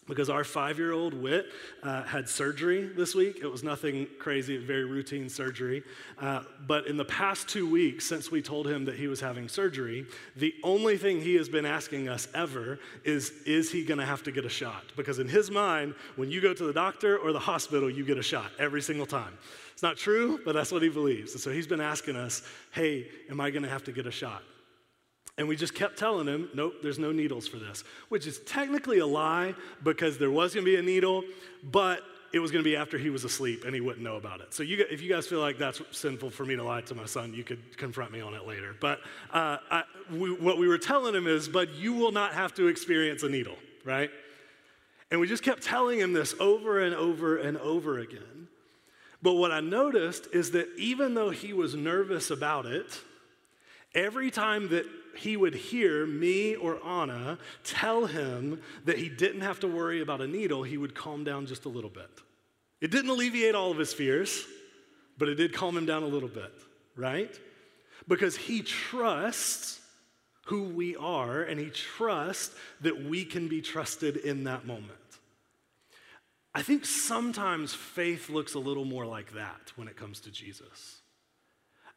because 0.09 0.30
our 0.30 0.44
five 0.44 0.78
year 0.78 0.92
old 0.92 1.14
Wit 1.14 1.46
uh, 1.82 2.04
had 2.04 2.28
surgery 2.28 2.84
this 2.84 3.14
week. 3.14 3.38
It 3.42 3.46
was 3.46 3.62
nothing 3.62 4.07
crazy, 4.18 4.57
very 4.57 4.84
routine 4.84 5.28
surgery. 5.28 5.82
Uh, 6.18 6.42
but 6.66 6.86
in 6.86 6.96
the 6.96 7.04
past 7.04 7.48
two 7.48 7.68
weeks, 7.68 8.07
since 8.07 8.30
we 8.30 8.40
told 8.40 8.66
him 8.66 8.84
that 8.84 8.96
he 8.96 9.09
was 9.09 9.20
having 9.20 9.48
surgery, 9.48 10.07
the 10.36 10.54
only 10.62 10.96
thing 10.96 11.20
he 11.20 11.34
has 11.34 11.48
been 11.48 11.66
asking 11.66 12.09
us 12.09 12.28
ever 12.34 12.78
is 13.04 13.32
Is 13.44 13.70
he 13.70 13.84
going 13.84 13.98
to 13.98 14.07
have 14.07 14.22
to 14.24 14.32
get 14.32 14.44
a 14.44 14.50
shot? 14.50 14.84
Because 14.96 15.18
in 15.18 15.28
his 15.28 15.50
mind, 15.50 15.94
when 16.16 16.30
you 16.30 16.40
go 16.40 16.54
to 16.54 16.64
the 16.64 16.72
doctor 16.72 17.18
or 17.18 17.32
the 17.32 17.38
hospital, 17.38 17.90
you 17.90 18.04
get 18.04 18.18
a 18.18 18.22
shot 18.22 18.50
every 18.59 18.82
single 18.82 19.07
time. 19.07 19.36
It's 19.72 19.82
not 19.82 19.96
true, 19.96 20.40
but 20.44 20.54
that's 20.54 20.72
what 20.72 20.82
he 20.82 20.88
believes. 20.88 21.32
And 21.32 21.40
so 21.40 21.50
he's 21.50 21.66
been 21.66 21.80
asking 21.80 22.16
us, 22.16 22.42
Hey, 22.70 23.09
am 23.30 23.40
I 23.40 23.50
going 23.50 23.62
to 23.62 23.68
have 23.68 23.84
to 23.84 23.92
get 23.92 24.07
a 24.07 24.11
shot? 24.11 24.42
And 25.39 25.49
we 25.49 25.57
just 25.57 25.74
kept 25.74 25.99
telling 25.99 26.26
him, 26.26 26.49
nope, 26.55 26.76
there's 26.82 26.99
no 26.99 27.12
needles 27.12 27.47
for 27.47 27.59
this, 27.59 27.84
which 28.09 28.26
is 28.26 28.39
technically 28.41 28.99
a 28.99 29.07
lie 29.07 29.55
because 29.82 30.16
there 30.16 30.30
was 30.30 30.55
going 30.55 30.64
to 30.64 30.70
be 30.70 30.76
a 30.76 30.82
needle, 30.82 31.24
but 31.62 32.03
it 32.32 32.39
was 32.39 32.51
going 32.51 32.62
to 32.62 32.68
be 32.68 32.76
after 32.76 32.99
he 32.99 33.11
was 33.11 33.24
asleep 33.24 33.64
and 33.64 33.74
he 33.74 33.80
wouldn't 33.80 34.03
know 34.03 34.16
about 34.16 34.41
it. 34.41 34.55
So 34.55 34.62
you, 34.62 34.84
if 34.91 35.01
you 35.01 35.09
guys 35.09 35.26
feel 35.26 35.41
like 35.41 35.59
that's 35.59 35.80
sinful 35.91 36.30
for 36.30 36.45
me 36.45 36.57
to 36.57 36.64
lie 36.64 36.80
to 36.82 36.95
my 36.95 37.07
son, 37.07 37.34
you 37.34 37.45
could 37.45 37.76
confront 37.76 38.12
me 38.12 38.20
on 38.20 38.34
it 38.34 38.47
later. 38.47 38.74
But 38.78 39.01
uh, 39.32 39.59
I, 39.70 39.82
we, 40.11 40.32
what 40.32 40.59
we 40.59 40.68
were 40.68 40.78
telling 40.78 41.14
him 41.14 41.26
is, 41.26 41.49
but 41.49 41.74
you 41.74 41.93
will 41.93 42.12
not 42.12 42.32
have 42.32 42.55
to 42.55 42.68
experience 42.68 43.22
a 43.22 43.28
needle, 43.28 43.57
right? 43.84 44.11
And 45.11 45.20
we 45.20 45.26
just 45.26 45.43
kept 45.43 45.62
telling 45.62 45.99
him 45.99 46.12
this 46.12 46.34
over 46.41 46.80
and 46.80 46.95
over 46.95 47.37
and 47.37 47.57
over 47.59 47.99
again. 47.99 48.49
But 49.22 49.34
what 49.34 49.53
I 49.53 49.61
noticed 49.61 50.28
is 50.32 50.51
that 50.53 50.68
even 50.76 51.14
though 51.14 51.30
he 51.30 51.53
was 51.53 51.74
nervous 51.74 52.30
about 52.30 52.66
it, 52.66 53.01
every 53.95 54.30
time 54.30 54.68
that 54.68 54.84
he 55.16 55.36
would 55.36 55.54
hear 55.54 56.06
me 56.06 56.54
or 56.54 56.84
Anna 56.84 57.38
tell 57.64 58.06
him 58.06 58.60
that 58.84 58.98
he 58.98 59.08
didn't 59.08 59.42
have 59.42 59.60
to 59.60 59.68
worry 59.68 60.00
about 60.00 60.20
a 60.20 60.26
needle, 60.26 60.62
he 60.62 60.76
would 60.76 60.94
calm 60.94 61.24
down 61.24 61.46
just 61.46 61.64
a 61.64 61.68
little 61.68 61.90
bit. 61.90 62.10
It 62.80 62.90
didn't 62.90 63.10
alleviate 63.10 63.54
all 63.54 63.70
of 63.70 63.78
his 63.78 63.92
fears, 63.92 64.44
but 65.18 65.28
it 65.28 65.36
did 65.36 65.52
calm 65.52 65.76
him 65.76 65.86
down 65.86 66.02
a 66.02 66.06
little 66.06 66.28
bit, 66.28 66.52
right? 66.94 67.38
Because 68.06 68.36
he 68.36 68.62
trusts 68.62 69.80
who 70.46 70.64
we 70.64 70.94
are 70.96 71.42
and 71.42 71.58
he 71.58 71.70
trusts 71.70 72.54
that 72.80 73.04
we 73.04 73.24
can 73.24 73.48
be 73.48 73.60
trusted 73.60 74.16
in 74.16 74.44
that 74.44 74.66
moment. 74.66 74.92
I 76.54 76.62
think 76.62 76.86
sometimes 76.86 77.74
faith 77.74 78.30
looks 78.30 78.54
a 78.54 78.58
little 78.58 78.84
more 78.84 79.04
like 79.04 79.34
that 79.34 79.72
when 79.76 79.88
it 79.88 79.96
comes 79.96 80.20
to 80.20 80.30
Jesus. 80.30 81.00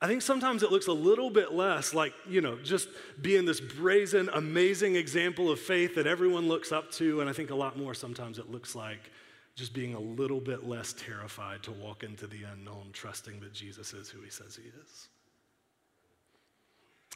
I 0.01 0.07
think 0.07 0.21
sometimes 0.21 0.63
it 0.63 0.71
looks 0.71 0.87
a 0.87 0.93
little 0.93 1.29
bit 1.29 1.51
less 1.51 1.93
like, 1.93 2.13
you 2.27 2.39
know, 2.39 2.57
just 2.63 2.87
being 3.21 3.45
this 3.45 3.59
brazen, 3.59 4.29
amazing 4.33 4.95
example 4.95 5.51
of 5.51 5.59
faith 5.59 5.95
that 5.95 6.07
everyone 6.07 6.47
looks 6.47 6.71
up 6.71 6.89
to. 6.93 7.19
And 7.19 7.29
I 7.29 7.33
think 7.33 7.49
a 7.49 7.55
lot 7.55 7.77
more 7.77 7.93
sometimes 7.93 8.39
it 8.39 8.49
looks 8.49 8.75
like 8.75 9.11
just 9.55 9.73
being 9.73 9.95
a 9.95 9.99
little 9.99 10.39
bit 10.39 10.65
less 10.65 10.93
terrified 10.93 11.63
to 11.63 11.71
walk 11.71 12.03
into 12.03 12.27
the 12.27 12.43
unknown, 12.43 12.91
trusting 12.93 13.41
that 13.41 13.51
Jesus 13.51 13.91
is 13.91 14.09
who 14.09 14.21
he 14.21 14.29
says 14.29 14.55
he 14.55 14.69
is. 14.69 15.09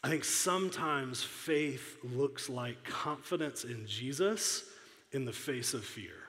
I 0.04 0.10
think 0.10 0.26
sometimes 0.26 1.24
faith 1.24 1.98
looks 2.04 2.50
like 2.50 2.84
confidence 2.84 3.64
in 3.64 3.88
Jesus 3.88 4.66
in 5.14 5.24
the 5.24 5.32
face 5.32 5.74
of 5.74 5.86
fear. 5.86 6.23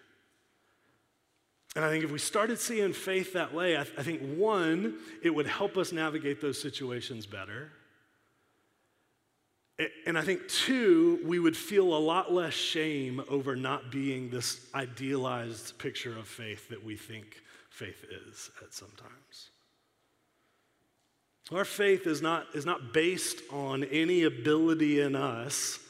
And 1.77 1.85
I 1.85 1.91
think 1.91 2.05
if 2.05 2.13
we 2.13 2.19
started 2.19 2.59
seeing 2.59 2.93
faith 2.93 3.33
that 3.33 3.53
way, 3.53 3.77
I, 3.77 3.83
th- 3.83 3.95
I, 3.99 4.03
think 4.03 4.23
one, 4.37 4.95
it 5.23 5.31
would 5.31 5.47
help 5.47 5.77
us 5.77 5.91
navigate 5.91 6.41
those 6.41 6.61
situations 6.61 7.27
better. 7.27 7.73
And 10.07 10.17
I 10.17 10.23
think 10.23 10.47
two, 10.47 11.19
we 11.25 11.41
would 11.41 11.57
feel 11.57 11.97
a 11.97 11.99
lot 11.99 12.33
less 12.33 12.55
shame 12.55 13.21
over 13.29 13.57
not 13.57 13.91
being 13.91 14.31
this 14.31 14.69
idealized 14.73 15.77
picture 15.79 16.17
of 16.17 16.29
faith 16.29 16.69
that 16.69 16.85
we 16.85 16.97
think 16.97 17.43
faith 17.71 18.05
is 18.29 18.51
at 18.63 18.73
sometimes. 18.73 19.51
Our 21.53 21.65
faith 21.65 22.07
is 22.07 22.23
not, 22.23 22.47
is 22.55 22.65
not 22.65 22.93
based 22.93 23.39
on 23.51 23.83
any 23.85 24.23
ability 24.23 25.01
in 25.01 25.17
us 25.17 25.81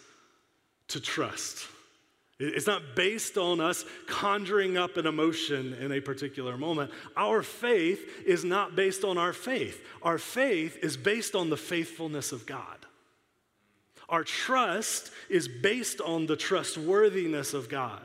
to 0.88 1.00
trust. 1.00 1.66
It's 2.48 2.66
not 2.66 2.96
based 2.96 3.38
on 3.38 3.60
us 3.60 3.84
conjuring 4.06 4.76
up 4.76 4.96
an 4.96 5.06
emotion 5.06 5.74
in 5.74 5.92
a 5.92 6.00
particular 6.00 6.56
moment. 6.56 6.90
Our 7.16 7.42
faith 7.42 8.22
is 8.26 8.44
not 8.44 8.76
based 8.76 9.04
on 9.04 9.18
our 9.18 9.32
faith. 9.32 9.84
Our 10.02 10.18
faith 10.18 10.78
is 10.82 10.96
based 10.96 11.34
on 11.34 11.50
the 11.50 11.56
faithfulness 11.56 12.32
of 12.32 12.46
God. 12.46 12.86
Our 14.08 14.24
trust 14.24 15.10
is 15.28 15.48
based 15.48 16.00
on 16.00 16.26
the 16.26 16.36
trustworthiness 16.36 17.54
of 17.54 17.68
God. 17.68 18.02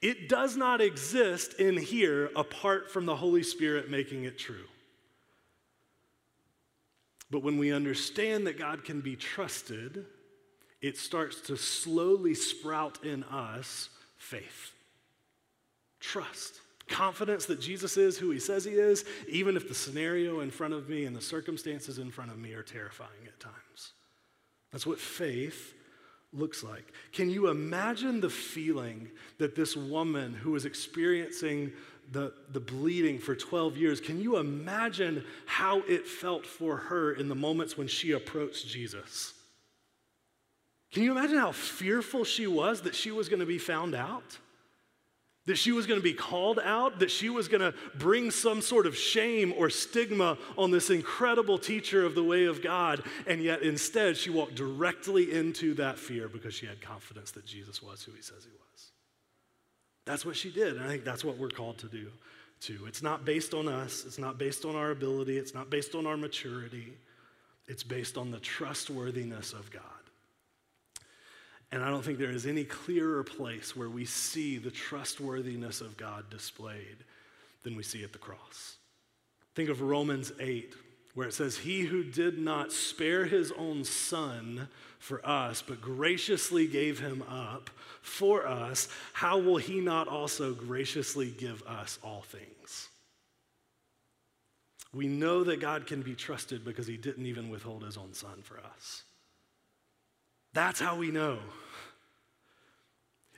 It 0.00 0.28
does 0.28 0.56
not 0.56 0.80
exist 0.80 1.54
in 1.54 1.76
here 1.76 2.30
apart 2.36 2.90
from 2.90 3.06
the 3.06 3.16
Holy 3.16 3.42
Spirit 3.42 3.90
making 3.90 4.24
it 4.24 4.38
true. 4.38 4.66
But 7.30 7.42
when 7.42 7.58
we 7.58 7.72
understand 7.72 8.46
that 8.46 8.58
God 8.58 8.84
can 8.84 9.00
be 9.00 9.16
trusted, 9.16 10.04
it 10.84 10.98
starts 10.98 11.40
to 11.40 11.56
slowly 11.56 12.34
sprout 12.34 13.02
in 13.02 13.24
us 13.24 13.88
faith, 14.18 14.72
trust, 15.98 16.60
confidence 16.86 17.46
that 17.46 17.58
Jesus 17.58 17.96
is 17.96 18.18
who 18.18 18.30
he 18.30 18.38
says 18.38 18.66
he 18.66 18.72
is, 18.72 19.06
even 19.26 19.56
if 19.56 19.66
the 19.66 19.74
scenario 19.74 20.40
in 20.40 20.50
front 20.50 20.74
of 20.74 20.90
me 20.90 21.06
and 21.06 21.16
the 21.16 21.22
circumstances 21.22 21.98
in 21.98 22.10
front 22.10 22.30
of 22.30 22.38
me 22.38 22.52
are 22.52 22.62
terrifying 22.62 23.10
at 23.26 23.40
times. 23.40 23.92
That's 24.72 24.86
what 24.86 24.98
faith 25.00 25.72
looks 26.34 26.62
like. 26.62 26.92
Can 27.12 27.30
you 27.30 27.48
imagine 27.48 28.20
the 28.20 28.28
feeling 28.28 29.08
that 29.38 29.56
this 29.56 29.74
woman 29.74 30.34
who 30.34 30.50
was 30.50 30.66
experiencing 30.66 31.72
the, 32.12 32.34
the 32.52 32.60
bleeding 32.60 33.18
for 33.18 33.34
12 33.34 33.78
years, 33.78 34.00
can 34.02 34.20
you 34.20 34.36
imagine 34.36 35.24
how 35.46 35.78
it 35.88 36.06
felt 36.06 36.44
for 36.44 36.76
her 36.76 37.14
in 37.14 37.30
the 37.30 37.34
moments 37.34 37.78
when 37.78 37.88
she 37.88 38.12
approached 38.12 38.68
Jesus? 38.68 39.32
Can 40.94 41.02
you 41.02 41.10
imagine 41.10 41.38
how 41.38 41.50
fearful 41.50 42.22
she 42.22 42.46
was 42.46 42.82
that 42.82 42.94
she 42.94 43.10
was 43.10 43.28
going 43.28 43.40
to 43.40 43.46
be 43.46 43.58
found 43.58 43.96
out? 43.96 44.38
That 45.46 45.56
she 45.56 45.72
was 45.72 45.88
going 45.88 45.98
to 45.98 46.04
be 46.04 46.14
called 46.14 46.60
out, 46.62 47.00
that 47.00 47.10
she 47.10 47.28
was 47.28 47.48
going 47.48 47.60
to 47.62 47.74
bring 47.98 48.30
some 48.30 48.62
sort 48.62 48.86
of 48.86 48.96
shame 48.96 49.52
or 49.56 49.70
stigma 49.70 50.38
on 50.56 50.70
this 50.70 50.90
incredible 50.90 51.58
teacher 51.58 52.06
of 52.06 52.14
the 52.14 52.22
way 52.22 52.44
of 52.44 52.62
God, 52.62 53.02
and 53.26 53.42
yet 53.42 53.62
instead 53.62 54.16
she 54.16 54.30
walked 54.30 54.54
directly 54.54 55.32
into 55.32 55.74
that 55.74 55.98
fear 55.98 56.28
because 56.28 56.54
she 56.54 56.64
had 56.64 56.80
confidence 56.80 57.32
that 57.32 57.44
Jesus 57.44 57.82
was 57.82 58.04
who 58.04 58.12
he 58.12 58.22
says 58.22 58.44
he 58.44 58.52
was. 58.52 58.92
That's 60.06 60.24
what 60.24 60.36
she 60.36 60.50
did, 60.50 60.76
and 60.76 60.84
I 60.84 60.88
think 60.88 61.04
that's 61.04 61.24
what 61.24 61.38
we're 61.38 61.48
called 61.48 61.78
to 61.78 61.88
do 61.88 62.06
too. 62.60 62.84
It's 62.86 63.02
not 63.02 63.24
based 63.24 63.52
on 63.52 63.66
us, 63.66 64.04
it's 64.06 64.18
not 64.18 64.38
based 64.38 64.64
on 64.64 64.76
our 64.76 64.92
ability, 64.92 65.38
it's 65.38 65.54
not 65.54 65.70
based 65.70 65.96
on 65.96 66.06
our 66.06 66.16
maturity, 66.16 66.94
it's 67.66 67.82
based 67.82 68.16
on 68.16 68.30
the 68.30 68.38
trustworthiness 68.38 69.52
of 69.52 69.70
God. 69.72 69.82
And 71.74 71.82
I 71.82 71.90
don't 71.90 72.04
think 72.04 72.18
there 72.18 72.30
is 72.30 72.46
any 72.46 72.62
clearer 72.62 73.24
place 73.24 73.74
where 73.74 73.88
we 73.88 74.04
see 74.04 74.58
the 74.58 74.70
trustworthiness 74.70 75.80
of 75.80 75.96
God 75.96 76.30
displayed 76.30 76.98
than 77.64 77.74
we 77.74 77.82
see 77.82 78.04
at 78.04 78.12
the 78.12 78.18
cross. 78.18 78.76
Think 79.56 79.68
of 79.70 79.80
Romans 79.80 80.30
8, 80.38 80.72
where 81.14 81.26
it 81.26 81.34
says, 81.34 81.56
He 81.56 81.80
who 81.80 82.04
did 82.04 82.38
not 82.38 82.70
spare 82.70 83.24
his 83.24 83.50
own 83.58 83.82
son 83.82 84.68
for 85.00 85.20
us, 85.26 85.64
but 85.66 85.80
graciously 85.80 86.68
gave 86.68 87.00
him 87.00 87.24
up 87.28 87.70
for 88.02 88.46
us, 88.46 88.86
how 89.12 89.38
will 89.38 89.56
he 89.56 89.80
not 89.80 90.06
also 90.06 90.54
graciously 90.54 91.32
give 91.32 91.60
us 91.64 91.98
all 92.04 92.22
things? 92.22 92.88
We 94.92 95.08
know 95.08 95.42
that 95.42 95.58
God 95.58 95.88
can 95.88 96.02
be 96.02 96.14
trusted 96.14 96.64
because 96.64 96.86
he 96.86 96.96
didn't 96.96 97.26
even 97.26 97.50
withhold 97.50 97.82
his 97.82 97.96
own 97.96 98.14
son 98.14 98.42
for 98.44 98.60
us. 98.60 99.02
That's 100.54 100.80
how 100.80 100.96
we 100.96 101.10
know. 101.10 101.38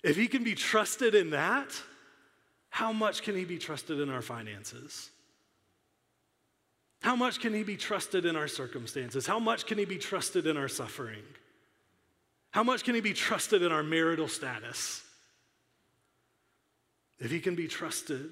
If 0.05 0.17
he 0.17 0.29
can 0.29 0.45
be 0.45 0.55
trusted 0.55 1.14
in 1.14 1.31
that, 1.31 1.71
how 2.69 2.93
much 2.93 3.23
can 3.23 3.35
he 3.35 3.45
be 3.45 3.59
trusted 3.59 3.99
in 3.99 4.11
our 4.11 4.23
finances? 4.23 5.11
How 7.01 7.17
much 7.17 7.41
can 7.41 7.55
he 7.55 7.62
be 7.62 7.77
trusted 7.77 8.25
in 8.27 8.37
our 8.37 8.49
circumstances? 8.49 9.27
How 9.27 9.39
much 9.39 9.67
can 9.67 9.79
he 9.79 9.85
be 9.85 9.97
trusted 9.97 10.47
in 10.47 10.57
our 10.57 10.69
suffering? 10.69 11.23
How 12.51 12.62
much 12.62 12.85
can 12.85 12.95
he 12.95 13.01
be 13.01 13.14
trusted 13.14 13.62
in 13.62 13.73
our 13.73 13.83
marital 13.83 14.29
status? 14.29 15.03
If 17.19 17.31
he 17.31 17.41
can 17.41 17.55
be 17.55 17.67
trusted 17.67 18.31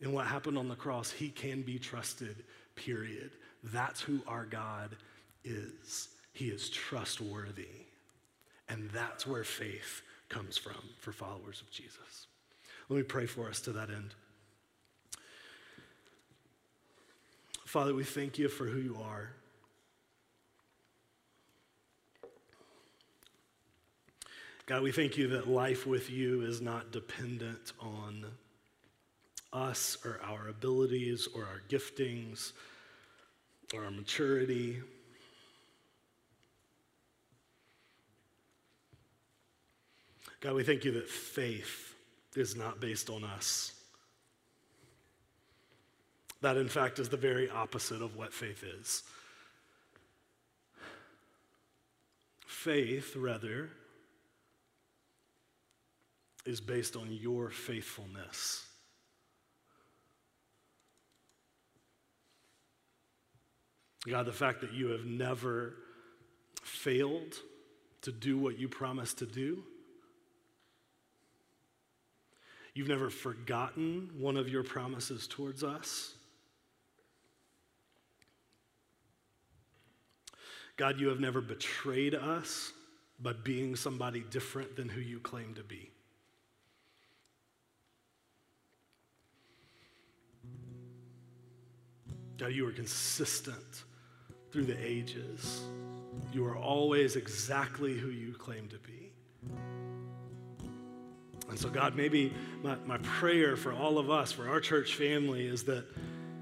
in 0.00 0.12
what 0.12 0.26
happened 0.26 0.56
on 0.56 0.68
the 0.68 0.74
cross, 0.74 1.10
he 1.10 1.28
can 1.28 1.62
be 1.62 1.78
trusted, 1.78 2.44
period. 2.74 3.32
That's 3.64 4.00
who 4.00 4.20
our 4.26 4.46
God 4.46 4.96
is. 5.44 6.08
He 6.32 6.46
is 6.46 6.70
trustworthy. 6.70 7.87
And 8.68 8.90
that's 8.90 9.26
where 9.26 9.44
faith 9.44 10.02
comes 10.28 10.58
from 10.58 10.76
for 10.98 11.12
followers 11.12 11.60
of 11.60 11.70
Jesus. 11.70 12.26
Let 12.88 12.96
me 12.96 13.02
pray 13.02 13.26
for 13.26 13.48
us 13.48 13.60
to 13.62 13.72
that 13.72 13.90
end. 13.90 14.14
Father, 17.64 17.94
we 17.94 18.04
thank 18.04 18.38
you 18.38 18.48
for 18.48 18.66
who 18.66 18.80
you 18.80 18.98
are. 19.02 19.30
God, 24.64 24.82
we 24.82 24.92
thank 24.92 25.16
you 25.16 25.28
that 25.28 25.48
life 25.48 25.86
with 25.86 26.10
you 26.10 26.42
is 26.42 26.60
not 26.60 26.92
dependent 26.92 27.72
on 27.80 28.26
us 29.50 29.96
or 30.04 30.20
our 30.22 30.48
abilities 30.48 31.26
or 31.34 31.44
our 31.44 31.62
giftings 31.70 32.52
or 33.74 33.84
our 33.84 33.90
maturity. 33.90 34.80
God, 40.40 40.54
we 40.54 40.62
thank 40.62 40.84
you 40.84 40.92
that 40.92 41.08
faith 41.08 41.94
is 42.36 42.54
not 42.54 42.80
based 42.80 43.10
on 43.10 43.24
us. 43.24 43.72
That, 46.40 46.56
in 46.56 46.68
fact, 46.68 47.00
is 47.00 47.08
the 47.08 47.16
very 47.16 47.50
opposite 47.50 48.00
of 48.00 48.16
what 48.16 48.32
faith 48.32 48.62
is. 48.62 49.02
Faith, 52.46 53.16
rather, 53.16 53.70
is 56.46 56.60
based 56.60 56.94
on 56.94 57.08
your 57.10 57.50
faithfulness. 57.50 58.64
God, 64.08 64.26
the 64.26 64.32
fact 64.32 64.60
that 64.60 64.72
you 64.72 64.88
have 64.88 65.04
never 65.04 65.74
failed 66.62 67.34
to 68.02 68.12
do 68.12 68.38
what 68.38 68.58
you 68.58 68.68
promised 68.68 69.18
to 69.18 69.26
do 69.26 69.64
You've 72.78 72.86
never 72.86 73.10
forgotten 73.10 74.08
one 74.16 74.36
of 74.36 74.48
your 74.48 74.62
promises 74.62 75.26
towards 75.26 75.64
us. 75.64 76.14
God, 80.76 81.00
you 81.00 81.08
have 81.08 81.18
never 81.18 81.40
betrayed 81.40 82.14
us 82.14 82.72
by 83.18 83.32
being 83.32 83.74
somebody 83.74 84.20
different 84.20 84.76
than 84.76 84.88
who 84.88 85.00
you 85.00 85.18
claim 85.18 85.54
to 85.54 85.64
be. 85.64 85.90
God, 92.36 92.52
you 92.52 92.64
are 92.68 92.72
consistent 92.72 93.82
through 94.52 94.66
the 94.66 94.80
ages. 94.80 95.62
You 96.32 96.46
are 96.46 96.56
always 96.56 97.16
exactly 97.16 97.98
who 97.98 98.10
you 98.10 98.34
claim 98.34 98.68
to 98.68 98.78
be. 98.78 99.10
And 101.48 101.58
so, 101.58 101.68
God, 101.68 101.96
maybe 101.96 102.32
my, 102.62 102.76
my 102.86 102.98
prayer 102.98 103.56
for 103.56 103.72
all 103.72 103.98
of 103.98 104.10
us, 104.10 104.32
for 104.32 104.48
our 104.48 104.60
church 104.60 104.94
family, 104.94 105.46
is 105.46 105.62
that 105.64 105.84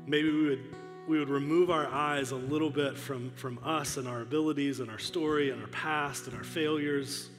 maybe 0.06 0.30
we 0.30 0.48
would, 0.48 0.64
we 1.06 1.18
would 1.18 1.28
remove 1.28 1.70
our 1.70 1.86
eyes 1.86 2.32
a 2.32 2.36
little 2.36 2.70
bit 2.70 2.96
from, 2.98 3.30
from 3.36 3.58
us 3.62 3.96
and 3.96 4.08
our 4.08 4.22
abilities 4.22 4.80
and 4.80 4.90
our 4.90 4.98
story 4.98 5.50
and 5.50 5.60
our 5.62 5.68
past 5.68 6.26
and 6.26 6.36
our 6.36 6.44
failures, 6.44 7.30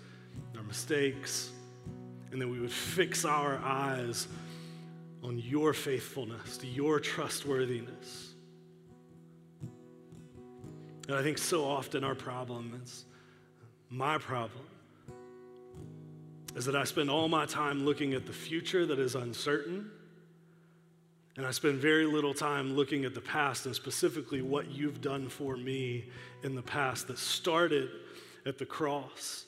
our 0.55 0.63
mistakes, 0.63 1.51
and 2.31 2.41
that 2.41 2.47
we 2.47 2.59
would 2.59 2.71
fix 2.71 3.25
our 3.25 3.57
eyes 3.57 4.27
on 5.23 5.37
your 5.39 5.73
faithfulness, 5.73 6.57
to 6.57 6.67
your 6.67 6.99
trustworthiness. 6.99 8.33
And 11.07 11.15
I 11.15 11.23
think 11.23 11.37
so 11.37 11.65
often 11.65 12.03
our 12.03 12.15
problem 12.15 12.79
is 12.83 13.05
my 13.89 14.17
problem 14.17 14.65
is 16.57 16.65
that 16.65 16.75
I 16.75 16.85
spend 16.85 17.11
all 17.11 17.27
my 17.27 17.45
time 17.45 17.85
looking 17.85 18.15
at 18.15 18.25
the 18.25 18.33
future 18.33 18.83
that 18.87 18.97
is 18.97 19.13
uncertain, 19.13 19.91
and 21.37 21.45
I 21.45 21.51
spend 21.51 21.79
very 21.79 22.07
little 22.07 22.33
time 22.33 22.75
looking 22.75 23.05
at 23.05 23.13
the 23.13 23.21
past 23.21 23.67
and 23.67 23.75
specifically 23.75 24.41
what 24.41 24.71
you've 24.71 24.99
done 24.99 25.29
for 25.29 25.55
me 25.55 26.05
in 26.41 26.55
the 26.55 26.63
past 26.63 27.07
that 27.09 27.19
started 27.19 27.89
at 28.47 28.57
the 28.57 28.65
cross 28.65 29.45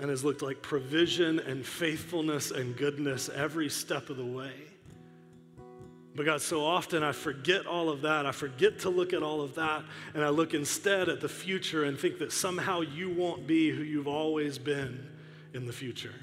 and 0.00 0.10
has 0.10 0.22
looked 0.22 0.42
like 0.42 0.60
provision 0.60 1.38
and 1.38 1.64
faithfulness 1.64 2.50
and 2.50 2.76
goodness 2.76 3.30
every 3.30 3.70
step 3.70 4.10
of 4.10 4.18
the 4.18 4.24
way. 4.24 4.52
But 6.14 6.26
God, 6.26 6.42
so 6.42 6.62
often 6.62 7.02
I 7.02 7.12
forget 7.12 7.66
all 7.66 7.88
of 7.88 8.02
that. 8.02 8.26
I 8.26 8.32
forget 8.32 8.80
to 8.80 8.90
look 8.90 9.14
at 9.14 9.22
all 9.22 9.40
of 9.40 9.54
that, 9.54 9.82
and 10.12 10.22
I 10.22 10.28
look 10.28 10.52
instead 10.52 11.08
at 11.08 11.22
the 11.22 11.28
future 11.28 11.84
and 11.84 11.98
think 11.98 12.18
that 12.18 12.32
somehow 12.32 12.82
you 12.82 13.08
won't 13.08 13.46
be 13.46 13.70
who 13.70 13.82
you've 13.82 14.08
always 14.08 14.58
been 14.58 15.08
in 15.54 15.66
the 15.66 15.72
future. 15.72 16.14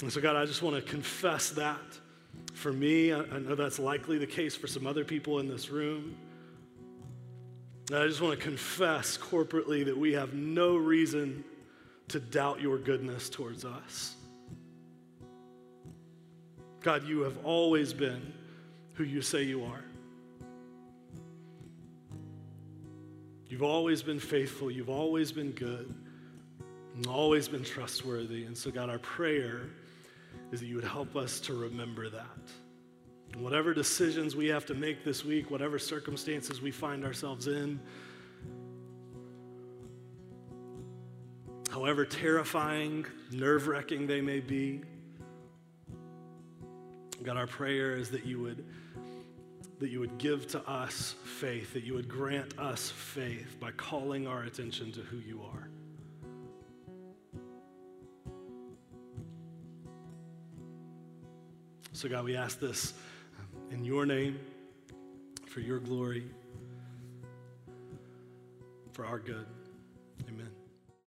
And 0.00 0.12
so, 0.12 0.20
God, 0.20 0.36
I 0.36 0.44
just 0.44 0.62
want 0.62 0.76
to 0.76 0.82
confess 0.82 1.50
that 1.50 1.80
for 2.52 2.72
me. 2.72 3.12
I, 3.12 3.20
I 3.20 3.38
know 3.38 3.54
that's 3.54 3.78
likely 3.78 4.18
the 4.18 4.26
case 4.26 4.54
for 4.56 4.66
some 4.66 4.86
other 4.86 5.04
people 5.04 5.38
in 5.38 5.48
this 5.48 5.70
room. 5.70 6.16
And 7.88 7.98
I 7.98 8.06
just 8.06 8.20
want 8.20 8.38
to 8.38 8.42
confess 8.42 9.18
corporately 9.18 9.84
that 9.84 9.96
we 9.96 10.12
have 10.12 10.34
no 10.34 10.76
reason 10.76 11.44
to 12.08 12.20
doubt 12.20 12.60
your 12.60 12.78
goodness 12.78 13.28
towards 13.28 13.64
us. 13.64 14.16
God, 16.80 17.04
you 17.04 17.20
have 17.20 17.44
always 17.44 17.92
been 17.92 18.32
who 18.94 19.04
you 19.04 19.22
say 19.22 19.42
you 19.42 19.64
are. 19.64 19.84
You've 23.48 23.62
always 23.62 24.02
been 24.02 24.18
faithful. 24.18 24.70
You've 24.70 24.90
always 24.90 25.32
been 25.32 25.52
good 25.52 25.94
and 26.94 27.06
always 27.06 27.48
been 27.48 27.64
trustworthy. 27.64 28.44
And 28.44 28.56
so, 28.56 28.70
God, 28.70 28.88
our 28.88 28.98
prayer 28.98 29.68
is 30.52 30.60
that 30.60 30.66
you 30.66 30.76
would 30.76 30.84
help 30.84 31.16
us 31.16 31.40
to 31.40 31.54
remember 31.54 32.08
that. 32.10 33.38
Whatever 33.38 33.74
decisions 33.74 34.36
we 34.36 34.46
have 34.46 34.64
to 34.66 34.74
make 34.74 35.04
this 35.04 35.24
week, 35.24 35.50
whatever 35.50 35.78
circumstances 35.78 36.62
we 36.62 36.70
find 36.70 37.04
ourselves 37.04 37.48
in, 37.48 37.80
however 41.70 42.04
terrifying, 42.04 43.04
nerve 43.32 43.66
wracking 43.66 44.06
they 44.06 44.20
may 44.20 44.38
be, 44.38 44.82
God, 47.24 47.36
our 47.36 47.46
prayer 47.46 47.96
is 47.96 48.10
that 48.10 48.24
you 48.24 48.38
would 48.40 48.64
that 49.80 49.90
you 49.90 49.98
would 49.98 50.18
give 50.18 50.46
to 50.46 50.60
us 50.68 51.16
faith, 51.24 51.72
that 51.74 51.82
you 51.82 51.94
would 51.94 52.08
grant 52.08 52.56
us 52.58 52.90
faith 52.90 53.58
by 53.58 53.70
calling 53.72 54.26
our 54.26 54.44
attention 54.44 54.92
to 54.92 55.00
who 55.00 55.18
you 55.18 55.42
are. 55.42 55.68
So, 61.94 62.08
God, 62.08 62.24
we 62.24 62.36
ask 62.36 62.58
this 62.58 62.92
in 63.70 63.84
your 63.84 64.04
name, 64.04 64.40
for 65.46 65.60
your 65.60 65.78
glory, 65.78 66.24
for 68.92 69.06
our 69.06 69.20
good. 69.20 69.46